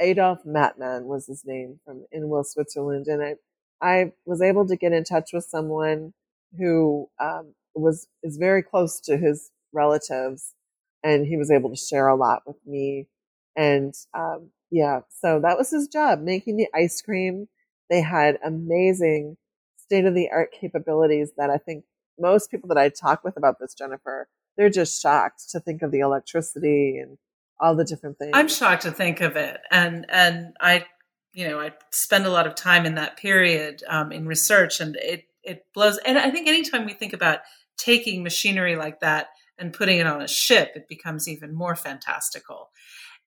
Adolf 0.00 0.40
Mattmann 0.46 1.04
was 1.04 1.26
his 1.26 1.44
name 1.46 1.78
from 1.84 2.06
Inwil, 2.14 2.44
Switzerland, 2.44 3.06
and 3.06 3.22
I 3.22 3.34
I 3.82 4.12
was 4.26 4.42
able 4.42 4.66
to 4.68 4.76
get 4.76 4.92
in 4.92 5.04
touch 5.04 5.30
with 5.32 5.44
someone 5.44 6.12
who 6.58 7.08
um, 7.20 7.54
was 7.74 8.08
is 8.22 8.36
very 8.36 8.62
close 8.62 9.00
to 9.02 9.16
his 9.16 9.50
relatives 9.72 10.54
and 11.02 11.26
he 11.26 11.36
was 11.36 11.50
able 11.50 11.70
to 11.70 11.76
share 11.76 12.08
a 12.08 12.16
lot 12.16 12.42
with 12.46 12.56
me. 12.66 13.08
And, 13.56 13.94
um, 14.14 14.50
yeah, 14.70 15.00
so 15.08 15.40
that 15.40 15.58
was 15.58 15.70
his 15.70 15.88
job, 15.88 16.20
making 16.20 16.56
the 16.56 16.68
ice 16.74 17.00
cream. 17.02 17.48
They 17.88 18.02
had 18.02 18.38
amazing 18.44 19.36
state 19.76 20.04
of 20.04 20.14
the 20.14 20.30
art 20.30 20.50
capabilities 20.52 21.32
that 21.36 21.50
I 21.50 21.58
think 21.58 21.84
most 22.20 22.50
people 22.50 22.68
that 22.68 22.78
I 22.78 22.88
talk 22.88 23.24
with 23.24 23.36
about 23.36 23.58
this, 23.58 23.74
Jennifer, 23.74 24.28
they're 24.56 24.70
just 24.70 25.00
shocked 25.00 25.50
to 25.50 25.60
think 25.60 25.82
of 25.82 25.90
the 25.90 26.00
electricity 26.00 26.98
and 26.98 27.18
all 27.58 27.74
the 27.74 27.84
different 27.84 28.18
things. 28.18 28.32
I'm 28.34 28.48
shocked 28.48 28.82
to 28.82 28.90
think 28.90 29.20
of 29.20 29.36
it. 29.36 29.58
And, 29.70 30.06
and 30.08 30.54
I, 30.60 30.86
you 31.32 31.48
know, 31.48 31.60
I 31.60 31.72
spend 31.90 32.26
a 32.26 32.30
lot 32.30 32.46
of 32.46 32.54
time 32.54 32.86
in 32.86 32.96
that 32.96 33.16
period 33.16 33.82
um, 33.88 34.12
in 34.12 34.26
research 34.26 34.80
and 34.80 34.96
it, 34.96 35.24
it 35.42 35.64
blows. 35.74 35.98
And 35.98 36.18
I 36.18 36.30
think 36.30 36.48
anytime 36.48 36.86
we 36.86 36.92
think 36.92 37.12
about 37.12 37.40
taking 37.78 38.22
machinery 38.22 38.76
like 38.76 39.00
that 39.00 39.28
and 39.58 39.72
putting 39.72 39.98
it 39.98 40.06
on 40.06 40.22
a 40.22 40.28
ship, 40.28 40.72
it 40.74 40.88
becomes 40.88 41.28
even 41.28 41.54
more 41.54 41.76
fantastical. 41.76 42.70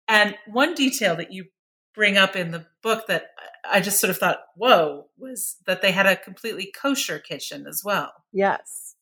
And 0.08 0.36
one 0.48 0.74
detail 0.74 1.16
that 1.18 1.32
you 1.32 1.46
bring 1.96 2.18
up 2.18 2.36
in 2.36 2.52
the 2.52 2.66
book 2.82 3.08
that 3.08 3.32
I 3.70 3.82
just 3.82 4.00
sort 4.00 4.10
of 4.12 4.18
thought, 4.18 4.40
whoa, 4.56 5.08
was 5.18 5.58
that 5.66 5.82
they 5.82 5.92
had 5.92 6.06
a 6.06 6.16
completely 6.16 6.72
kosher 6.72 7.20
kitchen 7.20 7.66
as 7.68 7.82
well. 7.84 8.12
Yes. 8.32 8.96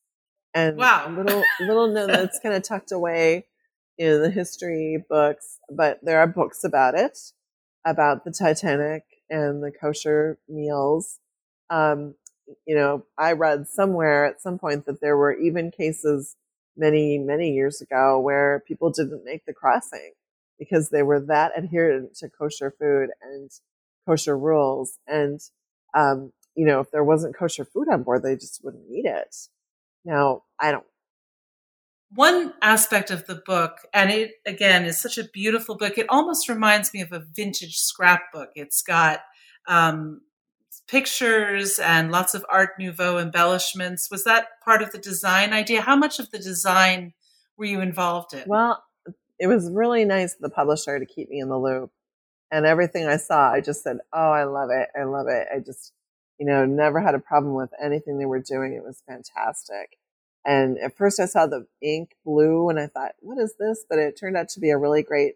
And 0.54 0.78
wow. 0.78 1.10
little 1.10 1.44
little 1.60 1.88
note 1.88 2.08
that's 2.12 2.40
kind 2.40 2.56
of 2.56 2.64
tucked 2.64 2.92
away 2.92 3.46
in 3.98 4.22
the 4.22 4.30
history 4.30 5.04
books, 5.10 5.60
but 5.70 6.00
there 6.04 6.20
are 6.20 6.28
books 6.28 6.64
about 6.64 6.96
it, 6.96 7.18
about 7.86 8.24
the 8.24 8.32
Titanic 8.32 9.04
and 9.30 9.64
the 9.64 9.72
kosher 9.72 10.38
meals. 10.48 11.20
Um, 11.70 12.16
you 12.66 12.76
know, 12.76 13.06
I 13.18 13.34
read 13.34 13.68
somewhere 13.68 14.26
at 14.26 14.42
some 14.42 14.58
point 14.58 14.86
that 14.86 15.02
there 15.02 15.18
were 15.18 15.34
even 15.38 15.72
cases 15.72 16.36
many, 16.78 17.18
many 17.18 17.52
years 17.52 17.82
ago 17.82 18.20
where 18.20 18.64
people 18.68 18.92
didn't 18.92 19.26
make 19.26 19.46
the 19.46 19.54
crossing 19.54 20.14
because 20.60 20.89
they 20.89 21.03
were 21.03 21.20
that 21.20 21.51
adherent 21.55 22.16
to 22.18 22.30
kosher 22.30 22.74
food 22.80 23.10
and 23.22 23.49
kosher 24.08 24.38
rules. 24.38 24.97
And, 25.08 25.39
um, 25.93 26.32
you 26.55 26.66
know, 26.66 26.80
if 26.80 26.91
there 26.91 27.03
wasn't 27.03 27.38
kosher 27.38 27.66
food 27.66 27.88
on 27.91 28.03
board, 28.03 28.24
they 28.24 28.36
just 28.36 28.62
wouldn't 28.64 28.89
eat 28.89 29.05
it. 29.05 29.36
Now, 30.05 30.43
I 30.60 30.72
don't. 30.72 30.86
One 32.16 32.53
aspect 32.62 33.12
of 33.12 33.28
the 33.28 33.41
book, 33.45 33.80
and 33.93 34.10
it 34.10 34.32
again 34.45 34.86
is 34.86 35.01
such 35.01 35.18
a 35.18 35.26
beautiful 35.26 35.76
book, 35.76 35.97
it 35.97 36.05
almost 36.10 36.47
reminds 36.47 36.93
me 36.93 37.01
of 37.01 37.12
a 37.12 37.20
vintage 37.20 37.78
scrapbook. 37.78 38.51
It's 38.55 38.82
got 38.82 39.20
um, 39.68 40.22
pictures 40.88 41.80
and 41.80 42.10
lots 42.10 42.34
of 42.34 42.45
Art 42.49 42.72
Nouveau 42.80 43.18
embellishments. 43.18 44.10
Was 44.10 44.24
that 44.24 44.47
part 44.64 44.82
of 44.82 44.91
the 44.91 44.97
design 44.97 45.51
idea? 45.51 45.82
How 45.82 45.97
much 45.97 46.20
of 46.20 46.32
the 46.32 46.39
design 46.39 47.14
were 47.58 47.66
you 47.66 47.82
involved 47.82 48.34
in? 48.34 48.43
Well, 48.47 48.82
it 49.40 49.48
was 49.48 49.70
really 49.72 50.06
nice 50.06 50.34
of 50.34 50.42
the 50.42 50.50
publisher 50.50 51.00
to 51.00 51.06
keep 51.06 51.30
me 51.30 51.40
in 51.40 51.50
the 51.50 51.58
loop. 51.58 51.92
And 52.52 52.66
everything 52.66 53.08
I 53.08 53.18
saw, 53.18 53.52
I 53.52 53.62
just 53.62 53.84
said, 53.84 53.98
Oh, 54.14 54.32
I 54.32 54.46
love 54.46 54.70
it. 54.72 54.90
I 55.00 55.04
love 55.04 55.28
it. 55.28 55.48
I 55.54 55.60
just, 55.60 55.94
you 56.40 56.46
know, 56.46 56.66
never 56.66 57.02
had 57.02 57.16
a 57.16 57.20
problem 57.20 57.56
with 57.56 57.72
anything 57.82 58.18
they 58.18 58.26
were 58.26 58.42
doing. 58.42 58.74
It 58.74 58.84
was 58.84 59.04
fantastic. 59.08 59.98
And 60.46 60.78
at 60.78 60.96
first 60.96 61.20
I 61.20 61.26
saw 61.26 61.46
the 61.46 61.68
ink 61.82 62.16
blue 62.26 62.70
and 62.70 62.80
I 62.80 62.88
thought, 62.88 63.12
what 63.20 63.38
is 63.38 63.56
this? 63.60 63.84
But 63.90 64.00
it 64.00 64.18
turned 64.18 64.38
out 64.38 64.48
to 64.50 64.62
be 64.62 64.70
a 64.70 64.78
really 64.78 65.04
great 65.04 65.34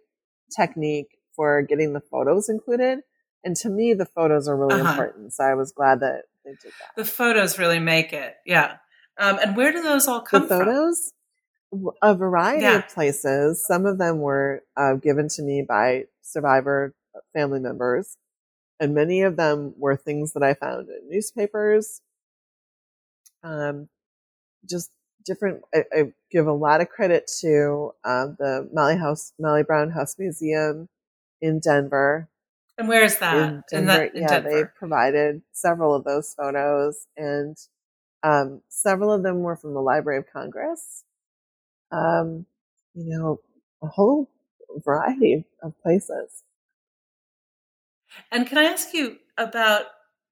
technique 0.56 1.18
for 1.36 1.62
getting 1.62 1.94
the 1.94 2.00
photos 2.00 2.48
included. 2.48 3.00
And 3.44 3.56
to 3.58 3.70
me, 3.70 3.94
the 3.94 4.06
photos 4.06 4.48
are 4.48 4.56
really 4.56 4.80
uh-huh. 4.80 4.92
important. 4.92 5.34
So 5.34 5.44
I 5.44 5.56
was 5.56 5.72
glad 5.74 6.00
that 6.00 6.24
they 6.46 6.52
did 6.52 6.72
that. 6.80 6.96
The 6.96 7.06
photos 7.06 7.60
really 7.60 7.80
make 7.80 8.14
it. 8.14 8.36
Yeah. 8.46 8.78
Um, 9.18 9.38
and 9.40 9.58
where 9.58 9.72
do 9.72 9.82
those 9.82 10.08
all 10.08 10.22
come 10.22 10.48
from? 10.48 10.60
the 10.60 10.66
photos? 10.66 11.12
A 12.02 12.16
variety 12.16 12.64
yeah. 12.64 12.80
of 12.80 12.90
places. 12.90 13.66
Some 13.66 13.86
of 13.86 13.98
them 13.98 14.20
were 14.20 14.64
uh, 14.76 14.96
given 14.96 15.30
to 15.30 15.42
me 15.42 15.66
by 15.68 16.06
survivor 16.22 16.94
family 17.34 17.60
members. 17.60 18.18
And 18.80 18.96
many 18.96 19.22
of 19.22 19.38
them 19.38 19.74
were 19.78 19.96
things 19.96 20.34
that 20.34 20.44
I 20.44 20.54
found 20.54 20.90
in 20.90 21.10
newspapers. 21.10 22.02
Um, 23.44 23.90
just 24.68 24.92
different. 25.26 25.62
I, 25.74 25.84
I, 25.94 26.14
give 26.32 26.48
a 26.48 26.54
lot 26.54 26.82
of 26.82 26.90
credit 26.90 27.30
to 27.42 27.92
uh, 28.04 28.28
the 28.38 28.70
Molly 28.74 28.98
House, 28.98 29.34
Molly 29.40 29.64
Brown 29.64 29.92
House 29.92 30.16
Museum 30.18 30.90
in 31.42 31.60
Denver. 31.60 32.30
And 32.78 32.88
where 32.88 33.04
is 33.04 33.18
that? 33.20 33.36
In, 33.36 33.64
Denver, 33.70 33.86
that 33.86 34.12
yeah, 34.16 34.28
Denver? 34.28 34.50
they 34.50 34.64
provided 34.78 35.42
several 35.52 35.94
of 35.94 36.04
those 36.04 36.34
photos, 36.34 37.08
and 37.18 37.58
um, 38.24 38.62
several 38.70 39.12
of 39.12 39.24
them 39.24 39.42
were 39.42 39.56
from 39.56 39.74
the 39.74 39.82
Library 39.82 40.20
of 40.20 40.26
Congress. 40.32 41.04
Um, 41.92 42.46
you 42.94 43.06
know, 43.06 43.40
a 43.82 43.88
whole 43.88 44.30
variety 44.84 45.46
of 45.62 45.74
places. 45.82 46.44
And 48.32 48.48
can 48.48 48.58
I 48.58 48.64
ask 48.64 48.94
you 48.94 49.18
about 49.38 49.84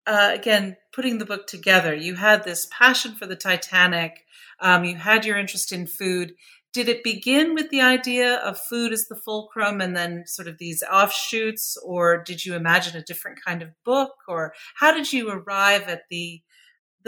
uh, 0.05 0.31
again 0.33 0.77
putting 0.91 1.17
the 1.17 1.25
book 1.25 1.47
together? 1.47 1.93
You 1.93 2.15
had 2.15 2.43
this 2.43 2.67
passion 2.71 3.15
for 3.15 3.25
the 3.25 3.35
Titanic. 3.35 4.25
Um, 4.59 4.83
you 4.83 4.95
had 4.95 5.25
your 5.25 5.37
interest 5.37 5.71
in 5.71 5.87
food. 5.87 6.33
Did 6.71 6.87
it 6.87 7.03
begin 7.03 7.55
with 7.55 7.69
the 7.71 7.81
idea 7.81 8.35
of 8.35 8.59
food 8.59 8.93
as 8.93 9.07
the 9.07 9.15
fulcrum 9.15 9.81
and 9.81 9.95
then 9.95 10.25
sort 10.27 10.47
of 10.47 10.59
these 10.59 10.83
offshoots, 10.83 11.77
or 11.83 12.21
did 12.23 12.45
you 12.45 12.53
imagine 12.55 12.95
a 12.95 13.03
different 13.03 13.39
kind 13.43 13.63
of 13.63 13.69
book, 13.83 14.13
or 14.27 14.53
how 14.75 14.93
did 14.93 15.11
you 15.11 15.31
arrive 15.31 15.87
at 15.87 16.03
the 16.11 16.41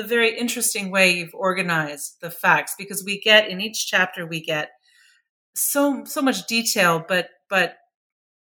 the 0.02 0.08
very 0.08 0.38
interesting 0.38 0.90
way 0.90 1.12
you've 1.12 1.36
organized 1.36 2.18
the 2.22 2.32
facts? 2.32 2.74
Because 2.78 3.04
we 3.04 3.20
get 3.20 3.48
in 3.50 3.62
each 3.62 3.88
chapter 3.88 4.26
we 4.26 4.42
get 4.42 4.72
so 5.54 6.04
so 6.06 6.22
much 6.22 6.48
detail, 6.48 7.04
but 7.08 7.30
but 7.50 7.76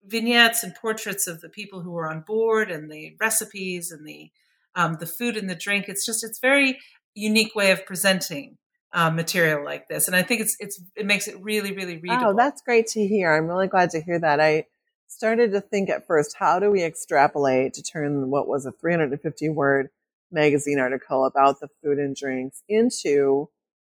vignettes 0.07 0.63
and 0.63 0.75
portraits 0.75 1.27
of 1.27 1.41
the 1.41 1.49
people 1.49 1.81
who 1.83 1.91
were 1.91 2.09
on 2.09 2.25
board 2.27 2.71
and 2.71 2.91
the 2.91 3.17
recipes 3.21 3.91
and 3.91 4.07
the 4.07 4.31
um, 4.75 4.97
the 5.01 5.07
food 5.07 5.37
and 5.37 5.49
the 5.49 5.55
drink. 5.55 5.87
It's 5.89 6.07
just 6.07 6.25
it's 6.25 6.39
very 6.39 6.79
unique 7.15 7.55
way 7.55 7.71
of 7.71 7.85
presenting 7.85 8.57
uh, 8.93 9.11
material 9.11 9.65
like 9.65 9.89
this, 9.89 10.07
and 10.07 10.17
I 10.17 10.23
think 10.23 10.41
it's 10.41 10.57
it's 10.61 10.81
it 10.97 11.05
makes 11.05 11.29
it 11.29 11.37
really 11.43 11.73
really 11.73 11.99
readable. 11.99 12.29
Oh, 12.29 12.35
that's 12.35 12.63
great 12.63 12.87
to 12.89 13.07
hear. 13.07 13.35
I'm 13.35 13.47
really 13.47 13.69
glad 13.69 13.91
to 13.91 14.01
hear 14.01 14.19
that. 14.19 14.41
I 14.41 14.67
started 15.09 15.53
to 15.53 15.61
think 15.61 15.91
at 15.91 16.07
first, 16.07 16.37
how 16.39 16.59
do 16.59 16.71
we 16.71 16.83
extrapolate 16.83 17.75
to 17.75 17.83
turn 17.83 18.31
what 18.31 18.49
was 18.49 18.67
a 18.67 18.73
350 18.73 19.49
word 19.51 19.91
magazine 20.35 20.79
article 20.79 21.25
about 21.25 21.61
the 21.61 21.69
food 21.83 21.99
and 21.99 22.15
drinks 22.15 22.63
into 22.69 23.49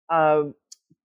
uh, 0.08 0.44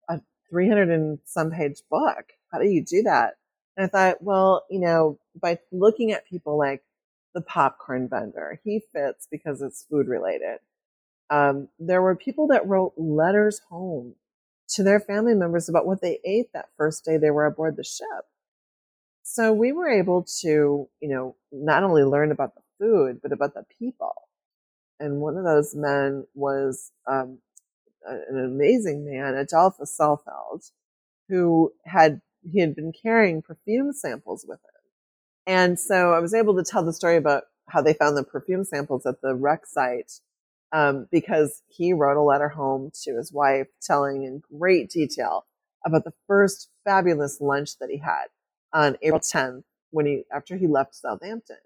a 0.10 0.22
300 0.50 0.90
and 0.90 1.20
some 1.26 1.52
page 1.52 1.82
book? 1.90 2.32
How 2.52 2.60
do 2.60 2.68
you 2.68 2.84
do 2.86 3.02
that? 3.04 3.34
And 3.76 3.86
I 3.86 3.90
thought, 3.90 4.22
well, 4.22 4.64
you 4.70 4.80
know, 4.80 5.20
by 5.42 5.60
looking 5.72 6.12
at 6.12 6.28
people 6.28 6.58
like 6.58 6.84
the 7.34 7.42
popcorn 7.42 8.08
vendor, 8.08 8.60
he 8.64 8.82
fits 8.94 9.28
because 9.30 9.62
it's 9.62 9.86
food 9.90 10.08
related. 10.08 10.60
Um, 11.30 11.70
there 11.80 12.02
were 12.02 12.16
people 12.16 12.48
that 12.48 12.68
wrote 12.68 12.94
letters 12.96 13.60
home 13.70 14.16
to 14.70 14.84
their 14.84 15.00
family 15.00 15.34
members 15.34 15.68
about 15.68 15.88
what 15.88 16.02
they 16.02 16.20
ate 16.24 16.54
that 16.54 16.70
first 16.78 17.04
day 17.04 17.18
they 17.18 17.32
were 17.32 17.46
aboard 17.46 17.76
the 17.76 17.84
ship. 17.84 18.08
So 19.24 19.54
we 19.54 19.72
were 19.72 19.90
able 19.90 20.26
to, 20.42 20.88
you 21.00 21.10
know, 21.10 21.36
not 21.52 21.84
only 21.84 22.04
learn 22.04 22.32
about 22.32 22.54
the 22.56 22.62
food, 22.80 23.20
but 23.22 23.32
about 23.32 23.54
the 23.54 23.66
people. 23.80 24.14
And 25.00 25.20
one 25.20 25.38
of 25.38 25.44
those 25.44 25.76
men 25.76 26.26
was 26.34 26.92
um, 27.08 27.40
an 28.06 28.44
amazing 28.44 29.06
man, 29.06 29.36
Adolphus 29.36 29.96
Saalfeld, 30.00 30.72
who 31.30 31.72
had 31.86 32.22
he 32.44 32.60
had 32.60 32.76
been 32.76 32.92
carrying 32.92 33.42
perfume 33.42 33.94
samples 33.94 34.46
with 34.48 34.60
him. 34.60 34.82
And 35.48 35.80
so 35.80 36.14
I 36.14 36.20
was 36.20 36.34
able 36.34 36.56
to 36.56 36.64
tell 36.64 36.84
the 36.84 36.94
story 36.94 37.18
about 37.18 37.44
how 37.70 37.82
they 37.82 37.94
found 37.94 38.18
the 38.18 38.24
perfume 38.24 38.66
samples 38.66 39.06
at 39.06 39.22
the 39.22 39.34
wreck 39.34 39.66
site 39.66 40.12
um, 40.74 41.08
because 41.12 41.62
he 41.68 41.94
wrote 41.94 42.18
a 42.18 42.24
letter 42.24 42.50
home 42.50 42.92
to 43.04 43.16
his 43.16 43.32
wife 43.32 43.68
telling 43.82 44.24
in 44.24 44.42
great 44.60 44.90
detail 44.90 45.46
about 45.86 46.04
the 46.04 46.14
first 46.28 46.70
fabulous 46.84 47.40
lunch 47.40 47.78
that 47.80 47.90
he 47.90 47.98
had 47.98 48.26
on 48.74 48.98
April 49.02 49.20
10th 49.20 49.64
when 49.92 50.06
he 50.06 50.24
after 50.34 50.58
he 50.58 50.68
left 50.68 50.96
Southampton. 50.96 51.58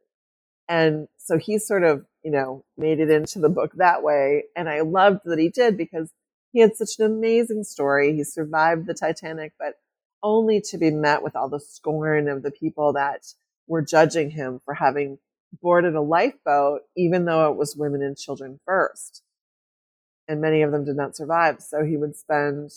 And 0.70 1.08
so 1.18 1.38
he 1.38 1.60
sort 1.60 1.84
of, 1.84 2.06
you 2.24 2.32
know, 2.32 2.66
made 2.78 3.00
it 3.00 3.10
into 3.10 3.40
the 3.40 3.50
book 3.50 3.72
that 3.76 4.04
way. 4.04 4.44
And 4.56 4.68
I 4.68 4.82
loved 4.82 5.22
that 5.26 5.40
he 5.40 5.50
did 5.50 5.78
because 5.78 6.12
he 6.52 6.60
had 6.60 6.76
such 6.76 7.00
an 7.00 7.06
amazing 7.06 7.64
story. 7.64 8.16
He 8.16 8.24
survived 8.24 8.86
the 8.86 8.94
Titanic, 8.94 9.54
but 9.60 9.76
only 10.24 10.62
to 10.62 10.78
be 10.78 10.92
met 10.92 11.24
with 11.24 11.36
all 11.36 11.50
the 11.50 11.60
scorn 11.60 12.28
of 12.28 12.44
the 12.44 12.52
people 12.52 12.94
that 12.94 13.26
were 13.68 13.82
judging 13.82 14.32
him 14.32 14.60
for 14.66 14.74
having 14.74 15.20
boarded 15.62 15.96
a 15.96 16.02
lifeboat, 16.02 16.82
even 16.96 17.26
though 17.26 17.50
it 17.52 17.58
was 17.58 17.76
women 17.76 18.02
and 18.02 18.18
children 18.18 18.60
first. 18.66 19.22
And 20.28 20.42
many 20.42 20.62
of 20.62 20.72
them 20.72 20.84
did 20.84 20.98
not 20.98 21.16
survive. 21.16 21.62
So 21.62 21.86
he 21.86 21.96
would 21.96 22.16
spend 22.16 22.72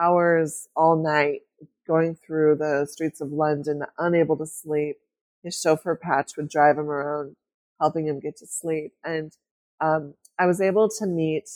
hours 0.00 0.68
all 0.76 0.96
night 1.02 1.40
going 1.86 2.14
through 2.14 2.56
the 2.56 2.86
streets 2.88 3.20
of 3.20 3.32
London, 3.32 3.84
unable 3.98 4.36
to 4.36 4.46
sleep. 4.46 4.96
His 5.44 5.60
chauffeur 5.60 5.94
Patch 5.94 6.36
would 6.36 6.48
drive 6.48 6.78
him 6.78 6.88
around, 6.88 7.36
helping 7.80 8.06
him 8.08 8.18
get 8.18 8.38
to 8.38 8.46
sleep. 8.46 8.92
And 9.04 9.30
um, 9.80 10.14
I 10.38 10.46
was 10.46 10.60
able 10.60 10.88
to 10.98 11.06
meet 11.06 11.48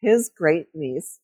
his 0.00 0.30
great 0.34 0.68
niece, 0.74 1.18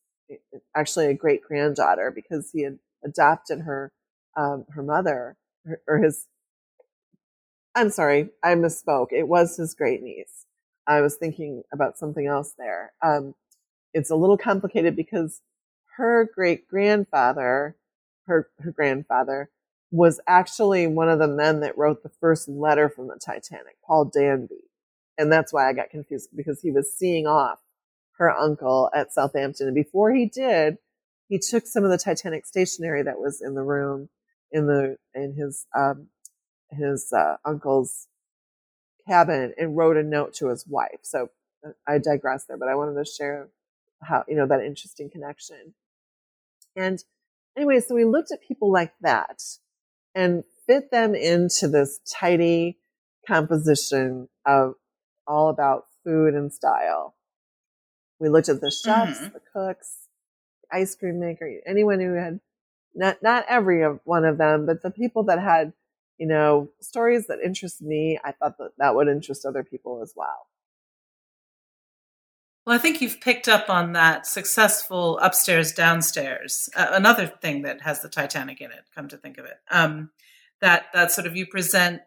actually 0.75 1.07
a 1.07 1.13
great 1.13 1.41
granddaughter, 1.41 2.11
because 2.11 2.51
he 2.51 2.63
had 2.63 2.77
adopted 3.03 3.61
her, 3.61 3.91
um, 4.35 4.65
her 4.69 4.83
mother 4.83 5.37
her, 5.65 5.81
or 5.87 5.97
his. 5.99 6.27
I'm 7.73 7.89
sorry, 7.89 8.29
I 8.43 8.53
misspoke. 8.55 9.07
It 9.11 9.27
was 9.27 9.57
his 9.57 9.73
great 9.73 10.03
niece. 10.03 10.45
I 10.85 11.01
was 11.01 11.15
thinking 11.15 11.63
about 11.71 11.97
something 11.97 12.27
else 12.27 12.53
there. 12.57 12.91
Um, 13.01 13.33
it's 13.93 14.09
a 14.09 14.15
little 14.15 14.37
complicated 14.37 14.95
because 14.95 15.41
her 15.95 16.29
great 16.35 16.67
grandfather, 16.67 17.77
her 18.27 18.49
her 18.59 18.71
grandfather, 18.71 19.49
was 19.93 20.19
actually 20.25 20.87
one 20.87 21.07
of 21.07 21.19
the 21.19 21.27
men 21.27 21.59
that 21.59 21.77
wrote 21.77 22.01
the 22.01 22.09
first 22.09 22.49
letter 22.49 22.89
from 22.89 23.07
the 23.07 23.19
Titanic, 23.23 23.75
Paul 23.85 24.05
Danby. 24.05 24.63
And 25.19 25.31
that's 25.31 25.53
why 25.53 25.69
I 25.69 25.73
got 25.73 25.91
confused 25.91 26.29
because 26.35 26.61
he 26.63 26.71
was 26.71 26.91
seeing 26.91 27.27
off 27.27 27.59
her 28.17 28.31
uncle 28.31 28.89
at 28.95 29.13
Southampton. 29.13 29.67
And 29.67 29.75
before 29.75 30.11
he 30.11 30.25
did, 30.25 30.79
he 31.29 31.37
took 31.37 31.67
some 31.67 31.83
of 31.83 31.91
the 31.91 31.99
Titanic 31.99 32.47
stationery 32.47 33.03
that 33.03 33.19
was 33.19 33.39
in 33.39 33.53
the 33.53 33.61
room 33.61 34.09
in 34.51 34.65
the 34.65 34.97
in 35.13 35.35
his 35.35 35.67
um, 35.77 36.07
his 36.71 37.13
uh, 37.15 37.37
uncle's 37.45 38.07
cabin 39.07 39.53
and 39.59 39.77
wrote 39.77 39.95
a 39.95 40.03
note 40.03 40.33
to 40.35 40.47
his 40.47 40.65
wife. 40.65 41.01
So 41.03 41.29
uh, 41.63 41.73
I 41.87 41.99
digress 41.99 42.45
there, 42.45 42.57
but 42.57 42.67
I 42.67 42.73
wanted 42.73 42.95
to 42.95 43.05
share 43.05 43.49
how 44.01 44.23
you 44.27 44.35
know 44.35 44.47
that 44.47 44.63
interesting 44.63 45.11
connection. 45.11 45.75
And 46.75 47.03
anyway, 47.55 47.79
so 47.79 47.93
we 47.93 48.05
looked 48.05 48.31
at 48.31 48.41
people 48.41 48.71
like 48.71 48.93
that 49.01 49.43
and 50.15 50.43
fit 50.67 50.91
them 50.91 51.15
into 51.15 51.67
this 51.67 51.99
tidy 52.09 52.77
composition 53.27 54.29
of 54.45 54.75
all 55.27 55.49
about 55.49 55.85
food 56.03 56.33
and 56.33 56.51
style. 56.51 57.15
We 58.19 58.29
looked 58.29 58.49
at 58.49 58.61
the 58.61 58.71
chefs, 58.71 59.19
mm-hmm. 59.19 59.33
the 59.33 59.41
cooks, 59.53 60.07
the 60.63 60.77
ice 60.77 60.95
cream 60.95 61.19
maker, 61.19 61.49
anyone 61.65 61.99
who 61.99 62.13
had 62.13 62.39
not 62.95 63.23
not 63.23 63.45
every 63.49 63.83
one 64.03 64.25
of 64.25 64.37
them, 64.37 64.65
but 64.65 64.81
the 64.81 64.91
people 64.91 65.23
that 65.23 65.39
had 65.39 65.73
you 66.17 66.27
know 66.27 66.69
stories 66.79 67.27
that 67.27 67.39
interest 67.43 67.81
me. 67.81 68.19
I 68.23 68.31
thought 68.31 68.57
that 68.59 68.71
that 68.77 68.95
would 68.95 69.07
interest 69.07 69.45
other 69.45 69.63
people 69.63 70.01
as 70.01 70.13
well. 70.15 70.47
Well, 72.65 72.75
I 72.75 72.79
think 72.79 73.01
you've 73.01 73.19
picked 73.19 73.49
up 73.49 73.69
on 73.69 73.93
that 73.93 74.25
successful 74.25 75.19
upstairs 75.19 75.73
downstairs. 75.73 76.69
Uh, 76.75 76.87
another 76.91 77.27
thing 77.27 77.63
that 77.63 77.81
has 77.81 78.01
the 78.01 78.09
Titanic 78.09 78.61
in 78.61 78.71
it. 78.71 78.85
Come 78.95 79.09
to 79.09 79.17
think 79.17 79.37
of 79.37 79.45
it, 79.45 79.57
um, 79.69 80.11
that 80.61 80.85
that 80.93 81.11
sort 81.11 81.27
of 81.27 81.35
you 81.35 81.45
present 81.45 82.01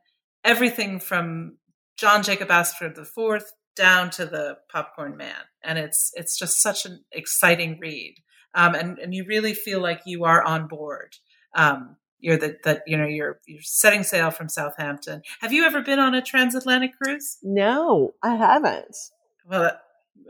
everything 0.44 0.98
from 0.98 1.58
John 1.96 2.22
Jacob 2.22 2.50
Astor 2.50 2.88
the 2.88 3.04
fourth 3.04 3.52
down 3.74 4.08
to 4.10 4.24
the 4.24 4.56
Popcorn 4.70 5.16
Man, 5.16 5.36
and 5.62 5.78
it's 5.78 6.10
it's 6.14 6.38
just 6.38 6.62
such 6.62 6.86
an 6.86 7.04
exciting 7.12 7.78
read, 7.78 8.16
um, 8.54 8.74
and 8.74 8.98
and 8.98 9.14
you 9.14 9.24
really 9.28 9.52
feel 9.52 9.80
like 9.80 10.00
you 10.06 10.24
are 10.24 10.42
on 10.42 10.68
board. 10.68 11.16
Um, 11.54 11.96
you're 12.18 12.38
that 12.38 12.62
that 12.62 12.82
you 12.86 12.96
know 12.96 13.06
you're 13.06 13.40
you're 13.46 13.60
setting 13.62 14.02
sail 14.02 14.30
from 14.30 14.48
Southampton. 14.48 15.20
Have 15.40 15.52
you 15.52 15.64
ever 15.64 15.82
been 15.82 15.98
on 15.98 16.14
a 16.14 16.22
transatlantic 16.22 16.92
cruise? 16.96 17.36
No, 17.42 18.14
I 18.22 18.36
haven't. 18.36 18.96
Well, 19.46 19.78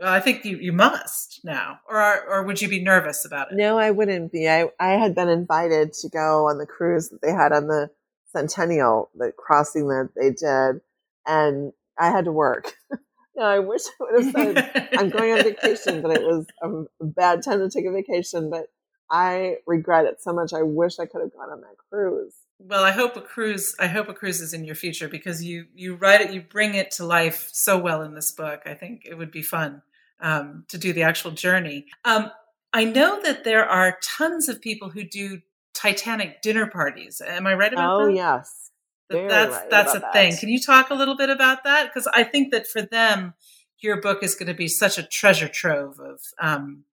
I 0.03 0.19
think 0.19 0.45
you, 0.45 0.57
you 0.57 0.73
must 0.73 1.41
now, 1.43 1.79
or 1.89 2.23
or 2.27 2.43
would 2.43 2.61
you 2.61 2.67
be 2.67 2.83
nervous 2.83 3.25
about 3.25 3.51
it? 3.51 3.55
No, 3.55 3.77
I 3.79 3.91
wouldn't 3.91 4.31
be. 4.31 4.47
I 4.47 4.69
I 4.79 4.91
had 4.91 5.15
been 5.15 5.29
invited 5.29 5.93
to 5.93 6.09
go 6.09 6.47
on 6.47 6.57
the 6.57 6.65
cruise 6.65 7.09
that 7.09 7.21
they 7.21 7.31
had 7.31 7.51
on 7.51 7.67
the 7.67 7.89
Centennial, 8.31 9.09
the 9.15 9.31
crossing 9.35 9.87
that 9.87 10.09
they 10.15 10.29
did, 10.29 10.81
and 11.25 11.73
I 11.97 12.11
had 12.11 12.25
to 12.25 12.31
work. 12.31 12.73
no, 13.35 13.43
I 13.43 13.59
wish 13.59 13.81
I 13.87 13.91
would 13.99 14.23
have 14.23 14.33
said 14.33 14.89
I'm 14.97 15.09
going 15.17 15.33
on 15.33 15.43
vacation, 15.43 16.01
but 16.01 16.11
it 16.11 16.21
was 16.21 16.45
a 16.61 17.05
bad 17.05 17.43
time 17.43 17.59
to 17.59 17.69
take 17.69 17.85
a 17.85 17.91
vacation. 17.91 18.49
But 18.49 18.67
I 19.09 19.57
regret 19.65 20.05
it 20.05 20.21
so 20.21 20.33
much. 20.33 20.53
I 20.53 20.61
wish 20.61 20.99
I 20.99 21.05
could 21.05 21.21
have 21.21 21.33
gone 21.33 21.49
on 21.49 21.61
that 21.61 21.77
cruise. 21.89 22.35
Well, 22.59 22.83
I 22.83 22.91
hope 22.91 23.15
a 23.15 23.21
cruise. 23.21 23.75
I 23.79 23.87
hope 23.87 24.09
a 24.09 24.13
cruise 24.13 24.41
is 24.41 24.53
in 24.53 24.65
your 24.65 24.75
future 24.75 25.07
because 25.07 25.43
you 25.43 25.67
you 25.75 25.95
write 25.95 26.21
it, 26.21 26.33
you 26.33 26.41
bring 26.41 26.73
it 26.73 26.91
to 26.91 27.05
life 27.05 27.49
so 27.51 27.77
well 27.77 28.01
in 28.01 28.15
this 28.15 28.31
book. 28.31 28.61
I 28.65 28.73
think 28.73 29.03
it 29.05 29.15
would 29.15 29.31
be 29.31 29.43
fun 29.43 29.83
um, 30.19 30.65
to 30.69 30.77
do 30.77 30.91
the 30.91 31.03
actual 31.03 31.31
journey. 31.31 31.85
Um, 32.03 32.31
I 32.73 32.83
know 32.83 33.21
that 33.21 33.43
there 33.43 33.65
are 33.65 33.97
tons 34.03 34.49
of 34.49 34.61
people 34.61 34.89
who 34.89 35.03
do 35.03 35.41
Titanic 35.73 36.41
dinner 36.41 36.67
parties. 36.67 37.21
Am 37.25 37.45
I 37.45 37.53
right 37.53 37.71
about 37.71 37.93
oh, 37.93 38.05
that? 38.05 38.11
Oh 38.11 38.15
yes, 38.15 38.71
Very 39.11 39.27
that's 39.27 39.51
right 39.51 39.69
that's 39.69 39.95
a 39.95 39.99
that. 39.99 40.13
thing. 40.13 40.35
Can 40.35 40.49
you 40.49 40.59
talk 40.59 40.89
a 40.89 40.95
little 40.95 41.15
bit 41.15 41.29
about 41.29 41.63
that? 41.63 41.87
Because 41.87 42.07
I 42.07 42.23
think 42.23 42.51
that 42.51 42.65
for 42.65 42.81
them, 42.81 43.35
your 43.79 44.01
book 44.01 44.23
is 44.23 44.33
going 44.33 44.47
to 44.47 44.55
be 44.55 44.67
such 44.67 44.97
a 44.97 45.03
treasure 45.03 45.47
trove 45.47 45.99
of 45.99 46.19
um, 46.39 46.85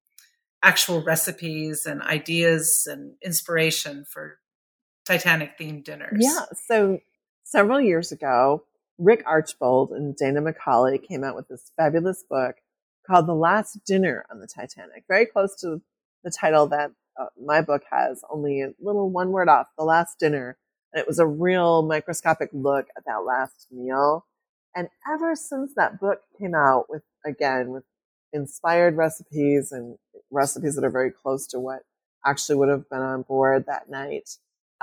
actual 0.63 1.03
recipes 1.03 1.87
and 1.87 2.03
ideas 2.03 2.87
and 2.91 3.15
inspiration 3.23 4.05
for 4.07 4.39
Titanic 5.07 5.59
themed 5.59 5.85
dinners. 5.85 6.19
Yeah. 6.19 6.45
So 6.67 7.01
several 7.45 7.81
years 7.81 8.13
ago, 8.13 8.65
Rick 8.99 9.23
Archbold 9.27 9.91
and 9.91 10.17
Dana 10.17 10.41
McCauley 10.41 11.03
came 11.03 11.25
out 11.25 11.35
with 11.35 11.49
this 11.49 11.73
fabulous 11.77 12.25
book 12.29 12.57
called 13.07 13.27
The 13.27 13.35
Last 13.35 13.81
Dinner 13.85 14.25
on 14.31 14.41
the 14.41 14.47
Titanic, 14.47 15.05
very 15.09 15.27
close 15.27 15.55
to 15.61 15.83
the 16.23 16.31
title 16.31 16.67
that 16.69 16.93
uh, 17.21 17.27
my 17.43 17.61
book 17.61 17.83
has, 17.91 18.23
only 18.31 18.63
a 18.63 18.73
little 18.81 19.11
one 19.11 19.31
word 19.31 19.49
off, 19.49 19.67
The 19.77 19.85
Last 19.85 20.19
Dinner. 20.19 20.57
And 20.93 21.01
it 21.01 21.07
was 21.07 21.19
a 21.19 21.27
real 21.27 21.83
microscopic 21.83 22.51
look 22.53 22.87
at 22.97 23.05
that 23.05 23.25
last 23.27 23.67
meal. 23.71 24.27
And 24.75 24.89
ever 25.13 25.37
since 25.37 25.73
that 25.77 26.01
book 26.01 26.21
came 26.39 26.55
out 26.55 26.87
with, 26.89 27.03
again, 27.27 27.71
with 27.71 27.85
inspired 28.33 28.97
recipes 28.97 29.71
and 29.71 29.99
recipes 30.31 30.77
that 30.77 30.85
are 30.85 30.91
very 30.91 31.11
close 31.11 31.47
to 31.49 31.61
what 31.61 31.83
actually 32.27 32.57
would 32.57 32.69
have 32.69 32.89
been 32.89 33.03
on 33.03 33.23
board 33.23 33.67
that 33.67 33.91
night, 33.91 34.31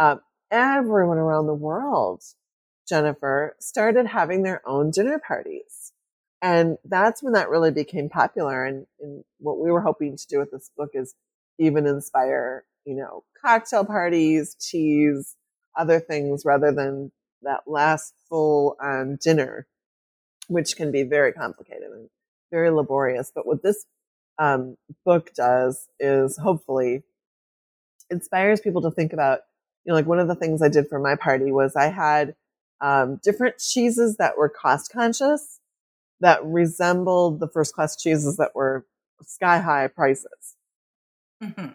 uh, 0.02 0.16
everyone 0.50 1.20
around 1.20 1.46
the 1.46 1.54
world, 1.54 2.24
Jennifer, 2.90 3.56
started 3.60 4.08
having 4.08 4.42
their 4.42 4.68
own 4.68 4.90
dinner 4.90 5.20
parties. 5.20 5.94
And 6.42 6.80
that's 6.84 7.22
when 7.22 7.34
that 7.34 7.50
really 7.50 7.70
became 7.70 8.10
popular. 8.10 8.66
And, 8.66 8.88
and 9.00 9.24
what 9.38 9.60
we 9.60 9.70
were 9.70 9.82
hoping 9.82 10.18
to 10.18 10.28
do 10.28 10.40
with 10.40 10.50
this 10.50 10.72
book 10.76 10.90
is 10.96 11.14
even 11.60 11.86
inspire, 11.86 12.64
you 12.84 12.96
know, 12.96 13.24
cocktail 13.40 13.86
parties, 13.86 14.56
teas, 14.56 15.36
other 15.78 16.00
things 16.00 16.46
rather 16.46 16.72
than 16.72 17.12
that 17.44 17.62
last 17.68 18.16
full 18.28 18.78
um, 18.82 19.18
dinner, 19.18 19.68
which 20.48 20.76
can 20.76 20.92
be 20.92 21.04
very 21.04 21.32
complicated 21.32 21.92
and 21.92 22.10
very 22.52 22.72
laborious. 22.72 23.32
But 23.34 23.46
what 23.46 23.62
this 23.62 23.86
um, 24.40 24.78
book 25.06 25.32
does 25.36 25.88
is 26.00 26.38
hopefully 26.38 27.04
inspires 28.10 28.62
people 28.62 28.82
to 28.82 28.90
think 28.90 29.14
about, 29.14 29.42
you 29.86 29.92
know, 29.92 29.96
like 29.96 30.06
one 30.06 30.20
of 30.20 30.28
the 30.28 30.36
things 30.36 30.62
I 30.62 30.70
did 30.70 30.88
for 30.88 31.00
my 31.00 31.16
party 31.16 31.52
was 31.52 31.76
I 31.76 31.88
had 31.88 32.36
um, 32.82 33.20
different 33.24 33.58
cheeses 33.58 34.18
that 34.18 34.38
were 34.38 34.50
cost 34.50 34.92
conscious 34.92 35.60
that 36.20 36.44
resembled 36.46 37.40
the 37.40 37.48
first 37.48 37.74
class 37.74 37.96
cheeses 37.96 38.38
that 38.38 38.56
were 38.56 38.86
sky 39.24 39.60
high 39.60 39.88
prices. 39.88 40.56
Mm-hmm. 41.44 41.68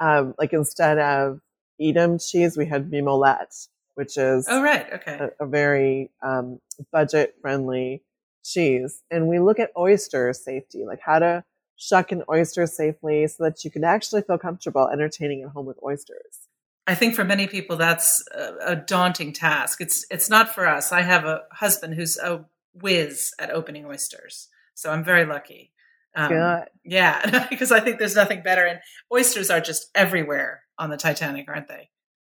Um, 0.00 0.34
like 0.38 0.52
instead 0.52 0.98
of 0.98 1.40
Edam 1.80 2.18
cheese, 2.18 2.56
we 2.56 2.66
had 2.66 2.90
Mimolette, 2.90 3.68
which 3.94 4.16
is 4.16 4.46
oh 4.48 4.62
right, 4.62 4.92
okay, 4.92 5.30
a, 5.40 5.44
a 5.44 5.46
very 5.46 6.10
um, 6.22 6.60
budget 6.92 7.36
friendly 7.40 8.02
cheese. 8.44 9.02
And 9.10 9.28
we 9.28 9.38
look 9.38 9.58
at 9.58 9.70
oyster 9.76 10.32
safety, 10.32 10.84
like 10.84 11.00
how 11.00 11.20
to 11.20 11.44
shuck 11.76 12.12
an 12.12 12.22
oyster 12.28 12.66
safely 12.66 13.26
so 13.26 13.44
that 13.44 13.64
you 13.64 13.70
can 13.70 13.84
actually 13.84 14.22
feel 14.22 14.38
comfortable 14.38 14.88
entertaining 14.88 15.42
at 15.42 15.50
home 15.50 15.66
with 15.66 15.78
oysters. 15.82 16.48
I 16.86 16.94
think 16.94 17.14
for 17.14 17.24
many 17.24 17.46
people 17.46 17.76
that's 17.76 18.22
a, 18.32 18.72
a 18.72 18.76
daunting 18.76 19.32
task. 19.32 19.80
It's 19.80 20.04
it's 20.10 20.28
not 20.28 20.54
for 20.54 20.66
us. 20.66 20.92
I 20.92 21.02
have 21.02 21.24
a 21.24 21.42
husband 21.52 21.94
who's 21.94 22.18
a 22.18 22.44
whiz 22.74 23.32
at 23.38 23.50
opening 23.50 23.86
oysters, 23.86 24.48
so 24.74 24.90
I'm 24.90 25.04
very 25.04 25.24
lucky. 25.24 25.72
Um, 26.16 26.28
Good. 26.28 26.64
Yeah, 26.84 27.46
because 27.50 27.72
I 27.72 27.80
think 27.80 27.98
there's 27.98 28.14
nothing 28.14 28.42
better. 28.42 28.64
And 28.64 28.80
oysters 29.12 29.50
are 29.50 29.60
just 29.60 29.88
everywhere 29.94 30.62
on 30.78 30.90
the 30.90 30.96
Titanic, 30.96 31.48
aren't 31.48 31.68
they? 31.68 31.90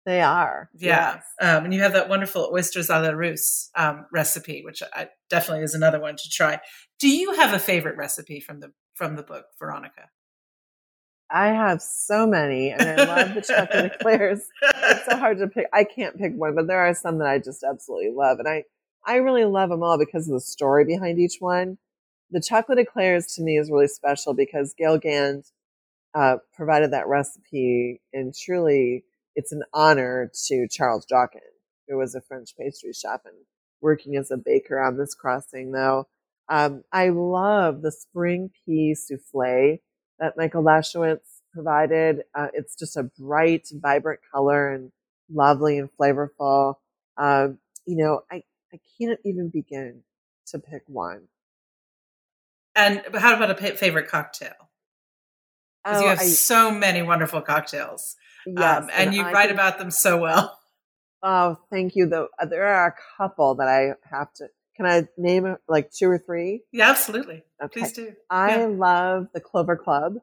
They 0.07 0.21
are. 0.21 0.69
Yeah. 0.75 1.15
Yes. 1.15 1.25
Um, 1.41 1.65
and 1.65 1.75
you 1.75 1.81
have 1.81 1.95
that 1.95 2.11
wonderful 2.11 2.51
oysters 2.53 2.91
a 2.91 2.99
la 3.01 3.11
Russe 3.11 3.71
um, 3.75 4.07
recipe, 4.13 4.63
which 4.63 4.83
I, 4.95 5.09
definitely 5.31 5.65
is 5.65 5.75
another 5.75 5.99
one 5.99 6.17
to 6.17 6.31
try. 6.31 6.61
Do 7.01 7.09
you 7.09 7.33
have 7.35 7.55
a 7.55 7.59
favorite 7.59 7.97
recipe 7.97 8.41
from 8.41 8.61
the 8.61 8.73
from 8.95 9.17
the 9.17 9.23
book, 9.23 9.47
Veronica? 9.59 10.11
I 11.31 11.49
have 11.49 11.83
so 11.83 12.27
many, 12.27 12.71
and 12.71 12.83
I 12.83 13.05
love 13.05 13.35
the 13.35 13.41
chocolate 13.41 13.93
eclairs. 14.01 14.43
It's 14.63 15.07
so 15.07 15.17
hard 15.17 15.39
to 15.39 15.49
pick. 15.49 15.67
I 15.73 15.85
can't 15.85 16.17
pick 16.17 16.33
one, 16.35 16.55
but 16.55 16.67
there 16.67 16.81
are 16.81 16.95
some 16.95 17.19
that 17.19 17.29
I 17.29 17.39
just 17.39 17.65
absolutely 17.65 18.13
love, 18.15 18.39
and 18.39 18.49
I 18.49 18.65
I 19.07 19.17
really 19.17 19.45
love 19.45 19.71
them 19.71 19.83
all 19.83 19.99
because 19.99 20.29
of 20.29 20.35
the 20.35 20.41
story 20.41 20.85
behind 20.85 21.19
each 21.19 21.37
one 21.41 21.79
the 22.35 22.41
chocolate 22.41 22.79
eclairs 22.79 23.27
to 23.35 23.43
me 23.43 23.57
is 23.57 23.71
really 23.71 23.87
special 23.87 24.35
because 24.35 24.75
Gale 24.77 24.99
Gand 24.99 25.45
uh, 26.15 26.37
provided 26.55 26.93
that 26.93 27.07
recipe, 27.07 28.01
and 28.13 28.35
truly, 28.35 29.05
it's 29.37 29.53
an 29.53 29.63
honor 29.73 30.31
to 30.49 30.69
Charles 30.69 31.07
Joughin, 31.07 31.41
who 31.89 31.97
was 31.97 32.15
a 32.15 32.21
French 32.21 32.57
pastry 32.59 32.93
chef 32.93 33.21
and 33.25 33.35
working 33.81 34.17
as 34.17 34.31
a 34.31 34.37
baker 34.37 34.81
on 34.81 34.97
this 34.97 35.15
crossing. 35.15 35.73
Though 35.73 36.09
um, 36.49 36.83
I 36.93 37.11
love 37.11 37.83
the 37.83 37.93
spring 37.93 38.51
pea 38.65 38.95
souffle 38.95 39.79
that 40.19 40.37
Michael 40.37 40.63
Lachowicz 40.63 41.41
provided. 41.53 42.23
Uh, 42.35 42.49
it's 42.53 42.75
just 42.75 42.97
a 42.97 43.05
bright, 43.05 43.69
vibrant 43.73 44.21
color 44.33 44.69
and 44.69 44.93
lovely 45.31 45.79
and 45.79 45.89
flavorful. 45.99 46.75
Um, 47.17 47.59
you 47.87 47.97
know, 47.97 48.23
I 48.31 48.43
I 48.73 48.81
can't 48.99 49.21
even 49.25 49.51
begin 49.51 50.03
to 50.49 50.59
pick 50.59 50.83
one. 50.87 51.29
And 52.75 53.03
how 53.15 53.37
about 53.37 53.51
a 53.51 53.55
favorite 53.55 54.09
cocktail? 54.09 54.53
Because 55.85 56.01
oh, 56.01 56.03
you 56.03 56.09
have 56.09 56.21
I, 56.21 56.25
so 56.25 56.71
many 56.71 57.03
wonderful 57.03 57.41
cocktails. 57.41 58.17
Yes, 58.47 58.83
um, 58.83 58.91
and, 58.93 59.09
and, 59.09 59.15
you 59.15 59.23
I 59.23 59.33
write 59.33 59.51
about 59.51 59.79
them 59.79 59.91
so 59.91 60.19
well. 60.19 60.59
Oh, 61.23 61.57
thank 61.71 61.97
you. 61.97 62.07
Though 62.07 62.29
there 62.51 62.67
are 62.67 62.89
a 62.89 62.95
couple 63.17 63.55
that 63.55 63.69
I 63.69 63.95
have 64.11 64.33
to. 64.35 64.49
Can 64.77 64.87
I 64.87 65.07
name 65.17 65.57
like 65.69 65.93
two 65.93 66.11
or 66.11 66.19
three? 66.19 66.63
Yeah, 66.73 66.91
absolutely. 66.91 67.45
Okay. 67.63 67.81
Please 67.81 67.93
do. 67.93 68.13
I 68.29 68.59
yeah. 68.59 68.67
love 68.67 69.29
the 69.33 69.41
Clover 69.41 69.77
Club. 69.77 70.17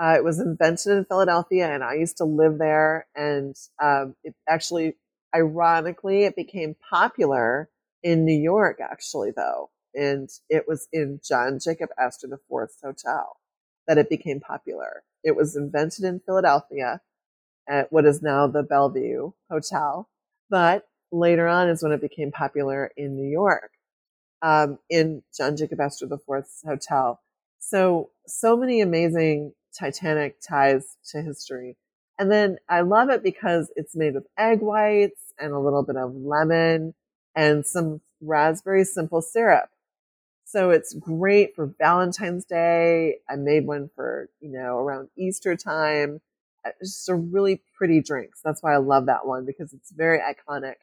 Uh, 0.00 0.14
it 0.16 0.22
was 0.22 0.38
invented 0.38 0.92
in 0.92 1.04
Philadelphia, 1.04 1.68
and 1.68 1.82
I 1.82 1.94
used 1.94 2.18
to 2.18 2.24
live 2.24 2.58
there. 2.58 3.08
And 3.16 3.56
um, 3.82 4.14
it 4.22 4.34
actually, 4.48 4.94
ironically, 5.34 6.22
it 6.22 6.36
became 6.36 6.76
popular 6.88 7.68
in 8.04 8.24
New 8.24 8.38
York, 8.38 8.78
actually, 8.80 9.32
though. 9.34 9.70
And 9.94 10.28
it 10.48 10.68
was 10.68 10.86
in 10.92 11.20
John 11.26 11.58
Jacob 11.62 11.90
Astor 11.98 12.28
IV's 12.28 12.78
hotel 12.82 13.38
that 13.88 13.98
it 13.98 14.08
became 14.08 14.38
popular. 14.38 15.02
It 15.24 15.34
was 15.34 15.56
invented 15.56 16.04
in 16.04 16.20
Philadelphia 16.20 17.00
at 17.68 17.90
what 17.92 18.04
is 18.04 18.22
now 18.22 18.46
the 18.46 18.62
Bellevue 18.62 19.32
Hotel, 19.50 20.08
but 20.48 20.87
later 21.10 21.46
on 21.48 21.68
is 21.68 21.82
when 21.82 21.92
it 21.92 22.00
became 22.00 22.32
popular 22.32 22.90
in 22.96 23.16
New 23.16 23.28
York, 23.28 23.70
um, 24.42 24.78
in 24.90 25.22
John 25.36 25.56
Jacob 25.56 25.80
Astor 25.80 26.06
IV's 26.06 26.62
hotel. 26.66 27.20
So, 27.58 28.10
so 28.26 28.56
many 28.56 28.80
amazing 28.80 29.52
Titanic 29.78 30.36
ties 30.40 30.96
to 31.10 31.22
history. 31.22 31.76
And 32.18 32.30
then 32.30 32.58
I 32.68 32.80
love 32.80 33.10
it 33.10 33.22
because 33.22 33.70
it's 33.76 33.94
made 33.94 34.14
with 34.14 34.26
egg 34.36 34.60
whites 34.60 35.32
and 35.38 35.52
a 35.52 35.58
little 35.58 35.84
bit 35.84 35.96
of 35.96 36.14
lemon 36.14 36.94
and 37.36 37.64
some 37.64 38.00
raspberry 38.20 38.84
simple 38.84 39.22
syrup. 39.22 39.70
So 40.44 40.70
it's 40.70 40.94
great 40.94 41.54
for 41.54 41.72
Valentine's 41.78 42.44
Day. 42.44 43.18
I 43.28 43.36
made 43.36 43.66
one 43.66 43.90
for, 43.94 44.30
you 44.40 44.50
know, 44.50 44.78
around 44.78 45.10
Easter 45.16 45.54
time. 45.56 46.20
It's 46.80 46.94
just 46.94 47.08
a 47.08 47.14
really 47.14 47.62
pretty 47.76 48.00
drink. 48.00 48.34
So 48.34 48.42
that's 48.44 48.62
why 48.62 48.74
I 48.74 48.78
love 48.78 49.06
that 49.06 49.26
one 49.26 49.44
because 49.44 49.72
it's 49.72 49.92
very 49.92 50.18
iconic 50.18 50.74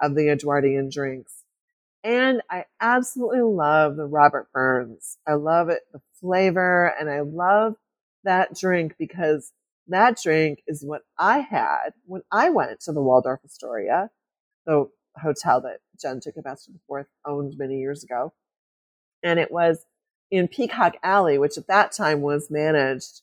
of 0.00 0.14
the 0.14 0.28
Edwardian 0.30 0.90
drinks. 0.90 1.44
And 2.02 2.42
I 2.50 2.64
absolutely 2.80 3.42
love 3.42 3.96
the 3.96 4.06
Robert 4.06 4.48
Burns. 4.52 5.18
I 5.26 5.34
love 5.34 5.68
it, 5.68 5.82
the 5.92 6.00
flavor, 6.20 6.94
and 6.98 7.10
I 7.10 7.20
love 7.20 7.74
that 8.24 8.56
drink 8.58 8.94
because 8.98 9.52
that 9.88 10.18
drink 10.22 10.62
is 10.66 10.84
what 10.84 11.02
I 11.18 11.40
had 11.40 11.90
when 12.06 12.22
I 12.32 12.50
went 12.50 12.80
to 12.80 12.92
the 12.92 13.02
Waldorf 13.02 13.40
Astoria, 13.44 14.10
the 14.66 14.88
hotel 15.16 15.60
that 15.62 15.80
John 16.00 16.20
Jacob 16.22 16.46
Astor 16.46 16.72
IV 16.90 17.06
owned 17.26 17.58
many 17.58 17.80
years 17.80 18.04
ago 18.04 18.32
and 19.22 19.38
it 19.38 19.50
was 19.50 19.84
in 20.30 20.48
Peacock 20.48 20.96
Alley, 21.02 21.38
which 21.38 21.58
at 21.58 21.66
that 21.66 21.92
time 21.92 22.20
was 22.20 22.50
managed 22.50 23.22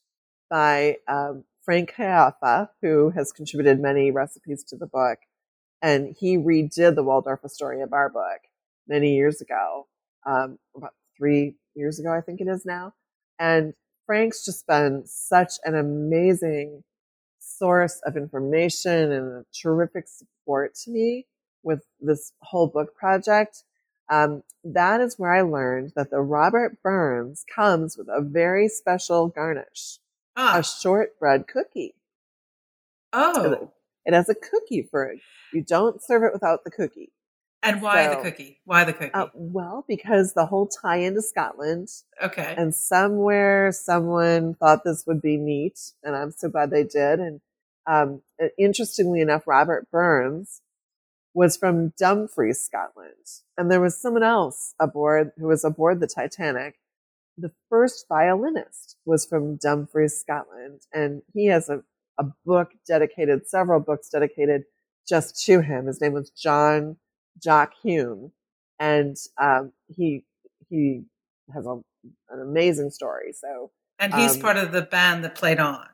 by 0.50 0.98
um, 1.08 1.44
Frank 1.64 1.94
Caiafa, 1.96 2.70
who 2.82 3.10
has 3.12 3.32
contributed 3.32 3.80
many 3.80 4.12
recipes 4.12 4.64
to 4.66 4.76
the 4.76 4.88
book. 4.88 5.20
And 5.82 6.16
he 6.18 6.38
redid 6.38 6.96
the 6.96 7.04
Waldorf 7.04 7.42
Astoria 7.44 7.88
bar 7.88 8.10
book 8.10 8.42
many 8.88 9.16
years 9.16 9.42
ago, 9.42 9.88
um, 10.26 10.58
about 10.76 10.94
three 11.18 11.56
years 11.76 12.00
ago, 12.00 12.12
I 12.12 12.22
think 12.22 12.42
it 12.42 12.48
is 12.48 12.66
now. 12.66 12.94
And 13.40 13.74
Frank's 14.06 14.46
just 14.46 14.66
been 14.66 15.04
such 15.06 15.54
an 15.64 15.76
amazing 15.76 16.84
source 17.40 18.02
of 18.06 18.18
information 18.18 19.12
and 19.12 19.32
a 19.32 19.46
terrific 19.62 20.06
support 20.08 20.76
to 20.76 20.92
me 20.92 21.26
with 21.64 21.84
this 22.00 22.32
whole 22.42 22.68
book 22.68 22.96
project. 22.96 23.64
Um, 24.10 24.44
that 24.64 25.02
is 25.02 25.20
where 25.20 25.34
I 25.34 25.42
learned 25.42 25.94
that 25.96 26.10
the 26.10 26.22
Robert 26.22 26.82
Burns 26.82 27.44
comes 27.54 27.98
with 27.98 28.08
a 28.08 28.22
very 28.22 28.70
special 28.70 29.28
garnish, 29.28 30.00
ah. 30.36 30.60
a 30.60 30.64
shortbread 30.64 31.48
cookie. 31.48 31.96
Oh, 33.12 33.72
it 34.08 34.14
has 34.14 34.30
a 34.30 34.36
cookie 34.36 34.88
for 34.90 35.06
it. 35.06 35.20
You 35.54 35.62
don't 35.62 36.02
serve 36.02 36.24
it 36.24 36.34
without 36.34 36.64
the 36.64 36.72
cookie. 36.72 37.12
And 37.62 37.82
why 37.82 38.06
so, 38.06 38.16
the 38.16 38.30
cookie? 38.30 38.60
Why 38.66 38.84
the 38.86 38.94
cookie? 38.94 39.14
Uh, 39.14 39.28
well, 39.34 39.84
because 39.88 40.34
the 40.34 40.46
whole 40.46 40.68
tie 40.68 40.98
into 40.98 41.22
Scotland. 41.22 41.90
Okay. 42.24 42.56
And 42.58 42.74
somewhere 42.74 43.72
someone 43.72 44.56
thought 44.56 44.84
this 44.84 45.06
would 45.06 45.22
be 45.22 45.38
neat, 45.38 45.80
and 46.04 46.16
I'm 46.16 46.32
so 46.32 46.50
glad 46.50 46.72
they 46.72 46.84
did. 46.84 47.20
And 47.20 47.42
um, 47.86 48.22
interestingly 48.58 49.22
enough, 49.22 49.48
Robert 49.48 49.92
Burns 49.92 50.62
was 51.34 51.58
from 51.58 51.94
Dumfries, 52.00 52.60
Scotland. 52.60 53.14
And 53.58 53.70
there 53.70 53.82
was 53.82 54.00
someone 54.00 54.24
else 54.24 54.74
aboard 54.80 55.32
who 55.38 55.48
was 55.48 55.64
aboard 55.64 56.00
the 56.00 56.08
Titanic. 56.08 56.80
The 57.38 57.52
first 57.70 58.08
violinist 58.08 58.98
was 59.06 59.26
from 59.26 59.58
Dumfries, 59.58 60.20
Scotland. 60.20 60.82
And 60.94 61.22
he 61.34 61.48
has 61.48 61.70
a, 61.70 61.84
a 62.18 62.26
book 62.46 62.72
dedicated, 62.88 63.48
several 63.48 63.80
books 63.80 64.10
dedicated 64.10 64.64
just 65.08 65.44
to 65.46 65.62
him. 65.62 65.88
His 65.88 66.02
name 66.02 66.14
was 66.14 66.30
John 66.32 66.98
Jock 67.42 67.74
Hume. 67.82 68.32
And 68.80 69.16
um, 69.42 69.72
he, 69.88 70.26
he 70.70 71.04
has 71.54 71.66
a, 71.66 71.80
an 72.30 72.42
amazing 72.42 72.92
story. 72.92 73.34
So, 73.34 73.72
and 74.00 74.14
he's 74.14 74.36
um, 74.36 74.42
part 74.42 74.58
of 74.58 74.72
the 74.72 74.84
band 74.84 75.24
that 75.24 75.36
played 75.36 75.60
on, 75.60 75.88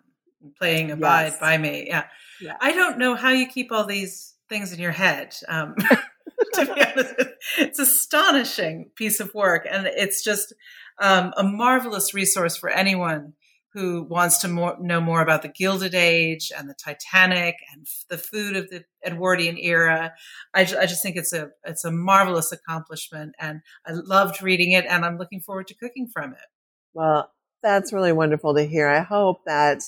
playing 0.58 0.92
Abide 0.92 1.28
yes. 1.28 1.40
by 1.40 1.58
Me. 1.58 1.86
Yeah. 1.88 2.06
yeah. 2.42 2.58
I 2.60 2.74
don't 2.74 2.98
know 2.98 3.16
how 3.16 3.30
you 3.30 3.48
keep 3.48 3.72
all 3.72 3.86
these 3.86 4.34
things 4.50 4.74
in 4.74 4.80
your 4.80 4.92
head. 4.92 5.36
Um, 5.48 5.76
to 6.54 6.66
be 6.66 6.82
honest, 6.86 7.14
it's 7.58 7.80
astonishing 7.80 8.92
piece 8.96 9.20
of 9.20 9.34
work, 9.34 9.68
and 9.70 9.88
it's 9.88 10.24
just 10.24 10.54
um, 11.00 11.34
a 11.38 11.44
marvelous 11.44 12.14
resource 12.14 12.58
for 12.58 12.70
anyone 12.70 13.34
who 13.74 14.04
wants 14.04 14.40
to 14.40 14.48
more, 14.48 14.78
know 14.80 15.02
more 15.02 15.22
about 15.22 15.42
the 15.42 15.48
Gilded 15.48 15.96
Age 15.96 16.52
and 16.56 16.70
the 16.70 16.76
Titanic 16.76 17.56
and 17.74 17.88
f- 17.88 18.06
the 18.08 18.18
food 18.18 18.56
of 18.56 18.70
the 18.70 18.86
Edwardian 19.06 19.58
era. 19.58 20.14
I, 20.54 20.66
ju- 20.66 20.78
I 20.78 20.86
just 20.86 21.02
think 21.02 21.16
it's 21.16 21.34
a 21.34 21.50
it's 21.66 21.84
a 21.84 21.92
marvelous 21.92 22.52
accomplishment, 22.52 23.36
and 23.40 23.62
I 23.86 23.92
loved 23.94 24.42
reading 24.42 24.72
it, 24.72 24.86
and 24.86 25.04
I'm 25.04 25.18
looking 25.18 25.42
forward 25.42 25.68
to 25.68 25.76
cooking 25.76 26.08
from 26.08 26.34
it. 26.34 26.48
Well, 26.94 27.32
that's 27.64 27.92
really 27.92 28.14
wonderful 28.14 28.54
to 28.56 28.66
hear. 28.66 28.88
I 28.88 29.02
hope 29.02 29.46
that 29.46 29.82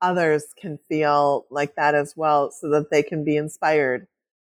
others 0.00 0.44
can 0.60 0.78
feel 0.88 1.46
like 1.50 1.74
that 1.74 1.94
as 1.94 2.14
well 2.16 2.50
so 2.52 2.70
that 2.70 2.90
they 2.90 3.02
can 3.02 3.24
be 3.24 3.36
inspired 3.36 4.06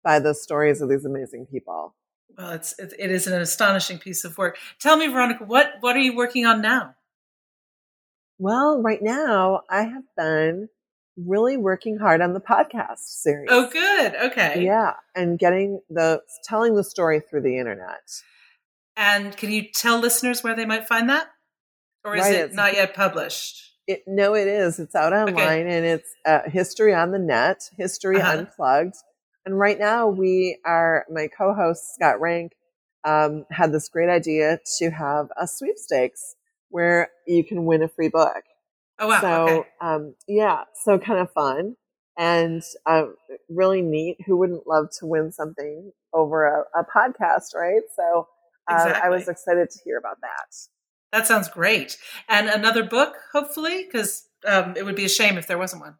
by 0.03 0.18
the 0.18 0.35
stories 0.35 0.81
of 0.81 0.89
these 0.89 1.05
amazing 1.05 1.47
people. 1.47 1.95
Well, 2.37 2.53
it's 2.53 2.79
it, 2.79 2.95
it 2.99 3.11
is 3.11 3.27
an 3.27 3.41
astonishing 3.41 3.99
piece 3.99 4.25
of 4.25 4.39
work. 4.39 4.57
Tell 4.81 4.97
me, 4.97 5.09
Veronica, 5.09 5.45
what 5.45 5.75
what 5.81 5.97
are 5.97 6.01
you 6.01 6.16
working 6.16 6.47
on 6.47 6.62
now? 6.62 6.95
Well, 8.39 8.83
right 8.83 9.03
now 9.03 9.62
I 9.70 9.83
have 9.83 10.05
been 10.16 10.68
really 11.16 11.57
working 11.57 11.99
hard 11.99 12.20
on 12.20 12.33
the 12.33 12.41
podcast 12.41 12.99
series. 12.99 13.49
Oh, 13.51 13.68
good. 13.70 14.14
Okay. 14.14 14.64
Yeah, 14.64 14.95
and 15.14 15.39
getting 15.39 15.80
the 15.91 16.22
telling 16.45 16.74
the 16.74 16.85
story 16.85 17.20
through 17.20 17.43
the 17.43 17.59
internet. 17.59 18.03
And 18.97 19.37
can 19.37 19.51
you 19.51 19.64
tell 19.72 19.99
listeners 19.99 20.43
where 20.43 20.55
they 20.55 20.66
might 20.66 20.87
find 20.87 21.09
that, 21.09 21.28
or 22.05 22.16
is 22.16 22.22
right, 22.22 22.35
it 22.35 22.55
not 22.55 22.74
yet 22.74 22.95
published? 22.95 23.70
It, 23.87 24.03
no, 24.07 24.35
it 24.35 24.47
is. 24.47 24.78
It's 24.78 24.95
out 24.95 25.12
online 25.12 25.35
okay. 25.35 25.76
and 25.76 25.87
it's 25.87 26.09
uh, 26.24 26.41
History 26.47 26.95
on 26.95 27.11
the 27.11 27.18
Net, 27.18 27.62
History 27.76 28.20
uh-huh. 28.20 28.39
Unplugged. 28.39 28.95
And 29.45 29.59
right 29.59 29.78
now, 29.78 30.07
we 30.07 30.59
are, 30.64 31.05
my 31.11 31.26
co 31.26 31.53
host, 31.53 31.95
Scott 31.95 32.20
Rank, 32.20 32.53
um, 33.05 33.45
had 33.51 33.72
this 33.72 33.89
great 33.89 34.09
idea 34.09 34.61
to 34.78 34.91
have 34.91 35.28
a 35.41 35.49
sweepstakes 35.49 36.37
where 36.73 37.11
you 37.27 37.45
can 37.45 37.64
win 37.64 37.83
a 37.83 37.89
free 37.89 38.09
book. 38.09 38.43
Oh, 38.99 39.09
wow. 39.09 39.20
So, 39.20 39.47
okay. 39.49 39.68
um, 39.81 40.14
yeah, 40.27 40.64
so 40.85 40.99
kind 40.99 41.20
of 41.20 41.31
fun 41.33 41.77
and 42.16 42.62
uh, 42.87 43.05
really 43.49 43.83
neat. 43.83 44.18
Who 44.27 44.37
wouldn't 44.37 44.66
love 44.66 44.89
to 44.99 45.07
win 45.07 45.33
something 45.33 45.93
over 46.12 46.47
a, 46.47 46.81
a 46.81 46.85
podcast, 46.85 47.55
right? 47.55 47.83
So, 47.95 48.27
uh, 48.70 48.75
exactly. 48.75 49.03
I 49.05 49.09
was 49.11 49.29
excited 49.29 49.70
to 49.70 49.79
hear 49.85 49.99
about 49.99 50.20
that. 50.23 50.57
That 51.12 51.27
sounds 51.27 51.49
great. 51.49 51.99
And 52.29 52.49
another 52.49 52.83
book, 52.83 53.16
hopefully, 53.33 53.85
because 53.85 54.29
um, 54.47 54.75
it 54.77 54.85
would 54.85 54.97
be 54.97 55.05
a 55.05 55.11
shame 55.11 55.37
if 55.37 55.47
there 55.47 55.59
wasn't 55.59 55.83
one. 55.83 55.97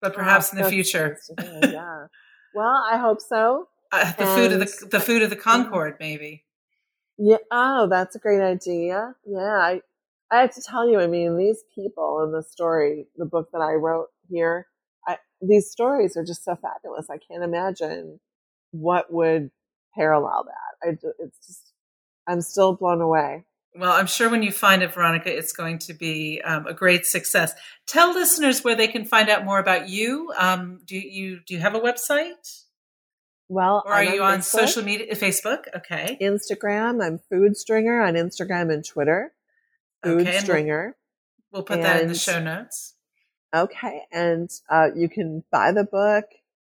But 0.00 0.14
perhaps 0.14 0.50
oh, 0.52 0.56
in 0.56 0.62
the 0.62 0.70
future. 0.70 1.18
yeah. 1.38 2.06
Well, 2.54 2.84
I 2.90 2.96
hope 2.98 3.20
so. 3.20 3.68
Uh, 3.92 4.12
the 4.12 4.22
and, 4.22 4.36
food 4.36 4.52
of 4.52 4.60
the 4.60 4.86
the 4.86 5.00
food 5.00 5.20
of 5.20 5.30
the 5.30 5.36
Concorde, 5.36 5.96
maybe. 5.98 6.44
Yeah. 7.18 7.38
Oh, 7.50 7.88
that's 7.90 8.14
a 8.14 8.20
great 8.20 8.40
idea. 8.40 9.16
Yeah. 9.26 9.40
I 9.40 9.82
I 10.30 10.40
have 10.40 10.54
to 10.54 10.62
tell 10.62 10.88
you. 10.88 11.00
I 11.00 11.06
mean, 11.06 11.36
these 11.36 11.64
people 11.74 12.22
in 12.24 12.32
the 12.32 12.42
story, 12.42 13.06
the 13.16 13.26
book 13.26 13.48
that 13.52 13.60
I 13.60 13.72
wrote 13.72 14.08
here, 14.28 14.66
I, 15.06 15.18
these 15.40 15.70
stories 15.70 16.16
are 16.16 16.24
just 16.24 16.44
so 16.44 16.56
fabulous. 16.56 17.08
I 17.10 17.18
can't 17.18 17.42
imagine 17.42 18.20
what 18.70 19.12
would 19.12 19.50
parallel 19.94 20.44
that. 20.44 20.88
I, 20.88 21.08
it's 21.18 21.46
just, 21.46 21.72
I'm 22.26 22.40
still 22.40 22.74
blown 22.74 23.00
away. 23.00 23.44
Well, 23.74 23.92
I'm 23.92 24.06
sure 24.06 24.28
when 24.28 24.42
you 24.42 24.50
find 24.50 24.82
it, 24.82 24.92
Veronica, 24.92 25.36
it's 25.36 25.52
going 25.52 25.78
to 25.80 25.94
be 25.94 26.40
um, 26.44 26.66
a 26.66 26.74
great 26.74 27.06
success. 27.06 27.54
Tell 27.86 28.12
listeners 28.12 28.64
where 28.64 28.74
they 28.74 28.88
can 28.88 29.04
find 29.04 29.28
out 29.28 29.44
more 29.44 29.60
about 29.60 29.88
you. 29.88 30.32
Um, 30.36 30.80
do 30.84 30.96
you 30.96 31.40
do 31.46 31.54
you 31.54 31.60
have 31.60 31.76
a 31.76 31.80
website? 31.80 32.64
Well, 33.48 33.82
or 33.86 33.92
are 33.92 34.04
you 34.04 34.22
on, 34.22 34.42
social 34.42 34.84
media? 34.84 35.14
Facebook, 35.14 35.64
okay. 35.74 36.16
Instagram. 36.20 37.04
I'm 37.04 37.18
Food 37.30 37.56
Stringer 37.56 38.00
on 38.00 38.14
Instagram 38.14 38.72
and 38.72 38.84
Twitter. 38.84 39.32
Food 40.02 40.26
okay, 40.26 40.38
Stringer. 40.38 40.96
We'll, 41.52 41.60
we'll 41.60 41.64
put 41.64 41.76
and, 41.76 41.84
that 41.84 42.02
in 42.02 42.08
the 42.08 42.14
show 42.14 42.40
notes. 42.40 42.94
Okay, 43.54 44.02
and 44.12 44.48
uh, 44.70 44.88
you 44.94 45.08
can 45.08 45.44
buy 45.50 45.72
the 45.72 45.84
book 45.84 46.24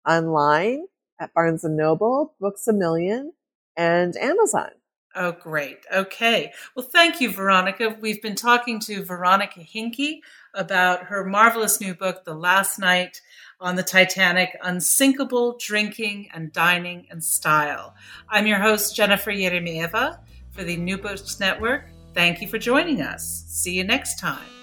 online 0.08 0.86
at 1.20 1.34
Barnes 1.34 1.64
and 1.64 1.76
Noble, 1.76 2.34
Books 2.40 2.66
a 2.66 2.72
Million, 2.72 3.32
and 3.76 4.16
Amazon. 4.16 4.70
Oh, 5.14 5.32
great. 5.32 5.80
Okay. 5.94 6.52
Well, 6.74 6.86
thank 6.86 7.20
you, 7.20 7.30
Veronica. 7.30 7.96
We've 8.00 8.22
been 8.22 8.34
talking 8.34 8.80
to 8.80 9.04
Veronica 9.04 9.60
Hinke 9.60 10.20
about 10.54 11.04
her 11.04 11.22
marvelous 11.22 11.82
new 11.82 11.94
book, 11.94 12.24
The 12.24 12.34
Last 12.34 12.78
Night 12.78 13.20
on 13.60 13.76
the 13.76 13.82
Titanic 13.82 14.56
Unsinkable 14.62 15.58
Drinking 15.60 16.30
and 16.32 16.50
Dining 16.50 17.06
and 17.10 17.22
Style. 17.22 17.94
I'm 18.30 18.46
your 18.46 18.58
host, 18.58 18.96
Jennifer 18.96 19.30
Eremeeva, 19.30 20.18
for 20.50 20.64
the 20.64 20.78
New 20.78 20.96
Books 20.96 21.38
Network. 21.38 21.84
Thank 22.14 22.42
you 22.42 22.48
for 22.48 22.58
joining 22.58 23.00
us. 23.00 23.44
See 23.48 23.72
you 23.72 23.84
next 23.84 24.18
time. 24.18 24.61